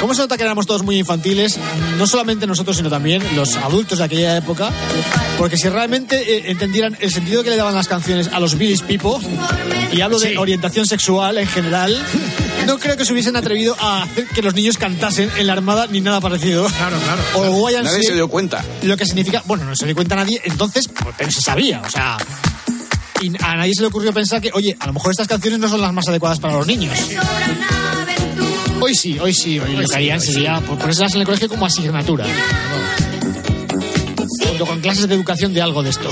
¿cómo 0.01 0.15
se 0.15 0.23
nota 0.23 0.37
que 0.39 0.43
éramos 0.45 0.67
todos 0.67 0.83
muy 0.83 0.99
infantiles? 0.99 1.59
No 1.99 2.07
solamente 2.07 2.47
nosotros, 2.47 2.77
sino 2.77 2.89
también 2.89 3.23
los 3.37 3.57
adultos 3.57 3.99
de 3.99 4.05
aquella 4.05 4.37
época. 4.39 4.71
Porque 5.37 5.57
si 5.59 5.69
realmente 5.69 6.17
eh, 6.39 6.45
entendieran 6.51 6.97
el 7.01 7.13
sentido 7.13 7.43
que 7.45 7.51
le 7.51 7.57
daban 7.57 7.75
las 7.75 7.89
canciones 7.89 8.29
a 8.33 8.41
los 8.41 8.57
Village 8.57 8.85
People, 8.85 9.27
y 9.93 10.01
hablo 10.01 10.19
de 10.19 10.31
Sí. 10.31 10.37
orientación 10.37 10.87
sexual 10.87 11.37
en 11.39 11.47
general, 11.47 11.97
no 12.67 12.79
creo 12.79 12.97
que 12.97 13.05
se 13.05 13.13
hubiesen 13.13 13.37
atrevido 13.37 13.77
a 13.79 14.05
hacer 14.05 14.27
que 14.29 14.41
los 14.41 14.55
niños 14.55 14.79
cantasen 14.79 15.31
en 15.37 15.47
la 15.47 15.53
armada 15.53 15.87
ni 15.89 16.01
nada 16.01 16.21
parecido. 16.21 16.65
Claro, 16.69 16.97
claro. 16.99 17.23
O 17.35 17.71
YMCA, 17.71 17.83
Nadie 17.83 18.03
se 18.05 18.15
dio 18.15 18.29
cuenta. 18.29 18.65
lo 18.83 18.97
que 18.97 19.05
significa, 19.05 19.43
bueno, 19.47 19.65
no 19.65 19.77
se 19.77 19.85
dio 19.85 19.95
cuenta 19.95 20.17
nadie, 20.17 20.41
entonces, 20.45 20.89
pues, 20.89 21.15
pero 21.19 21.31
se 21.31 21.43
sabía, 21.43 21.83
o 21.87 21.91
sea. 21.91 22.17
Y 23.21 23.31
a 23.45 23.55
nadie 23.57 23.73
se 23.75 23.83
le 23.83 23.87
ocurrió 23.89 24.13
pensar 24.13 24.41
que, 24.41 24.51
oye, 24.53 24.77
a 24.81 24.87
lo 24.89 24.95
mejor 24.95 25.13
estas 25.13 25.29
canciones 25.29 25.61
no 25.61 25.69
son 25.69 25.81
las 25.81 25.93
más 25.93 26.09
adecuadas 26.09 26.41
para 26.41 26.55
los 26.55 26.67
niños. 26.67 26.99
Hoy 28.85 28.97
sí, 28.97 29.17
hoy 29.21 29.33
sí, 29.33 29.61
hoy, 29.61 29.77
lo 29.77 29.87
que 29.87 29.95
harían 29.95 30.21
sería 30.21 30.61
por 30.61 30.77
ponérselas 30.77 31.15
en 31.15 31.21
el 31.21 31.25
colegio 31.25 31.49
como 31.49 31.65
asignatura. 31.67 32.27
Junto 34.49 34.67
con 34.67 34.81
clases 34.81 35.07
de 35.07 35.15
educación 35.15 35.55
de 35.55 35.63
algo 35.63 35.85
de 35.85 35.91
esto. 35.91 36.11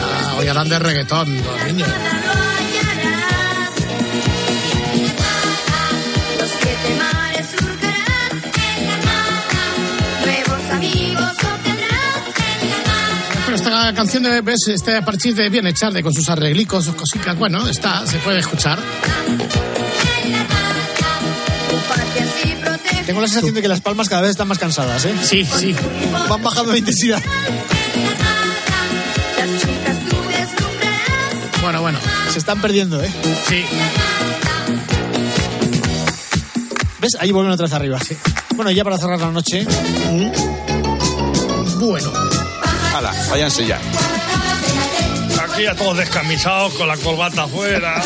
Ah, 0.00 0.36
Hoy 0.38 0.48
hablan 0.48 0.70
de 0.70 0.78
reggaetón, 0.78 1.36
los 1.36 1.66
niños. 1.66 1.88
Pero 13.44 13.56
esta 13.56 13.92
canción 13.92 14.22
de, 14.22 14.42
este 14.68 15.02
parchís 15.02 15.36
de 15.36 15.50
bien 15.50 15.66
echarle 15.66 16.02
con 16.02 16.14
sus 16.14 16.26
arreglicos, 16.30 16.86
sus 16.86 16.94
cositas, 16.94 17.38
bueno, 17.38 17.68
está, 17.68 18.06
se 18.06 18.16
puede 18.16 18.38
escuchar. 18.38 18.78
Tengo 23.06 23.20
la 23.20 23.26
sensación 23.26 23.54
de 23.54 23.62
que 23.62 23.68
las 23.68 23.80
palmas 23.80 24.08
cada 24.08 24.22
vez 24.22 24.30
están 24.30 24.48
más 24.48 24.58
cansadas, 24.58 25.04
¿eh? 25.04 25.14
Sí, 25.22 25.44
sí. 25.44 25.74
Van 26.28 26.42
bajando 26.42 26.72
de 26.72 26.78
intensidad. 26.78 27.20
Bueno, 31.62 31.80
bueno. 31.80 31.98
Se 32.30 32.38
están 32.38 32.60
perdiendo, 32.60 33.02
¿eh? 33.02 33.10
Sí. 33.48 33.64
¿Ves? 37.00 37.16
Ahí 37.18 37.32
vuelven 37.32 37.52
otra 37.52 37.64
vez 37.64 37.72
arriba. 37.72 37.98
Bueno, 38.54 38.70
y 38.70 38.74
ya 38.74 38.84
para 38.84 38.98
cerrar 38.98 39.20
la 39.20 39.30
noche. 39.30 39.66
Bueno. 41.78 42.12
Hala, 42.94 43.12
váyanse 43.30 43.66
ya. 43.66 43.80
Aquí 45.42 45.64
ya 45.64 45.74
todos 45.74 45.98
descamisados 45.98 46.74
con 46.74 46.86
la 46.86 46.96
corbata 46.96 47.44
afuera. 47.44 48.00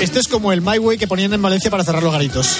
Esto 0.00 0.20
es 0.20 0.28
como 0.28 0.52
el 0.52 0.60
My 0.60 0.78
Way 0.78 0.98
que 0.98 1.06
ponían 1.06 1.32
en 1.32 1.40
Valencia 1.40 1.70
para 1.70 1.84
cerrar 1.84 2.02
los 2.02 2.12
garitos. 2.12 2.58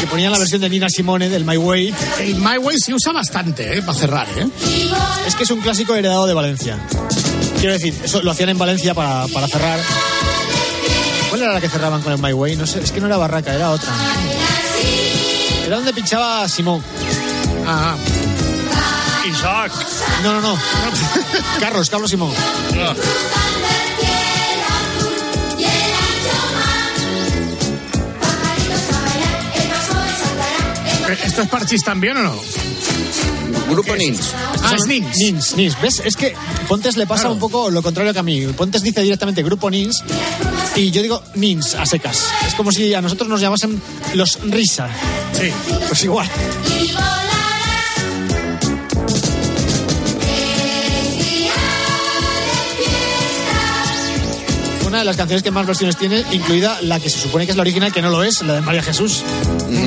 Que 0.00 0.06
ponían 0.06 0.32
la 0.32 0.38
versión 0.38 0.60
de 0.60 0.70
Nina 0.70 0.88
Simone 0.88 1.28
del 1.28 1.44
My 1.44 1.56
Way. 1.56 1.94
El 2.20 2.36
My 2.36 2.56
Way 2.58 2.76
se 2.78 2.94
usa 2.94 3.12
bastante, 3.12 3.78
¿eh? 3.78 3.82
Para 3.82 3.98
cerrar, 3.98 4.26
¿eh? 4.36 4.48
Es 5.26 5.34
que 5.34 5.44
es 5.44 5.50
un 5.50 5.60
clásico 5.60 5.94
heredado 5.94 6.26
de 6.26 6.34
Valencia. 6.34 6.78
Quiero 7.58 7.74
decir, 7.74 7.94
eso 8.02 8.22
lo 8.22 8.30
hacían 8.30 8.48
en 8.48 8.58
Valencia 8.58 8.94
para, 8.94 9.26
para 9.28 9.46
cerrar. 9.46 9.78
¿Cuál 11.28 11.42
era 11.42 11.52
la 11.52 11.60
que 11.60 11.68
cerraban 11.68 12.00
con 12.00 12.12
el 12.12 12.18
My 12.18 12.32
Way? 12.32 12.56
No 12.56 12.66
sé, 12.66 12.80
es 12.80 12.90
que 12.90 13.00
no 13.00 13.06
era 13.06 13.18
Barraca, 13.18 13.54
era 13.54 13.70
otra. 13.70 13.90
Era 15.66 15.76
donde 15.76 15.92
pinchaba 15.92 16.48
Simón. 16.48 16.82
Ah, 17.66 17.94
Isaac. 19.30 19.72
No, 20.24 20.32
no, 20.32 20.40
no. 20.40 20.58
Carlos, 21.60 21.90
Carlos 21.90 22.10
Simón. 22.10 22.32
¿Esto 31.12 31.42
es 31.42 31.48
parchís 31.48 31.82
también 31.84 32.16
o 32.16 32.22
no? 32.22 32.34
Grupo 33.68 33.94
Nins. 33.96 34.32
Ah, 34.64 34.74
es 34.76 34.86
Nins. 34.86 35.16
Nins, 35.16 35.56
Nins. 35.56 35.80
¿Ves? 35.80 36.02
Es 36.04 36.16
que 36.16 36.34
Pontes 36.68 36.96
le 36.96 37.06
pasa 37.06 37.22
Claro. 37.22 37.34
un 37.34 37.40
poco 37.40 37.70
lo 37.70 37.82
contrario 37.82 38.12
que 38.12 38.18
a 38.18 38.22
mí. 38.22 38.46
Pontes 38.48 38.82
dice 38.82 39.00
directamente 39.02 39.42
Grupo 39.42 39.70
Nins 39.70 40.02
y 40.76 40.90
yo 40.90 41.02
digo 41.02 41.22
Nins 41.34 41.74
a 41.74 41.86
secas. 41.86 42.24
Es 42.46 42.54
como 42.54 42.72
si 42.72 42.92
a 42.94 43.00
nosotros 43.00 43.28
nos 43.28 43.40
llamasen 43.40 43.80
los 44.14 44.38
Risa. 44.42 44.88
Sí. 45.38 45.50
Pues 45.88 46.04
igual. 46.04 46.28
Una 54.86 54.98
de 55.00 55.04
las 55.04 55.16
canciones 55.16 55.44
que 55.44 55.52
más 55.52 55.66
versiones 55.66 55.96
tiene, 55.96 56.24
incluida 56.32 56.80
la 56.82 56.98
que 56.98 57.08
se 57.08 57.18
supone 57.20 57.44
que 57.44 57.52
es 57.52 57.56
la 57.56 57.60
original, 57.62 57.92
que 57.92 58.02
no 58.02 58.10
lo 58.10 58.24
es, 58.24 58.42
la 58.42 58.54
de 58.54 58.60
María 58.60 58.82
Jesús. 58.82 59.22
Bueno, 59.68 59.79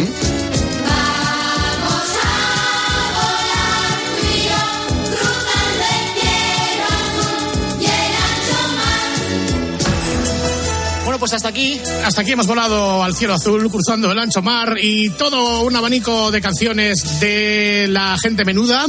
hasta 11.35 11.49
aquí. 11.49 11.79
Hasta 12.05 12.21
aquí 12.21 12.31
hemos 12.31 12.47
volado 12.47 13.03
al 13.03 13.15
cielo 13.15 13.33
azul, 13.33 13.69
cruzando 13.69 14.11
el 14.11 14.19
ancho 14.19 14.41
mar 14.41 14.75
y 14.79 15.09
todo 15.11 15.61
un 15.61 15.75
abanico 15.75 16.31
de 16.31 16.41
canciones 16.41 17.19
de 17.19 17.87
la 17.89 18.17
gente 18.17 18.45
menuda. 18.45 18.85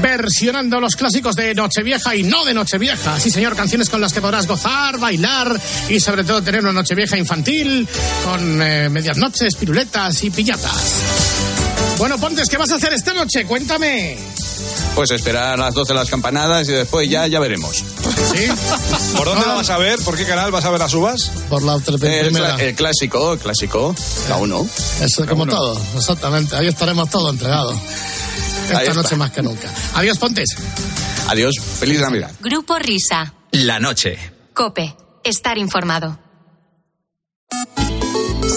Versionando 0.00 0.80
los 0.80 0.96
clásicos 0.96 1.36
de 1.36 1.54
Nochevieja 1.54 2.16
y 2.16 2.22
no 2.22 2.44
de 2.44 2.54
Nochevieja. 2.54 3.20
Sí, 3.20 3.30
señor, 3.30 3.54
canciones 3.54 3.88
con 3.88 4.00
las 4.00 4.12
que 4.12 4.20
podrás 4.20 4.46
gozar, 4.46 4.98
bailar 4.98 5.60
y 5.88 6.00
sobre 6.00 6.24
todo 6.24 6.42
tener 6.42 6.62
una 6.62 6.72
Nochevieja 6.72 7.16
infantil 7.16 7.86
con 8.24 8.62
eh, 8.62 8.88
medias 8.88 9.16
noches, 9.16 9.54
piruletas 9.56 10.24
y 10.24 10.30
piñatas. 10.30 10.94
Bueno, 11.98 12.18
Pontes, 12.18 12.48
¿qué 12.48 12.56
vas 12.56 12.70
a 12.72 12.76
hacer 12.76 12.92
esta 12.94 13.12
noche? 13.12 13.44
Cuéntame. 13.44 14.16
Pues 14.94 15.10
esperar 15.10 15.54
a 15.54 15.56
las 15.56 15.74
12 15.74 15.94
las 15.94 16.10
campanadas 16.10 16.68
y 16.68 16.72
después 16.72 17.08
ya, 17.08 17.26
ya 17.26 17.40
veremos. 17.40 17.84
¿Sí? 18.30 18.46
¿Por 19.16 19.26
dónde 19.26 19.46
la 19.46 19.54
vas 19.54 19.70
a 19.70 19.78
ver? 19.78 19.98
¿Por 20.04 20.16
qué 20.16 20.24
canal 20.26 20.50
vas 20.50 20.64
a 20.64 20.70
ver 20.70 20.78
las 20.80 20.94
uvas? 20.94 21.30
Por 21.48 21.62
la 21.62 21.74
El, 21.74 21.82
primera. 21.98 22.56
el 22.56 22.74
clásico, 22.74 23.32
el 23.34 23.38
clásico, 23.38 23.94
la 24.28 24.36
uno. 24.36 24.66
Eso 25.00 25.26
como 25.26 25.42
uno. 25.42 25.54
todo, 25.54 25.80
exactamente. 25.96 26.56
Ahí 26.56 26.68
estaremos 26.68 27.10
todos 27.10 27.30
entregados. 27.32 27.74
Esta 28.64 28.78
Ahí 28.78 28.86
está. 28.88 29.02
noche 29.02 29.16
más 29.16 29.30
que 29.32 29.42
nunca. 29.42 29.68
Adiós, 29.94 30.18
Pontes. 30.18 30.48
Adiós, 31.28 31.54
feliz 31.80 32.00
Navidad. 32.00 32.30
Grupo 32.40 32.78
Risa. 32.78 33.34
La 33.52 33.78
noche. 33.80 34.18
Cope. 34.54 34.96
Estar 35.24 35.58
informado. 35.58 36.18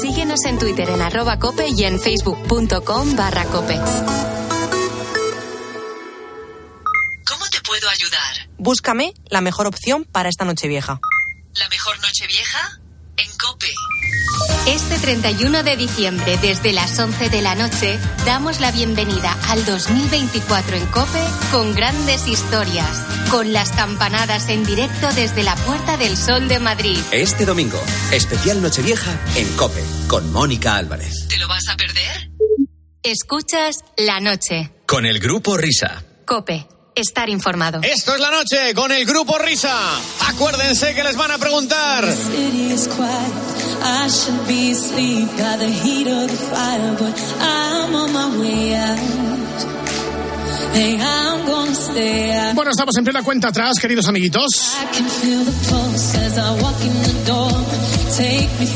Síguenos 0.02 0.44
en 0.46 0.58
Twitter 0.60 0.90
en 0.90 1.02
arroba 1.02 1.38
cope 1.40 1.68
y 1.70 1.84
en 1.84 2.00
facebook.com 2.00 3.16
barra 3.16 3.46
cope. 3.46 3.80
Búscame 8.66 9.14
la 9.30 9.42
mejor 9.42 9.68
opción 9.68 10.06
para 10.06 10.28
esta 10.28 10.44
noche 10.44 10.68
vieja. 10.68 11.00
¿La 11.54 11.70
mejor 11.70 12.00
noche 12.00 12.26
vieja? 12.26 12.80
En 13.16 13.30
Cope. 13.38 13.72
Este 14.66 14.98
31 14.98 15.62
de 15.62 15.78
diciembre, 15.78 16.40
desde 16.42 16.74
las 16.74 16.98
11 16.98 17.30
de 17.30 17.44
la 17.44 17.54
noche, 17.54 18.00
damos 18.26 18.60
la 18.60 18.72
bienvenida 18.72 19.38
al 19.50 19.64
2024 19.66 20.78
en 20.78 20.86
Cope 20.88 21.22
con 21.52 21.76
grandes 21.76 22.28
historias, 22.28 23.06
con 23.30 23.54
las 23.54 23.72
campanadas 23.72 24.50
en 24.50 24.64
directo 24.64 25.14
desde 25.14 25.44
la 25.44 25.56
Puerta 25.58 25.98
del 25.98 26.18
Sol 26.18 26.48
de 26.48 26.58
Madrid. 26.58 26.98
Este 27.12 27.46
domingo, 27.46 27.80
especial 28.12 28.64
Nochevieja 28.64 29.12
en 29.36 29.48
Cope, 29.58 29.84
con 30.08 30.34
Mónica 30.34 30.76
Álvarez. 30.76 31.28
¿Te 31.28 31.38
lo 31.38 31.48
vas 31.48 31.68
a 31.70 31.78
perder? 31.78 32.32
Escuchas 33.04 33.86
la 33.96 34.20
noche. 34.22 34.72
Con 34.88 35.06
el 35.06 35.20
grupo 35.20 35.56
Risa. 35.56 36.04
Cope. 36.26 36.68
Estar 36.96 37.30
informado. 37.30 37.82
Esto 37.84 38.16
es 38.16 38.20
la 38.20 38.32
noche 38.32 38.74
con 38.74 38.92
el 38.92 39.06
grupo 39.06 39.38
Risa. 39.38 39.76
Acuérdense 40.28 40.96
que 40.96 41.04
les 41.04 41.16
van 41.16 41.32
a 41.32 41.38
preguntar. 41.38 42.06
City 42.12 42.74
is 42.74 42.88
quiet. 42.88 43.56
I 43.84 44.10
should 44.10 44.48
be 44.48 44.72
asleep 44.72 45.30
by 45.38 45.58
the 45.58 45.70
heat 45.70 46.08
of 46.08 46.28
the 46.28 46.38
fire, 46.38 46.96
but 46.98 47.14
I'm 47.40 47.96
on 47.96 48.14
my 48.14 48.40
way 48.40 48.76
out. 48.76 48.98
Hey, 50.74 50.98
I'm 51.00 51.46
gonna 51.46 51.76
stay 51.76 52.32
out. 52.34 52.56
Bueno, 52.56 52.72
estamos 52.72 52.96
en 52.98 53.04
plena 53.04 53.24
cuenta 53.24 53.50
atrás, 53.50 53.78
queridos 53.80 54.08
amiguitos. 54.08 54.76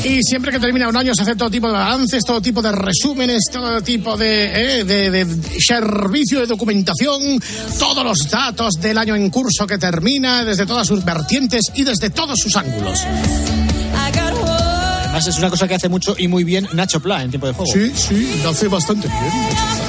Y 0.04 0.22
siempre 0.22 0.52
que 0.52 0.58
termina 0.58 0.88
un 0.88 0.96
año 0.96 1.14
se 1.14 1.22
hace 1.22 1.34
todo 1.36 1.50
tipo 1.50 1.66
de 1.66 1.72
balances, 1.72 2.24
todo 2.24 2.40
tipo 2.40 2.60
de 2.60 2.72
resúmenes, 2.72 3.44
todo 3.50 3.80
tipo 3.80 4.16
de, 4.16 4.80
eh, 4.80 4.84
de, 4.84 5.10
de 5.10 5.26
servicio 5.58 6.40
de 6.40 6.46
documentación, 6.46 7.40
todos 7.78 8.04
los 8.04 8.28
datos 8.30 8.74
del 8.80 8.98
año 8.98 9.16
en 9.16 9.30
curso 9.30 9.66
que 9.66 9.78
termina, 9.78 10.44
desde 10.44 10.66
todas 10.66 10.86
sus 10.86 11.04
vertientes 11.04 11.66
y 11.74 11.84
desde 11.84 12.10
todos 12.10 12.38
sus 12.38 12.54
ángulos. 12.56 13.00
Además, 15.04 15.26
es 15.26 15.38
una 15.38 15.50
cosa 15.50 15.66
que 15.66 15.74
hace 15.74 15.88
mucho 15.88 16.14
y 16.16 16.28
muy 16.28 16.44
bien 16.44 16.68
Nacho 16.72 17.00
Pla 17.00 17.22
en 17.22 17.30
tiempo 17.30 17.46
de 17.46 17.52
juego. 17.52 17.72
Sí, 17.72 17.92
sí, 17.94 18.40
lo 18.42 18.50
hace 18.50 18.68
bastante 18.68 19.08
bien. 19.08 19.79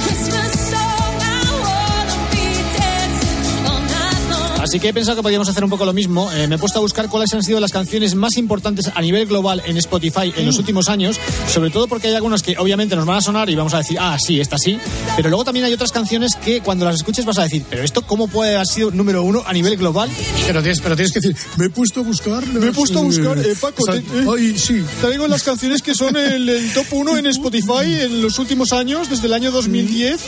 Así 4.72 4.80
que 4.80 4.88
he 4.88 4.94
pensado 4.94 5.16
que 5.18 5.22
podíamos 5.22 5.50
hacer 5.50 5.62
un 5.64 5.68
poco 5.68 5.84
lo 5.84 5.92
mismo. 5.92 6.32
Eh, 6.32 6.46
me 6.48 6.54
he 6.54 6.58
puesto 6.58 6.78
a 6.78 6.80
buscar 6.80 7.10
cuáles 7.10 7.30
han 7.34 7.42
sido 7.42 7.60
las 7.60 7.72
canciones 7.72 8.14
más 8.14 8.38
importantes 8.38 8.90
a 8.94 9.02
nivel 9.02 9.26
global 9.26 9.60
en 9.66 9.76
Spotify 9.76 10.32
en 10.34 10.46
los 10.46 10.56
últimos 10.56 10.88
años, 10.88 11.20
sobre 11.52 11.68
todo 11.68 11.88
porque 11.88 12.08
hay 12.08 12.14
algunas 12.14 12.42
que 12.42 12.56
obviamente 12.56 12.96
nos 12.96 13.04
van 13.04 13.18
a 13.18 13.20
sonar 13.20 13.50
y 13.50 13.54
vamos 13.54 13.74
a 13.74 13.78
decir, 13.78 13.98
ah, 14.00 14.16
sí, 14.18 14.40
esta 14.40 14.56
sí, 14.56 14.78
pero 15.14 15.28
luego 15.28 15.44
también 15.44 15.66
hay 15.66 15.74
otras 15.74 15.92
canciones 15.92 16.36
que 16.36 16.62
cuando 16.62 16.86
las 16.86 16.94
escuches 16.94 17.26
vas 17.26 17.36
a 17.36 17.42
decir, 17.42 17.66
pero 17.68 17.82
esto 17.82 18.00
cómo 18.06 18.28
puede 18.28 18.54
haber 18.54 18.66
sido 18.66 18.90
número 18.90 19.22
uno 19.22 19.42
a 19.44 19.52
nivel 19.52 19.76
global. 19.76 20.08
Pero 20.46 20.62
tienes, 20.62 20.80
pero 20.80 20.96
tienes 20.96 21.12
que 21.12 21.20
decir, 21.20 21.36
me 21.58 21.66
he 21.66 21.68
puesto 21.68 22.00
a 22.00 22.02
buscar. 22.04 22.46
Me 22.46 22.68
he 22.68 22.72
puesto 22.72 22.98
a 23.00 23.02
buscar, 23.02 23.38
eh, 23.40 23.54
Paco, 23.60 23.84
te- 23.84 23.98
eh, 23.98 24.26
ay, 24.34 24.58
sí. 24.58 24.82
Traigo 25.02 25.28
las 25.28 25.42
canciones 25.42 25.82
que 25.82 25.94
son 25.94 26.16
el, 26.16 26.48
el 26.48 26.72
top 26.72 26.86
1 26.92 27.18
en 27.18 27.26
Spotify 27.26 28.00
en 28.00 28.22
los 28.22 28.38
últimos 28.38 28.72
años, 28.72 29.10
desde 29.10 29.26
el 29.26 29.34
año 29.34 29.50
2010, 29.50 30.18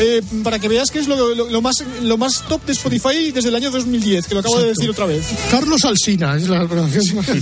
eh, 0.00 0.22
para 0.42 0.58
que 0.58 0.68
veas 0.68 0.90
que 0.90 0.98
es 0.98 1.08
lo, 1.08 1.34
lo- 1.34 1.48
lo 1.48 1.62
más, 1.62 1.76
lo 2.02 2.18
más 2.18 2.42
top 2.50 2.66
de 2.66 2.72
Spotify 2.74 3.32
desde 3.32 3.48
el 3.48 3.54
año 3.54 3.70
2010, 3.70 3.93
que 4.00 4.34
lo 4.34 4.40
acabo 4.40 4.58
de 4.58 4.68
decir 4.68 4.90
otra 4.90 5.06
vez. 5.06 5.26
Carlos 5.50 5.84
Alsina 5.84 6.36
es 6.36 6.48
la 6.48 6.66
pronunciación. 6.66 7.24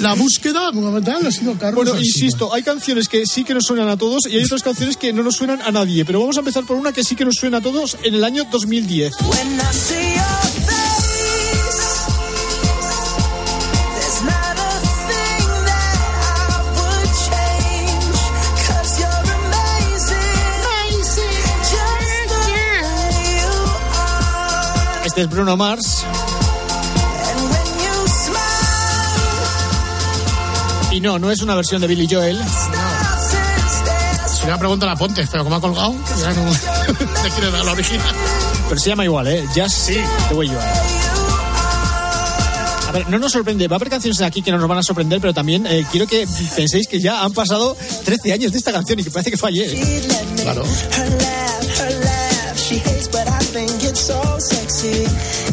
La 0.00 0.14
búsqueda 0.14 0.72
fundamental 0.72 1.26
ha 1.26 1.30
sido 1.30 1.54
Carlos 1.54 1.74
Bueno, 1.74 1.92
Alsina. 1.92 2.06
insisto, 2.26 2.52
hay 2.52 2.62
canciones 2.62 3.08
que 3.08 3.24
sí 3.26 3.44
que 3.44 3.54
nos 3.54 3.64
suenan 3.64 3.88
a 3.88 3.96
todos 3.96 4.26
y 4.28 4.36
hay 4.36 4.44
otras 4.44 4.62
canciones 4.62 4.96
que 4.96 5.12
no 5.12 5.22
nos 5.22 5.36
suenan 5.36 5.62
a 5.62 5.70
nadie, 5.70 6.04
pero 6.04 6.20
vamos 6.20 6.36
a 6.36 6.40
empezar 6.40 6.64
por 6.64 6.76
una 6.76 6.92
que 6.92 7.02
sí 7.04 7.16
que 7.16 7.24
nos 7.24 7.36
suena 7.36 7.58
a 7.58 7.60
todos 7.60 7.96
en 8.02 8.14
el 8.14 8.24
año 8.24 8.44
2010. 8.50 9.12
Este 25.12 25.20
es 25.24 25.28
Bruno 25.28 25.58
Mars 25.58 26.06
And 26.06 27.40
when 27.50 27.66
you 27.84 28.08
smile, 28.08 28.40
y 30.96 31.00
no, 31.02 31.18
no 31.18 31.30
es 31.30 31.42
una 31.42 31.54
versión 31.54 31.82
de 31.82 31.86
Billy 31.86 32.08
Joel. 32.10 32.40
Si 34.26 34.46
le 34.46 34.56
pregunta 34.56 34.90
a 34.90 34.96
Ponte, 34.96 35.28
pero 35.30 35.44
como 35.44 35.56
ha 35.56 35.60
colgado, 35.60 35.94
ya 36.18 36.32
no 36.32 36.50
te 37.22 37.30
quiere 37.30 37.50
dar 37.50 37.62
la 37.62 37.72
original. 37.72 38.14
Pero 38.70 38.80
se 38.80 38.88
llama 38.88 39.04
igual, 39.04 39.26
¿eh? 39.26 39.44
Just 39.54 39.88
the 40.30 40.34
way 40.34 40.48
you 40.48 40.56
are. 40.56 40.66
A 42.88 42.92
ver, 42.92 43.10
no 43.10 43.18
nos 43.18 43.32
sorprende. 43.32 43.68
Va 43.68 43.76
a 43.76 43.78
haber 43.78 43.90
canciones 43.90 44.22
aquí 44.22 44.40
que 44.40 44.50
no 44.50 44.56
nos 44.56 44.66
van 44.66 44.78
a 44.78 44.82
sorprender, 44.82 45.20
pero 45.20 45.34
también 45.34 45.66
eh, 45.66 45.84
quiero 45.90 46.06
que 46.06 46.26
penséis 46.56 46.88
que 46.88 47.00
ya 47.00 47.22
han 47.22 47.34
pasado 47.34 47.76
13 48.06 48.32
años 48.32 48.52
de 48.52 48.56
esta 48.56 48.72
canción 48.72 48.98
y 48.98 49.04
que 49.04 49.10
parece 49.10 49.30
que 49.30 49.36
fue 49.36 49.50
ayer. 49.50 49.76
Claro. 50.42 50.64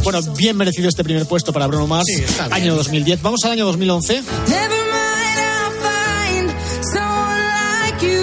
Bueno, 0.04 0.22
bien 0.36 0.56
merecido 0.58 0.90
este 0.90 1.04
primer 1.04 1.26
puesto 1.26 1.52
para 1.54 1.68
Bruno 1.68 1.88
Mars. 1.88 2.06
Sí, 2.08 2.24
año 2.52 2.76
2010. 2.76 3.22
Vamos 3.22 3.44
al 3.46 3.52
año 3.52 3.66
2011. 3.66 4.14
Never 4.14 4.70
mind, 4.70 5.40
I'll 5.40 5.72
find 5.82 6.52
someone 6.94 7.42
like 7.84 8.06
you. 8.06 8.22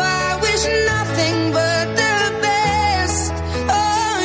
I 0.00 0.36
wish 0.42 0.64
nothing 0.86 1.52
but 1.52 1.96
the 1.96 2.16
best 2.42 3.32
for 3.66 4.22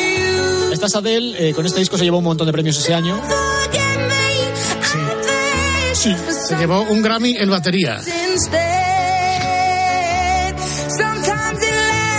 you. 0.67 0.73
Esta 0.73 0.85
es 0.87 0.95
Adele. 0.95 1.49
eh, 1.49 1.53
con 1.53 1.65
este 1.65 1.79
disco 1.79 1.97
se 1.97 2.03
llevó 2.03 2.17
un 2.19 2.25
montón 2.25 2.47
de 2.47 2.53
premios 2.53 2.77
ese 2.77 2.93
año. 2.93 3.19
Sí, 5.93 6.13
se 6.47 6.55
llevó 6.57 6.81
un 6.81 7.01
Grammy 7.01 7.37
en 7.37 7.49
batería. 7.49 8.01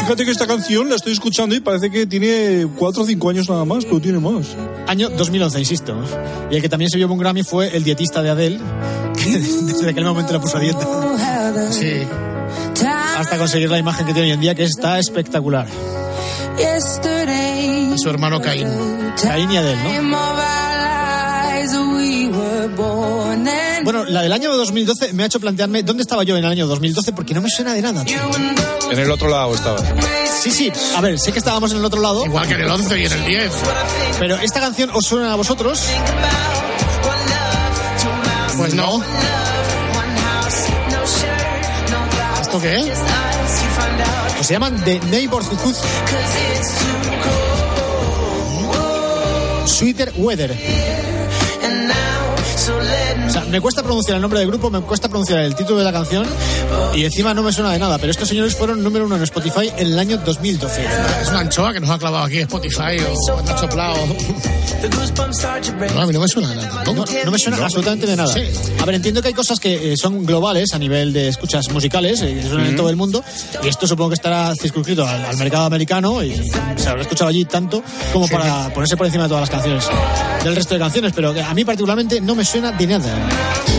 Fíjate 0.05 0.27
que 0.27 0.33
esta 0.33 0.47
canción 0.47 0.91
la 0.91 0.97
estoy 0.97 1.15
escuchando 1.15 1.55
y 1.55 1.61
parece 1.61 1.91
que 1.91 2.05
tiene 2.07 2.67
4 2.77 3.03
o 3.03 3.07
5 3.07 3.31
años 3.31 3.49
nada 3.49 3.65
más, 3.65 3.87
pero 3.87 4.01
tiene 4.01 4.19
más. 4.19 4.49
Año 4.87 5.09
2011, 5.09 5.59
insisto. 5.59 5.97
Y 6.51 6.57
el 6.57 6.61
que 6.61 6.69
también 6.69 6.91
se 6.91 6.99
llevó 6.99 7.15
un 7.15 7.21
Grammy 7.21 7.43
fue 7.43 7.75
el 7.75 7.85
dietista 7.85 8.23
de 8.23 8.29
Adele, 8.29 8.61
que 9.17 9.31
desde 9.39 9.89
aquel 9.89 10.05
momento 10.05 10.35
la 10.35 10.43
puso 10.43 10.59
a 10.59 10.61
dieta. 10.61 10.87
Sí. 11.71 12.03
Hasta 13.17 13.39
conseguir 13.39 13.71
la 13.71 13.79
imagen 13.79 14.05
que 14.05 14.13
tiene 14.13 14.29
hoy 14.29 14.35
en 14.35 14.41
día, 14.43 14.55
que 14.55 14.65
está 14.65 14.99
espectacular. 14.99 15.67
Y 17.95 17.99
su 17.99 18.11
hermano 18.11 18.43
Caín. 18.43 18.69
Caín 19.23 19.51
y 19.53 19.57
Adele, 19.57 19.83
¿no? 19.85 19.89
Bueno, 23.85 24.05
la 24.05 24.23
del 24.23 24.33
año 24.33 24.55
2012 24.57 25.13
me 25.13 25.23
ha 25.23 25.27
hecho 25.27 25.39
plantearme 25.39 25.83
dónde 25.83 26.03
estaba 26.03 26.25
yo 26.25 26.37
en 26.37 26.45
el 26.45 26.51
año 26.51 26.67
2012 26.67 27.13
porque 27.13 27.35
no 27.35 27.43
me 27.43 27.51
suena 27.51 27.75
de 27.75 27.83
nada. 27.83 28.03
tío. 28.05 28.19
En 28.91 28.99
el 28.99 29.11
otro 29.11 29.29
lado 29.29 29.55
estaba. 29.55 29.79
Sí, 30.41 30.51
sí, 30.51 30.73
a 30.97 31.01
ver, 31.01 31.19
sé 31.19 31.33
que 31.33 31.39
estábamos 31.39 31.71
en 31.73 31.79
el 31.79 31.85
otro 31.85 32.01
lado, 32.01 32.25
Igual 32.25 32.47
que 32.49 32.55
en 32.55 32.61
el 32.63 32.71
11 32.71 32.99
y 33.01 33.05
en 33.07 33.13
el 33.13 33.25
10. 33.25 33.53
pero 34.19 34.37
esta 34.37 34.61
canción 34.61 34.91
os 34.93 35.05
suena 35.05 35.33
a 35.33 35.37
vosotros. 35.37 35.83
Pues 38.57 38.75
no. 38.75 39.03
¿Esto 42.41 42.61
qué 42.61 42.77
es? 42.77 42.99
Pues 44.37 44.47
se 44.47 44.55
llaman 44.55 44.83
The 44.85 45.01
Neighborhood 45.11 45.75
Sweeter 49.67 50.13
Weather. 50.17 51.14
O 53.27 53.31
sea, 53.31 53.45
me 53.51 53.61
cuesta 53.61 53.83
pronunciar 53.83 54.17
el 54.17 54.23
nombre 54.23 54.39
del 54.39 54.49
grupo, 54.49 54.71
me 54.71 54.81
cuesta 54.81 55.09
pronunciar 55.09 55.41
el 55.41 55.55
título 55.55 55.79
de 55.79 55.85
la 55.85 55.93
canción 55.93 56.27
y 56.95 57.05
encima 57.05 57.35
no 57.35 57.43
me 57.43 57.53
suena 57.53 57.73
de 57.73 57.79
nada, 57.79 57.99
pero 57.99 58.11
estos 58.11 58.29
señores 58.29 58.55
fueron 58.55 58.83
número 58.83 59.07
uno 59.07 59.17
en 59.17 59.23
Spotify 59.23 59.73
en 59.77 59.89
el 59.89 59.99
año 59.99 60.19
2012. 60.19 60.87
Es 61.23 61.29
una 61.29 61.41
anchoa 61.41 61.73
que 61.73 61.81
nos 61.81 61.91
ha 61.91 61.99
clavado 61.99 62.25
aquí 62.25 62.39
Spotify 62.39 62.97
o 63.29 63.43
Nacho 63.43 63.69
Plao. 63.69 63.97
No, 65.95 66.01
a 66.03 66.07
mí 66.07 66.13
no 66.13 66.21
me 66.21 66.29
suena 66.29 66.51
de 66.51 66.57
nada. 66.57 66.85
No, 66.85 67.05
no 67.25 67.31
me 67.31 67.39
suena 67.39 67.57
absolutamente 67.65 68.07
de 68.07 68.17
nada. 68.17 68.33
Sí. 68.33 68.43
A 68.81 68.85
ver, 68.85 68.95
entiendo 68.95 69.23
que 69.23 69.29
hay 69.29 69.35
cosas 69.35 69.59
que 69.59 69.93
eh, 69.93 69.97
son 69.97 70.25
globales 70.25 70.75
a 70.75 70.79
nivel 70.79 71.13
de 71.13 71.29
escuchas 71.29 71.69
musicales, 71.71 72.21
eh, 72.23 72.35
que 72.35 72.49
suenan 72.49 72.67
en 72.67 72.77
todo 72.77 72.91
el 72.91 72.97
mundo, 72.97 73.25
y 73.63 73.69
esto 73.69 73.87
supongo 73.87 74.11
que 74.11 74.15
estará 74.15 74.55
circunscrito 74.55 75.07
al, 75.07 75.25
al 75.25 75.37
mercado 75.39 75.65
americano 75.65 76.23
y 76.23 76.35
se 76.77 76.89
habrá 76.89 77.03
escuchado 77.03 77.31
allí 77.31 77.45
tanto 77.45 77.83
como 78.13 78.29
para 78.29 78.73
ponerse 78.73 78.97
por 78.97 79.07
encima 79.07 79.25
de 79.25 79.29
todas 79.31 79.43
las 79.43 79.51
canciones 79.51 79.89
del 80.43 80.55
resto 80.55 80.75
de 80.75 80.81
canciones, 80.81 81.13
pero 81.15 81.31
a 81.31 81.55
mí 81.55 81.65
particularmente 81.65 82.21
no 82.21 82.35
me 82.35 82.44
suena 82.45 82.73
de 82.73 82.87
nada. 82.87 83.29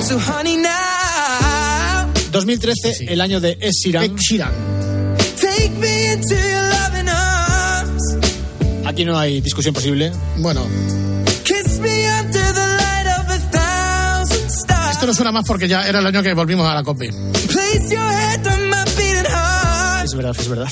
so 0.08 0.18
honey 0.20 0.58
now 0.58 2.12
2013, 2.32 3.06
el 3.14 3.22
año 3.22 3.40
de 3.40 3.58
Ed 3.62 3.72
Sheeran. 3.72 4.04
Ed 4.04 4.12
Sheeran. 4.18 4.52
take 5.40 5.72
me 5.80 6.14
into 6.14 6.36
your 6.36 6.70
loving 6.74 7.10
arms 7.10 8.02
Aquí 8.86 9.06
no 9.06 9.18
hay 9.18 9.42
discusión 9.42 9.74
posible. 9.74 10.12
Bueno, 10.38 10.66
kiss 11.44 11.80
me 11.80 12.10
under 12.20 12.54
the 12.54 12.68
light 12.78 13.08
of 13.20 13.30
a 13.30 13.40
thousand 13.52 14.50
stars 14.50 14.92
esto 14.92 15.06
no 15.08 15.14
suena 15.14 15.32
más 15.32 15.46
porque 15.46 15.68
ya 15.68 15.88
era 15.88 16.00
el 16.00 16.06
año 16.06 16.22
que 16.24 16.34
volvimos 16.34 16.68
a 16.68 16.74
la 16.74 16.84
COPE. 16.84 17.10
place 17.48 17.90
your 17.90 18.02
head 18.02 18.46
on 18.48 18.70
my 18.70 18.84
beating 18.98 19.26
heart 19.26 20.06
Es 20.06 20.14
verdad, 20.16 20.36
es 20.38 20.48
verdad. 20.48 20.70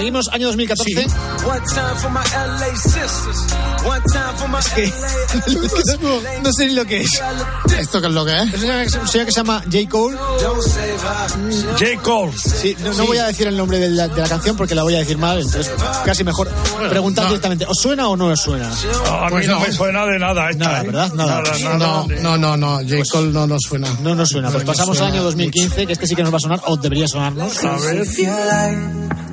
Seguimos, 0.00 0.28
año 0.32 0.46
2014. 0.46 1.06
Es 4.64 4.68
que 4.72 4.92
no, 6.00 6.20
no 6.42 6.52
sé 6.54 6.66
ni 6.68 6.74
lo 6.74 6.86
que 6.86 7.02
es. 7.02 7.20
¿Esto 7.78 8.00
qué 8.00 8.06
es 8.06 8.12
lo 8.14 8.24
que 8.24 8.32
es? 8.38 8.54
Es 8.54 8.94
un 8.96 9.06
señor 9.08 9.26
que 9.26 9.32
se 9.32 9.40
llama 9.40 9.62
J. 9.70 9.88
Cole. 9.90 10.16
J. 11.78 12.02
Cole. 12.02 12.32
Sí, 12.38 12.74
no, 12.82 12.94
no 12.94 13.04
voy 13.06 13.18
a 13.18 13.26
decir 13.26 13.46
el 13.48 13.56
nombre 13.58 13.78
de 13.78 13.90
la, 13.90 14.08
de 14.08 14.22
la 14.22 14.28
canción 14.28 14.56
porque 14.56 14.74
la 14.74 14.84
voy 14.84 14.94
a 14.94 15.00
decir 15.00 15.18
mal, 15.18 15.36
entonces 15.38 15.70
casi 16.04 16.24
mejor 16.24 16.48
preguntar 16.88 17.26
directamente, 17.26 17.66
¿os 17.68 17.76
suena 17.78 18.08
o 18.08 18.16
no 18.16 18.26
os 18.28 18.40
suena? 18.40 18.68
A 18.70 19.24
mí 19.26 19.30
Pues 19.30 19.46
no 19.48 19.54
no. 19.54 19.60
me 19.60 19.72
suena 19.72 20.06
de 20.06 20.18
nada. 20.18 20.48
esta, 20.50 20.64
Nada, 20.64 20.80
¿eh? 20.80 20.86
¿verdad? 20.86 21.12
Nada. 21.12 21.42
Nada, 21.42 21.58
No, 21.62 22.06
nada. 22.06 22.22
no, 22.22 22.38
no, 22.38 22.56
no, 22.56 22.76
J. 22.78 23.02
Cole 23.10 23.32
no 23.32 23.46
nos 23.46 23.60
suena. 23.68 23.88
No 24.00 24.14
nos 24.14 24.30
suena. 24.30 24.50
Pues 24.50 24.64
No 24.64 24.72
pasamos 24.72 24.96
al 24.98 25.08
año 25.08 25.12
suena 25.16 25.24
2015, 25.26 25.86
que 25.86 25.92
este 25.92 26.06
sí 26.06 26.14
que 26.16 26.22
nos 26.22 26.32
va 26.32 26.38
a 26.38 26.40
sonar, 26.40 26.60
o 26.66 26.76
debería 26.78 27.06
sonarnos. 27.06 27.62
A 27.64 27.76
ver. 27.76 28.06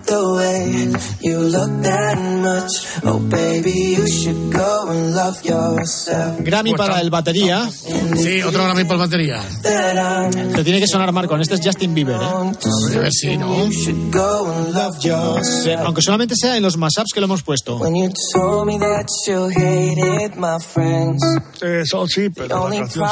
The 0.08 0.24
way 0.38 0.88
you 1.20 1.38
look 1.38 1.84
that 1.84 2.18
much, 2.18 2.72
oh 3.04 3.20
baby, 3.20 3.98
you 3.98 4.08
should 4.08 4.54
go 4.54 4.88
and 4.88 5.14
love 5.14 5.44
yourself. 5.44 6.40
Grammy 6.40 6.74
para 6.76 7.02
el 7.02 7.10
batería. 7.10 7.70
Sí, 8.16 8.42
otro 8.42 8.64
Grammy 8.64 8.86
por 8.86 8.98
batería. 8.98 9.42
That 9.64 9.98
I'm 9.98 10.54
Te 10.54 10.64
tiene 10.64 10.80
que 10.80 10.88
sonar, 10.88 11.12
Marco. 11.12 11.36
Este 11.36 11.56
es 11.56 11.62
Justin 11.62 11.94
Bieber, 11.94 12.22
¿eh? 12.22 12.26
A 12.26 13.00
ver 13.00 13.12
si 13.12 13.36
no. 13.38 13.66
you 13.66 13.72
should 13.72 14.14
go 14.14 14.50
and 14.50 14.74
love 14.74 14.98
yourself. 15.04 15.82
Aunque 15.86 16.02
solamente 16.02 16.36
sea 16.40 16.56
en 16.56 16.64
los 16.64 16.78
mashups 16.78 17.12
que 17.14 17.20
lo 17.20 17.26
hemos 17.26 17.44
puesto. 17.44 17.78
Eso 21.62 22.08
sí, 22.08 22.30
pero 22.30 22.70
la 22.70 22.78
canción. 22.78 23.12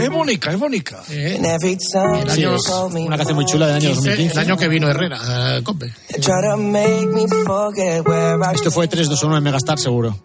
Es 0.00 0.10
bonita, 0.10 0.52
es 0.52 0.58
bonita. 0.58 1.02
Time 1.06 1.58
Sí, 2.34 2.44
es 2.44 2.68
una 2.94 3.16
canción 3.16 3.36
muy 3.36 3.44
chula 3.44 3.66
del 3.66 3.76
año 3.76 4.05
2015. 4.06 4.32
El 4.32 4.46
año 4.46 4.56
que 4.56 4.68
vino 4.68 4.88
Herrera, 4.88 5.18
eh, 5.58 5.62
Cope. 5.62 5.92
Esto 8.54 8.70
fue 8.70 8.88
3, 8.88 9.08
2, 9.08 9.22
1 9.22 9.36
en 9.36 9.42
Megastar, 9.42 9.78
seguro. 9.78 10.18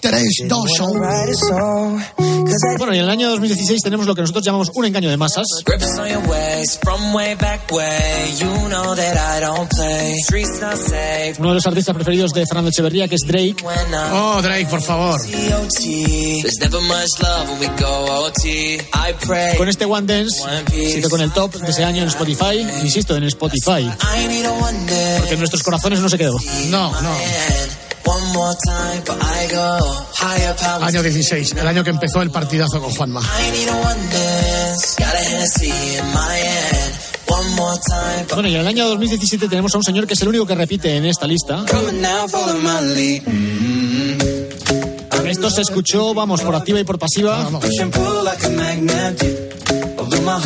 3, 0.00 0.22
2, 0.46 0.80
wanna 0.80 1.00
write 1.00 1.30
a 1.30 1.34
song. 1.34 2.02
'Cause 2.16 2.74
I 2.74 2.76
Bueno, 2.78 2.94
y 2.94 2.98
en 2.98 3.04
el 3.04 3.10
año 3.10 3.30
2016 3.30 3.82
tenemos 3.82 4.06
lo 4.06 4.14
que 4.14 4.20
nosotros 4.20 4.44
llamamos 4.44 4.70
un 4.74 4.84
engaño 4.84 5.10
de 5.10 5.16
masas. 5.16 5.46
Grips 5.64 5.98
on 5.98 6.08
your 6.08 6.22
waist 6.28 6.82
from 6.82 7.14
way 7.14 7.34
back 7.34 7.70
way. 7.72 8.34
You 8.38 8.68
know 8.68 8.94
that 8.94 9.16
I 9.16 9.40
don't 9.40 9.68
play. 9.68 10.16
Streets 10.22 10.60
not 10.60 10.76
safe 10.76 11.34
Uno 11.38 11.48
de 11.50 11.54
los 11.56 11.66
artistas 11.66 11.94
preferidos 11.94 12.32
de 12.32 12.44
Fernando 12.46 12.70
Echeverría, 12.70 13.08
que 13.08 13.16
es 13.16 13.22
Drake. 13.26 13.56
Oh, 14.12 14.40
Drake, 14.42 14.66
por 14.66 14.82
favor. 14.82 15.20
OT. 15.20 16.40
There's 16.42 16.58
never 16.60 16.80
much 16.82 17.08
love 17.20 17.48
when 17.50 17.60
we 17.60 17.66
go 17.80 18.26
OT. 18.26 18.44
I 18.46 19.12
pray. 19.26 19.56
Con 19.56 19.68
este 19.68 19.84
One 19.84 20.06
Dance, 20.06 20.42
hizo 20.76 21.08
con 21.10 21.20
el 21.20 21.32
top 21.32 21.54
de 21.54 21.70
ese 21.70 21.84
año 21.84 22.02
en 22.02 22.08
Spotify. 22.08 22.66
Insisto, 22.82 23.16
en 23.16 23.24
Spotify. 23.24 23.80
I 23.80 24.26
need 24.28 24.44
a 24.44 24.52
one 24.52 24.86
day. 24.86 25.18
Porque 25.18 25.34
en 25.34 25.40
nuestros 25.40 25.62
corazones 25.62 26.00
no 26.00 26.08
se 26.08 26.18
quedó. 26.18 26.36
No, 26.70 26.92
no. 27.00 27.16
One 28.06 28.32
more 28.32 28.54
time, 28.64 29.02
but 29.04 29.16
I 29.20 29.48
go 29.52 29.78
higher 30.14 30.54
power. 30.56 30.84
Año 30.84 31.02
16, 31.02 31.52
el 31.58 31.66
año 31.66 31.82
que 31.82 31.90
empezó 31.90 32.22
el 32.22 32.30
partidazo 32.30 32.80
con 32.80 32.90
Juanma. 32.92 33.20
I 33.20 33.50
need 33.50 33.68
a 33.68 33.76
one 33.76 34.10
dance. 34.10 34.96
Got 34.96 35.14
a 35.14 35.18
Hennessy 35.18 35.70
in 35.98 36.06
my 36.14 36.38
hand. 36.38 36.94
One 37.28 37.50
more 37.56 37.76
time, 37.88 38.24
but 38.28 38.34
Bueno, 38.34 38.48
y 38.48 38.54
en 38.54 38.60
el 38.60 38.66
año 38.68 38.86
2017 38.88 39.48
tenemos 39.48 39.74
a 39.74 39.78
un 39.78 39.84
señor 39.84 40.06
que 40.06 40.14
es 40.14 40.22
el 40.22 40.28
único 40.28 40.46
que 40.46 40.54
repite 40.54 40.96
en 40.96 41.04
esta 41.04 41.26
lista. 41.26 41.64
lead. 42.94 43.22
Esto 45.26 45.50
se 45.50 45.62
escuchó, 45.62 46.14
vamos, 46.14 46.40
por 46.42 46.54
activa 46.54 46.78
y 46.78 46.84
por 46.84 46.98
pasiva. 46.98 47.48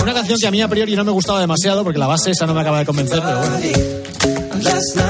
Una 0.02 0.14
canción 0.14 0.38
que 0.38 0.46
a 0.46 0.50
mí 0.50 0.62
a 0.62 0.68
priori 0.68 0.96
no 0.96 1.04
me 1.04 1.12
gustaba 1.12 1.40
demasiado 1.40 1.84
porque 1.84 1.98
la 1.98 2.06
base 2.06 2.30
esa 2.30 2.46
no 2.46 2.54
me 2.54 2.62
acaba 2.62 2.78
de 2.78 2.86
convencer, 2.86 3.20
pero 3.22 3.38
bueno. 3.38 3.56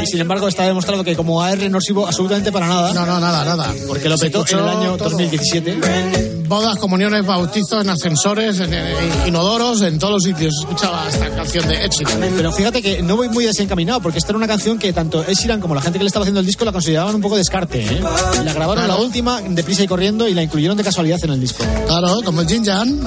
Y 0.02 0.06
sin 0.06 0.20
embargo 0.20 0.48
está 0.48 0.64
demostrado 0.64 1.02
que 1.04 1.16
como 1.16 1.42
AR 1.42 1.70
no 1.70 1.80
sirvo 1.80 2.06
absolutamente 2.06 2.52
para 2.52 2.66
nada. 2.66 2.92
No, 2.92 3.06
no, 3.06 3.20
nada, 3.20 3.44
nada. 3.44 3.72
Porque 3.86 4.08
lo 4.08 4.18
petó 4.18 4.44
en 4.48 4.58
el 4.58 4.68
año 4.68 4.96
todo. 4.96 5.10
2017. 5.10 6.40
Bodas, 6.46 6.78
comuniones, 6.78 7.24
bautizos, 7.24 7.84
en 7.84 7.90
ascensores, 7.90 8.58
en, 8.58 8.74
en 8.74 9.28
inodoros, 9.28 9.82
en 9.82 10.00
todos 10.00 10.14
los 10.14 10.22
sitios. 10.24 10.52
Escuchaba 10.60 11.08
esta 11.08 11.30
canción 11.30 11.68
de 11.68 11.84
Ed 11.84 11.90
Sheeran. 11.90 12.32
Pero 12.36 12.52
fíjate 12.52 12.82
que 12.82 13.02
no 13.02 13.16
voy 13.16 13.28
muy 13.28 13.44
desencaminado, 13.44 14.00
porque 14.00 14.18
esta 14.18 14.32
era 14.32 14.38
una 14.38 14.48
canción 14.48 14.76
que 14.76 14.92
tanto 14.92 15.22
Ed 15.22 15.34
Sheeran 15.34 15.60
como 15.60 15.76
la 15.76 15.80
gente 15.80 15.98
que 15.98 16.04
le 16.04 16.08
estaba 16.08 16.24
haciendo 16.24 16.40
el 16.40 16.46
disco 16.46 16.64
la 16.64 16.72
consideraban 16.72 17.14
un 17.14 17.20
poco 17.20 17.36
descarte. 17.36 17.80
¿eh? 17.80 18.00
La 18.44 18.52
grabaron 18.52 18.88
la 18.88 18.96
última, 18.96 19.40
deprisa 19.42 19.84
y 19.84 19.86
corriendo, 19.86 20.26
y 20.26 20.34
la 20.34 20.42
incluyeron 20.42 20.76
de 20.76 20.82
casualidad 20.82 21.18
en 21.22 21.30
el 21.30 21.40
disco. 21.40 21.64
Claro, 21.86 22.20
como 22.24 22.40
el 22.40 22.48
Jin 22.48 22.64
Jan. 22.64 23.00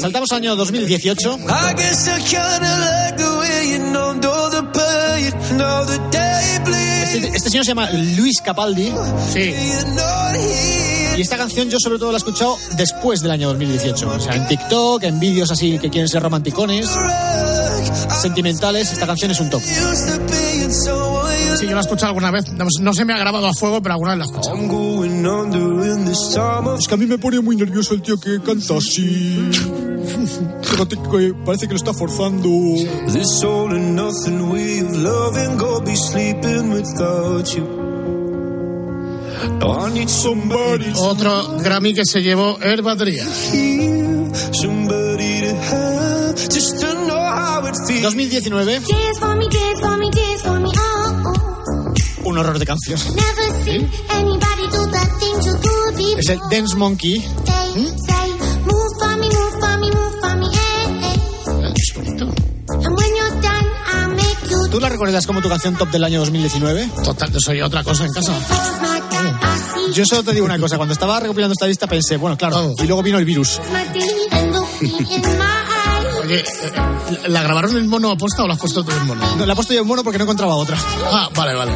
Saltamos 0.00 0.30
al 0.32 0.38
año 0.38 0.56
2018. 0.56 1.38
Este, 7.12 7.28
este 7.36 7.50
señor 7.50 7.64
se 7.64 7.70
llama 7.70 7.90
Luis 7.90 8.40
Capaldi. 8.40 8.92
Sí. 9.32 9.54
Y 11.16 11.20
esta 11.20 11.36
canción 11.36 11.68
yo 11.68 11.78
sobre 11.78 11.98
todo 11.98 12.12
la 12.12 12.16
he 12.16 12.18
escuchado 12.18 12.56
después 12.76 13.20
del 13.20 13.32
año 13.32 13.48
2018. 13.48 14.08
O 14.08 14.20
sea, 14.20 14.34
en 14.34 14.46
TikTok, 14.46 15.02
en 15.02 15.18
vídeos 15.20 15.50
así 15.50 15.78
que 15.78 15.90
quieren 15.90 16.08
ser 16.08 16.22
romanticones, 16.22 16.88
sentimentales. 18.22 18.92
Esta 18.92 19.06
canción 19.06 19.30
es 19.30 19.40
un 19.40 19.50
top. 19.50 19.60
Sí, 21.58 21.66
yo 21.66 21.72
la 21.72 21.78
he 21.78 21.80
escuchado 21.80 22.08
alguna 22.08 22.30
vez. 22.30 22.50
No, 22.52 22.66
no 22.80 22.94
se 22.94 23.04
me 23.04 23.12
ha 23.12 23.18
grabado 23.18 23.46
a 23.48 23.52
fuego, 23.54 23.82
pero 23.82 23.94
alguna 23.94 24.14
vez 24.14 24.18
la 24.18 24.24
he 24.24 24.28
escuchado. 24.28 24.56
Es 26.78 26.86
que 26.88 26.94
a 26.94 26.96
mí 26.96 27.06
me 27.06 27.18
pone 27.18 27.40
muy 27.40 27.56
nervioso 27.56 27.94
el 27.94 28.02
tío 28.02 28.18
que 28.18 28.40
canta 28.40 28.76
así. 28.76 29.50
Que 30.70 31.34
parece 31.44 31.66
que 31.66 31.74
lo 31.74 31.76
está 31.76 31.92
forzando. 31.92 32.48
this 33.12 33.42
all 33.44 33.72
and 33.74 33.96
nothing 33.96 34.50
way 34.50 34.80
of 34.80 34.96
loving. 34.96 35.56
Go 35.58 35.80
be 35.80 35.94
sleeping 35.96 36.70
without 36.70 37.54
you. 37.54 37.80
No, 39.58 39.86
I 39.86 39.92
need 39.92 40.08
somebody 40.08 40.92
Otro 40.96 41.58
Grammy 41.58 41.94
que 41.94 42.04
se 42.04 42.22
llevó 42.22 42.58
el 42.62 42.82
batería. 42.82 43.24
here, 43.52 44.30
somebody 44.52 45.40
to 45.40 45.54
have, 45.54 46.34
just 46.36 46.80
to 46.80 46.94
know 47.06 47.20
how 47.20 47.66
it 47.66 47.74
feels. 47.86 48.02
2019, 48.14 48.82
Dance 48.86 49.18
for 49.18 49.36
me, 49.36 49.48
dance 49.48 49.80
for 49.80 49.96
me, 49.96 50.10
dance 50.10 50.42
for 50.42 50.60
me, 50.60 50.70
oh, 50.76 51.22
oh. 51.26 52.28
un 52.28 52.38
horror 52.38 52.58
de 52.58 52.66
canción. 52.66 52.98
Es 56.18 56.28
el 56.28 56.38
Dance 56.50 56.76
Monkey. 56.76 57.24
¿Tú 64.80 64.84
la 64.84 64.88
recuerdas 64.92 65.26
como 65.26 65.42
tu 65.42 65.48
canción 65.50 65.76
top 65.76 65.90
del 65.90 66.02
año 66.04 66.20
2019? 66.20 66.88
Total, 67.04 67.30
soy 67.38 67.60
otra 67.60 67.84
cosa 67.84 68.06
en 68.06 68.12
casa. 68.14 68.32
Yo 69.92 70.06
solo 70.06 70.22
te 70.22 70.32
digo 70.32 70.46
una 70.46 70.58
cosa, 70.58 70.78
cuando 70.78 70.94
estaba 70.94 71.20
recopilando 71.20 71.52
esta 71.52 71.66
lista 71.66 71.86
pensé, 71.86 72.16
bueno, 72.16 72.38
claro, 72.38 72.72
y 72.78 72.86
luego 72.86 73.02
vino 73.02 73.18
el 73.18 73.26
virus. 73.26 73.60
Oye, 76.24 76.44
¿la 77.28 77.42
grabaron 77.42 77.76
en 77.76 77.88
mono 77.88 78.10
aposta 78.10 78.42
o 78.42 78.46
la 78.46 78.54
has 78.54 78.60
puesto 78.60 78.82
tú 78.82 78.90
en 78.90 79.06
mono? 79.06 79.36
No, 79.36 79.44
la 79.44 79.52
he 79.52 79.56
puesto 79.56 79.74
yo 79.74 79.82
en 79.82 79.86
mono 79.86 80.02
porque 80.02 80.16
no 80.16 80.24
encontraba 80.24 80.54
otra. 80.54 80.78
Ah, 81.12 81.28
vale, 81.34 81.54
vale. 81.54 81.72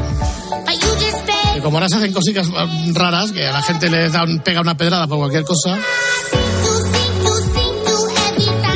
Beg, 1.52 1.62
como 1.62 1.76
ahora 1.76 1.90
se 1.90 1.96
hacen 1.96 2.10
cositas 2.14 2.46
eh, 2.48 2.92
raras, 2.94 3.32
que 3.32 3.46
a 3.46 3.52
la 3.52 3.60
gente 3.60 3.90
le 3.90 4.08
da 4.08 4.22
un- 4.24 4.38
pega 4.40 4.62
una 4.62 4.78
pedrada 4.78 5.06
por 5.06 5.18
cualquier 5.18 5.44
cosa. 5.44 5.78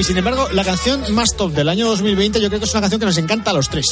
Sin 0.09 0.17
embargo, 0.17 0.49
la 0.53 0.65
canción 0.65 1.05
más 1.13 1.37
top 1.37 1.53
del 1.53 1.69
año 1.69 1.87
2020 1.89 2.41
yo 2.41 2.49
creo 2.49 2.59
que 2.59 2.65
es 2.65 2.73
una 2.73 2.81
canción 2.81 2.99
que 2.99 3.05
nos 3.05 3.19
encanta 3.19 3.51
a 3.51 3.53
los 3.53 3.69
tres. 3.69 3.85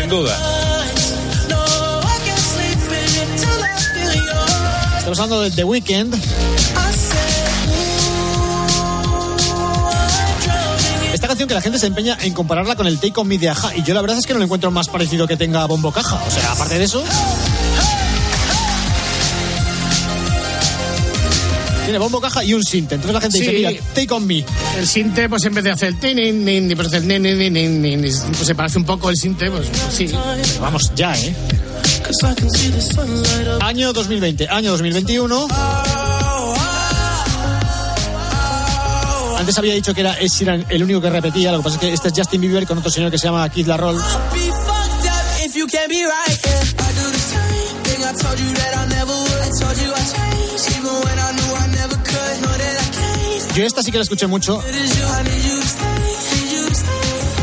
Sin 0.00 0.08
duda. 0.08 0.38
Estamos 4.96 5.18
hablando 5.18 5.42
de 5.42 5.50
The 5.50 5.64
Weeknd. 5.64 6.14
Esta 11.12 11.28
canción 11.28 11.46
que 11.46 11.54
la 11.54 11.60
gente 11.60 11.78
se 11.78 11.88
empeña 11.88 12.16
en 12.22 12.32
compararla 12.32 12.74
con 12.74 12.86
el 12.86 12.98
Take 12.98 13.20
On 13.20 13.28
Me 13.28 13.36
de 13.36 13.50
Aja. 13.50 13.76
Y 13.76 13.82
yo 13.82 13.92
la 13.92 14.00
verdad 14.00 14.16
es 14.16 14.24
que 14.24 14.32
no 14.32 14.38
lo 14.38 14.46
encuentro 14.46 14.70
más 14.70 14.88
parecido 14.88 15.28
que 15.28 15.36
tenga 15.36 15.66
Bombo 15.66 15.92
Caja. 15.92 16.22
O 16.26 16.30
sea, 16.30 16.52
aparte 16.52 16.78
de 16.78 16.84
eso... 16.84 17.04
Tiene 21.90 21.98
bombo 21.98 22.20
caja 22.20 22.44
y 22.44 22.54
un 22.54 22.62
synth. 22.62 22.92
Entonces 22.92 23.12
la 23.12 23.20
gente 23.20 23.38
dice, 23.40 23.50
Sí. 23.50 23.56
mira, 23.56 23.72
Take 23.92 24.14
On 24.14 24.24
Me. 24.24 24.44
El 24.78 24.86
sinte, 24.86 25.28
pues 25.28 25.44
en 25.44 25.54
vez 25.54 25.64
de 25.64 25.72
hacer 25.72 25.88
el 25.88 25.98
tin, 25.98 26.44
nin, 26.44 26.72
pues 26.76 26.86
hace 26.86 26.98
el 26.98 27.08
nin, 27.08 27.20
nin, 27.20 27.36
nin, 27.36 27.52
nin, 27.52 27.82
nin, 27.82 28.00
pues 28.00 28.46
se 28.46 28.54
parece 28.54 28.78
un 28.78 28.84
poco 28.84 29.10
el 29.10 29.16
sinte, 29.16 29.50
pues 29.50 29.66
sí. 29.92 30.06
Pero 30.06 30.22
vamos, 30.60 30.92
ya, 30.94 31.18
¿eh? 31.18 31.34
Año 33.60 33.92
2020, 33.92 34.46
año 34.48 34.70
2021. 34.70 35.48
Antes 39.36 39.58
había 39.58 39.74
dicho 39.74 39.92
que 39.92 40.02
era 40.02 40.16
Ed 40.16 40.28
Sheeran 40.28 40.66
el 40.68 40.84
único 40.84 41.00
que 41.00 41.10
repetía, 41.10 41.50
lo 41.50 41.58
que 41.58 41.64
pasa 41.64 41.74
es 41.74 41.80
que 41.80 41.92
este 41.92 42.06
es 42.06 42.14
Justin 42.16 42.40
Bieber 42.40 42.68
con 42.68 42.78
otro 42.78 42.92
señor 42.92 43.10
que 43.10 43.18
se 43.18 43.26
llama 43.26 43.48
Keith 43.48 43.66
Larroll. 43.66 44.00
Yo 53.54 53.64
esta 53.64 53.82
sí 53.82 53.90
que 53.90 53.98
la 53.98 54.02
escuché 54.04 54.26
mucho 54.26 54.62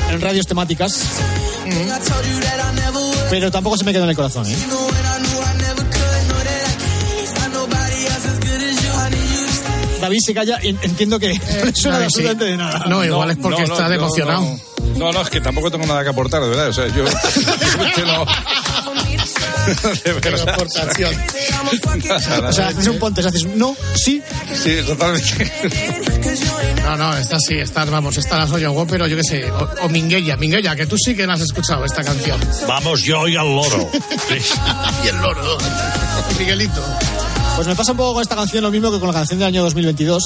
en 0.09 0.21
radios 0.21 0.47
temáticas, 0.47 1.01
pero 3.29 3.51
tampoco 3.51 3.77
se 3.77 3.83
me 3.83 3.91
quedó 3.91 4.03
en 4.03 4.09
el 4.09 4.15
corazón. 4.15 4.45
¿eh? 4.47 4.55
David 9.99 10.19
se 10.25 10.33
calla 10.33 10.59
y 10.63 10.69
entiendo 10.69 11.19
que 11.19 11.33
no 11.33 11.65
le 11.65 11.75
suena 11.75 11.97
David, 11.97 12.09
sí. 12.13 12.21
absolutamente 12.21 12.45
de 12.45 12.57
nada. 12.57 12.85
No, 12.87 13.03
igual 13.03 13.31
es 13.31 13.37
porque 13.37 13.63
está 13.63 13.87
yo 13.89 13.93
emocionado. 13.93 14.41
No, 14.41 14.59
no, 14.97 15.11
no, 15.11 15.21
es 15.21 15.29
que 15.29 15.41
tampoco 15.41 15.69
tengo 15.69 15.85
nada 15.85 16.03
que 16.03 16.09
aportar, 16.09 16.41
de 16.41 16.49
verdad. 16.49 16.69
O 16.69 16.73
sea, 16.73 16.87
yo. 16.87 17.03
de 20.03 20.13
verdad. 20.13 20.49
aportación. 20.49 21.13
O 22.47 22.53
sea, 22.53 22.67
haces 22.67 22.87
un 22.87 22.99
ponte, 22.99 23.21
haces 23.21 23.43
un 23.43 23.57
no, 23.57 23.75
sí. 23.95 24.21
Sí, 24.53 24.77
totalmente. 24.85 25.51
No, 26.83 26.97
no, 26.97 27.17
esta 27.17 27.39
sí, 27.39 27.55
esta, 27.55 27.85
vamos, 27.85 28.17
esta 28.17 28.37
la 28.37 28.47
soy 28.47 28.61
yo, 28.61 28.87
pero 28.87 29.07
yo 29.07 29.17
qué 29.17 29.23
sé. 29.23 29.51
O, 29.51 29.69
o 29.83 29.89
Minguella, 29.89 30.37
Minguella, 30.37 30.75
que 30.75 30.85
tú 30.85 30.97
sí 30.97 31.15
que 31.15 31.27
la 31.27 31.33
has 31.33 31.41
escuchado 31.41 31.85
esta 31.85 32.03
canción. 32.03 32.39
Vamos 32.67 33.03
yo 33.03 33.27
y 33.27 33.35
al 33.35 33.47
loro. 33.47 33.89
y 35.03 35.07
el 35.07 35.17
loro. 35.17 35.57
Miguelito. 36.39 36.83
Pues 37.55 37.67
me 37.67 37.75
pasa 37.75 37.91
un 37.91 37.97
poco 37.97 38.13
con 38.13 38.21
esta 38.21 38.35
canción 38.35 38.63
lo 38.63 38.71
mismo 38.71 38.91
que 38.91 38.99
con 38.99 39.07
la 39.07 39.13
canción 39.13 39.39
del 39.39 39.47
año 39.47 39.63
2022, 39.63 40.23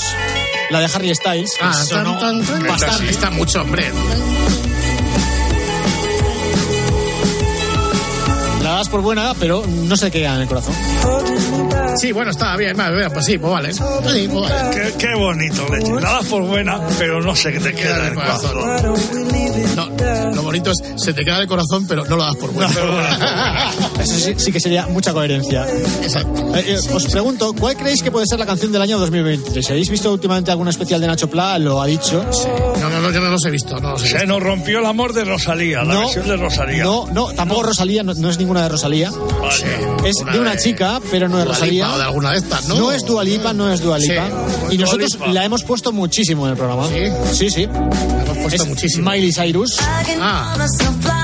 la 0.70 0.80
de 0.82 0.86
Harry 0.94 1.16
Styles. 1.16 1.52
Ah, 1.62 1.74
sonó 1.74 2.20
tan, 2.20 2.44
tan, 2.46 2.60
tan. 2.60 2.68
bastante. 2.68 3.10
Está 3.10 3.32
mucho, 3.32 3.62
hombre. 3.62 3.90
La 8.82 8.86
das 8.86 8.90
por 8.90 9.02
buena, 9.04 9.36
pero 9.40 9.64
no 9.68 9.96
se 9.96 10.10
queda 10.10 10.34
en 10.38 10.42
el 10.42 10.48
corazón. 10.48 10.74
Sí, 11.98 12.12
bueno, 12.14 12.32
está 12.32 12.58
bien, 12.58 12.76
pues 13.14 13.26
sí, 13.26 13.38
pues 13.38 13.54
vale. 13.54 13.74
Sí, 13.74 13.80
pues 14.32 14.50
vale. 14.50 14.72
Qué, 14.76 14.94
qué 14.98 15.14
bonito, 15.14 15.68
leche. 15.70 15.92
La 16.02 16.14
das 16.14 16.26
por 16.26 16.42
buena, 16.42 16.80
pero 16.98 17.22
no 17.22 17.36
sé 17.36 17.52
qué 17.54 17.60
te 17.60 17.74
queda 17.76 17.98
en 18.00 18.06
el 18.08 18.16
corazón. 18.16 18.58
No, 19.76 20.32
lo 20.34 20.42
bonito 20.42 20.72
es, 20.72 20.78
se 20.96 21.14
te 21.14 21.24
queda 21.24 21.36
en 21.36 21.42
el 21.44 21.48
corazón, 21.48 21.86
pero 21.88 22.06
no 22.06 22.16
lo 22.18 22.24
das 22.24 22.36
por 22.38 22.52
bueno. 22.54 22.72
Eso 24.00 24.16
sí, 24.18 24.34
sí 24.38 24.52
que 24.52 24.60
sería 24.60 24.88
mucha 24.88 25.14
coherencia. 25.14 25.68
Exacto. 26.02 26.56
Eh, 26.56 26.64
eh, 26.68 26.80
os 26.94 27.06
pregunto, 27.06 27.54
¿cuál 27.54 27.78
creéis 27.78 28.02
que 28.02 28.10
puede 28.10 28.26
ser 28.26 28.40
la 28.40 28.48
canción 28.48 28.72
del 28.72 28.82
año 28.82 28.98
2023? 28.98 29.70
¿Habéis 29.70 29.90
visto 29.92 30.12
últimamente 30.12 30.50
algún 30.50 30.70
especial 30.70 31.00
de 31.02 31.06
Nacho 31.08 31.30
Pla? 31.30 31.60
Lo 31.60 31.80
ha 31.82 31.86
dicho. 31.86 32.26
No, 32.80 32.90
no, 32.90 33.00
no, 33.00 33.12
yo 33.12 33.22
no 33.22 33.30
los 33.30 33.46
he 33.46 33.52
visto, 33.52 33.80
no 33.80 33.92
los 33.92 34.04
he 34.04 34.08
Se 34.08 34.14
visto. 34.16 34.28
nos 34.28 34.42
rompió 34.42 34.80
el 34.80 34.86
amor 34.88 35.14
de 35.14 35.24
Rosalía, 35.24 35.84
la 35.84 35.94
No, 35.94 36.00
versión 36.02 36.28
de 36.28 36.38
Rosalía. 36.38 36.84
No, 36.84 37.06
no, 37.12 37.32
tampoco 37.34 37.64
Rosalía, 37.64 38.02
no, 38.02 38.14
no 38.16 38.30
es 38.30 38.40
ninguna 38.40 38.64
de 38.64 38.70
Rosalía. 38.72 39.12
Vale. 39.12 40.10
Es 40.10 40.16
de 40.32 40.40
una 40.40 40.58
chica, 40.58 41.00
pero 41.12 41.28
no 41.30 41.38
es 41.40 41.46
Dua 41.46 41.54
Rosalía. 41.54 41.84
Lipa 41.86 41.96
o 41.96 41.98
de 41.98 42.04
alguna 42.04 42.32
de 42.32 42.38
estas, 42.38 42.68
¿no? 42.68 42.92
es 42.92 43.06
Dua 43.06 43.24
Lipa, 43.24 43.54
no 43.54 43.72
es 43.72 43.82
Dua 43.82 43.98
Lipa. 44.00 44.26
Sí. 44.28 44.74
Y 44.74 44.78
Dua 44.78 44.86
nosotros 44.86 45.14
Lipa. 45.14 45.28
la 45.28 45.46
hemos 45.46 45.64
puesto 45.64 45.92
muchísimo 45.92 46.46
en 46.46 46.52
el 46.52 46.58
programa. 46.58 46.88
¿Sí? 46.88 47.12
Sí, 47.34 47.50
sí. 47.50 47.64
Hemos 47.64 48.38
puesto 48.38 48.64
Es 48.64 48.68
muchísimo. 48.68 49.10
Miley 49.12 49.32
Cyrus 49.34 49.78
Ah, 50.20 50.56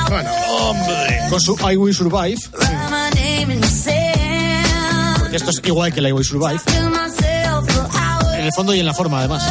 bueno. 0.09 0.29
Hombre. 0.61 1.19
con 1.29 1.41
su 1.41 1.55
I 1.71 1.75
Will 1.75 1.93
Survive. 1.93 2.37
Porque 5.19 5.35
esto 5.37 5.49
es 5.51 5.61
igual 5.65 5.93
que 5.93 6.01
la 6.01 6.09
I 6.09 6.11
Will 6.13 6.25
Survive. 6.25 6.59
En 8.37 8.45
el 8.45 8.53
fondo 8.53 8.73
y 8.73 8.79
en 8.79 8.85
la 8.85 8.93
forma, 8.93 9.19
además. 9.19 9.43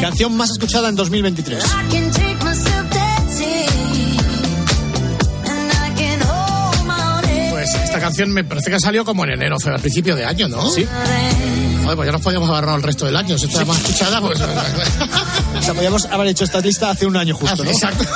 Canción 0.00 0.34
más 0.36 0.50
escuchada 0.50 0.88
en 0.88 0.96
2023. 0.96 1.62
Pues 7.72 7.84
esta 7.84 8.00
canción 8.00 8.30
me 8.30 8.44
parece 8.44 8.70
que 8.70 8.80
salió 8.80 9.04
como 9.04 9.24
en 9.24 9.30
enero, 9.32 9.56
fue 9.62 9.72
al 9.72 9.80
principio 9.80 10.16
de 10.16 10.24
año, 10.24 10.48
¿no? 10.48 10.68
Sí. 10.70 10.86
Joder, 11.82 11.96
pues 11.96 12.06
ya 12.06 12.12
nos 12.12 12.20
podíamos 12.22 12.48
ahorrado 12.50 12.76
el 12.76 12.82
resto 12.82 13.06
del 13.06 13.16
año. 13.16 13.38
Si 13.38 13.46
esta 13.46 13.62
es 13.62 13.66
más 13.68 13.78
escuchada, 13.78 14.20
pues. 14.20 14.40
O 15.58 15.62
sea, 15.62 15.74
podríamos 15.74 16.04
haber 16.06 16.28
hecho 16.28 16.44
esta 16.44 16.60
lista 16.60 16.90
hace 16.90 17.06
un 17.06 17.16
año 17.16 17.34
justo, 17.34 17.62
¿no? 17.64 17.70
Exacto. 17.70 18.04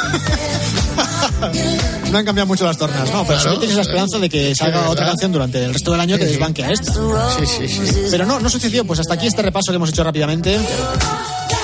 No 2.10 2.18
han 2.18 2.24
cambiado 2.24 2.46
mucho 2.46 2.64
las 2.64 2.76
tornas, 2.78 3.10
no, 3.10 3.24
pero 3.26 3.40
Claro. 3.40 3.52
sí 3.54 3.58
tienes 3.58 3.76
la 3.76 3.82
esperanza 3.82 4.18
de 4.20 4.28
que 4.28 4.54
salga 4.54 4.82
Sí, 4.84 4.88
otra 4.88 5.06
canción 5.06 5.32
durante 5.32 5.64
el 5.64 5.72
resto 5.72 5.90
del 5.90 6.00
año 6.00 6.16
que 6.16 6.22
Sí, 6.24 6.28
sí. 6.28 6.32
desbanque 6.36 6.64
a 6.64 6.70
esta. 6.70 6.92
Sí, 6.92 7.46
sí, 7.46 7.68
sí. 7.68 7.80
Pero 8.10 8.24
no, 8.24 8.38
no 8.38 8.48
sucedió. 8.48 8.84
Pues 8.84 9.00
hasta 9.00 9.14
aquí 9.14 9.26
este 9.26 9.42
repaso 9.42 9.72
que 9.72 9.76
hemos 9.76 9.88
hecho 9.90 10.04
rápidamente. 10.04 10.58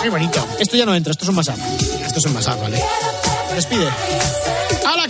Qué 0.03 0.11
bonito. 0.11 0.45
Esto 0.59 0.77
ya 0.77 0.85
no 0.87 0.95
entra, 0.95 1.13
esto 1.13 1.25
es 1.25 1.29
un 1.29 1.37
mashup. 1.37 1.55
Esto 2.05 2.19
es 2.19 2.25
un 2.27 2.35
mashup, 2.35 2.61
¿vale? 2.61 2.83
Despide. 3.55 3.89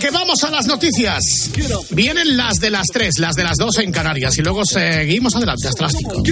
Que 0.01 0.09
vamos 0.09 0.43
a 0.43 0.49
las 0.49 0.65
noticias. 0.65 1.51
Vienen 1.91 2.35
las 2.35 2.59
de 2.59 2.71
las 2.71 2.87
3, 2.87 3.19
las 3.19 3.35
de 3.35 3.43
las 3.43 3.57
2 3.57 3.77
en 3.79 3.91
Canarias 3.91 4.35
y 4.35 4.41
luego 4.41 4.65
seguimos 4.65 5.35
adelante 5.35 5.67
hasta 5.67 5.83
las 5.83 5.93
5. 5.93 6.23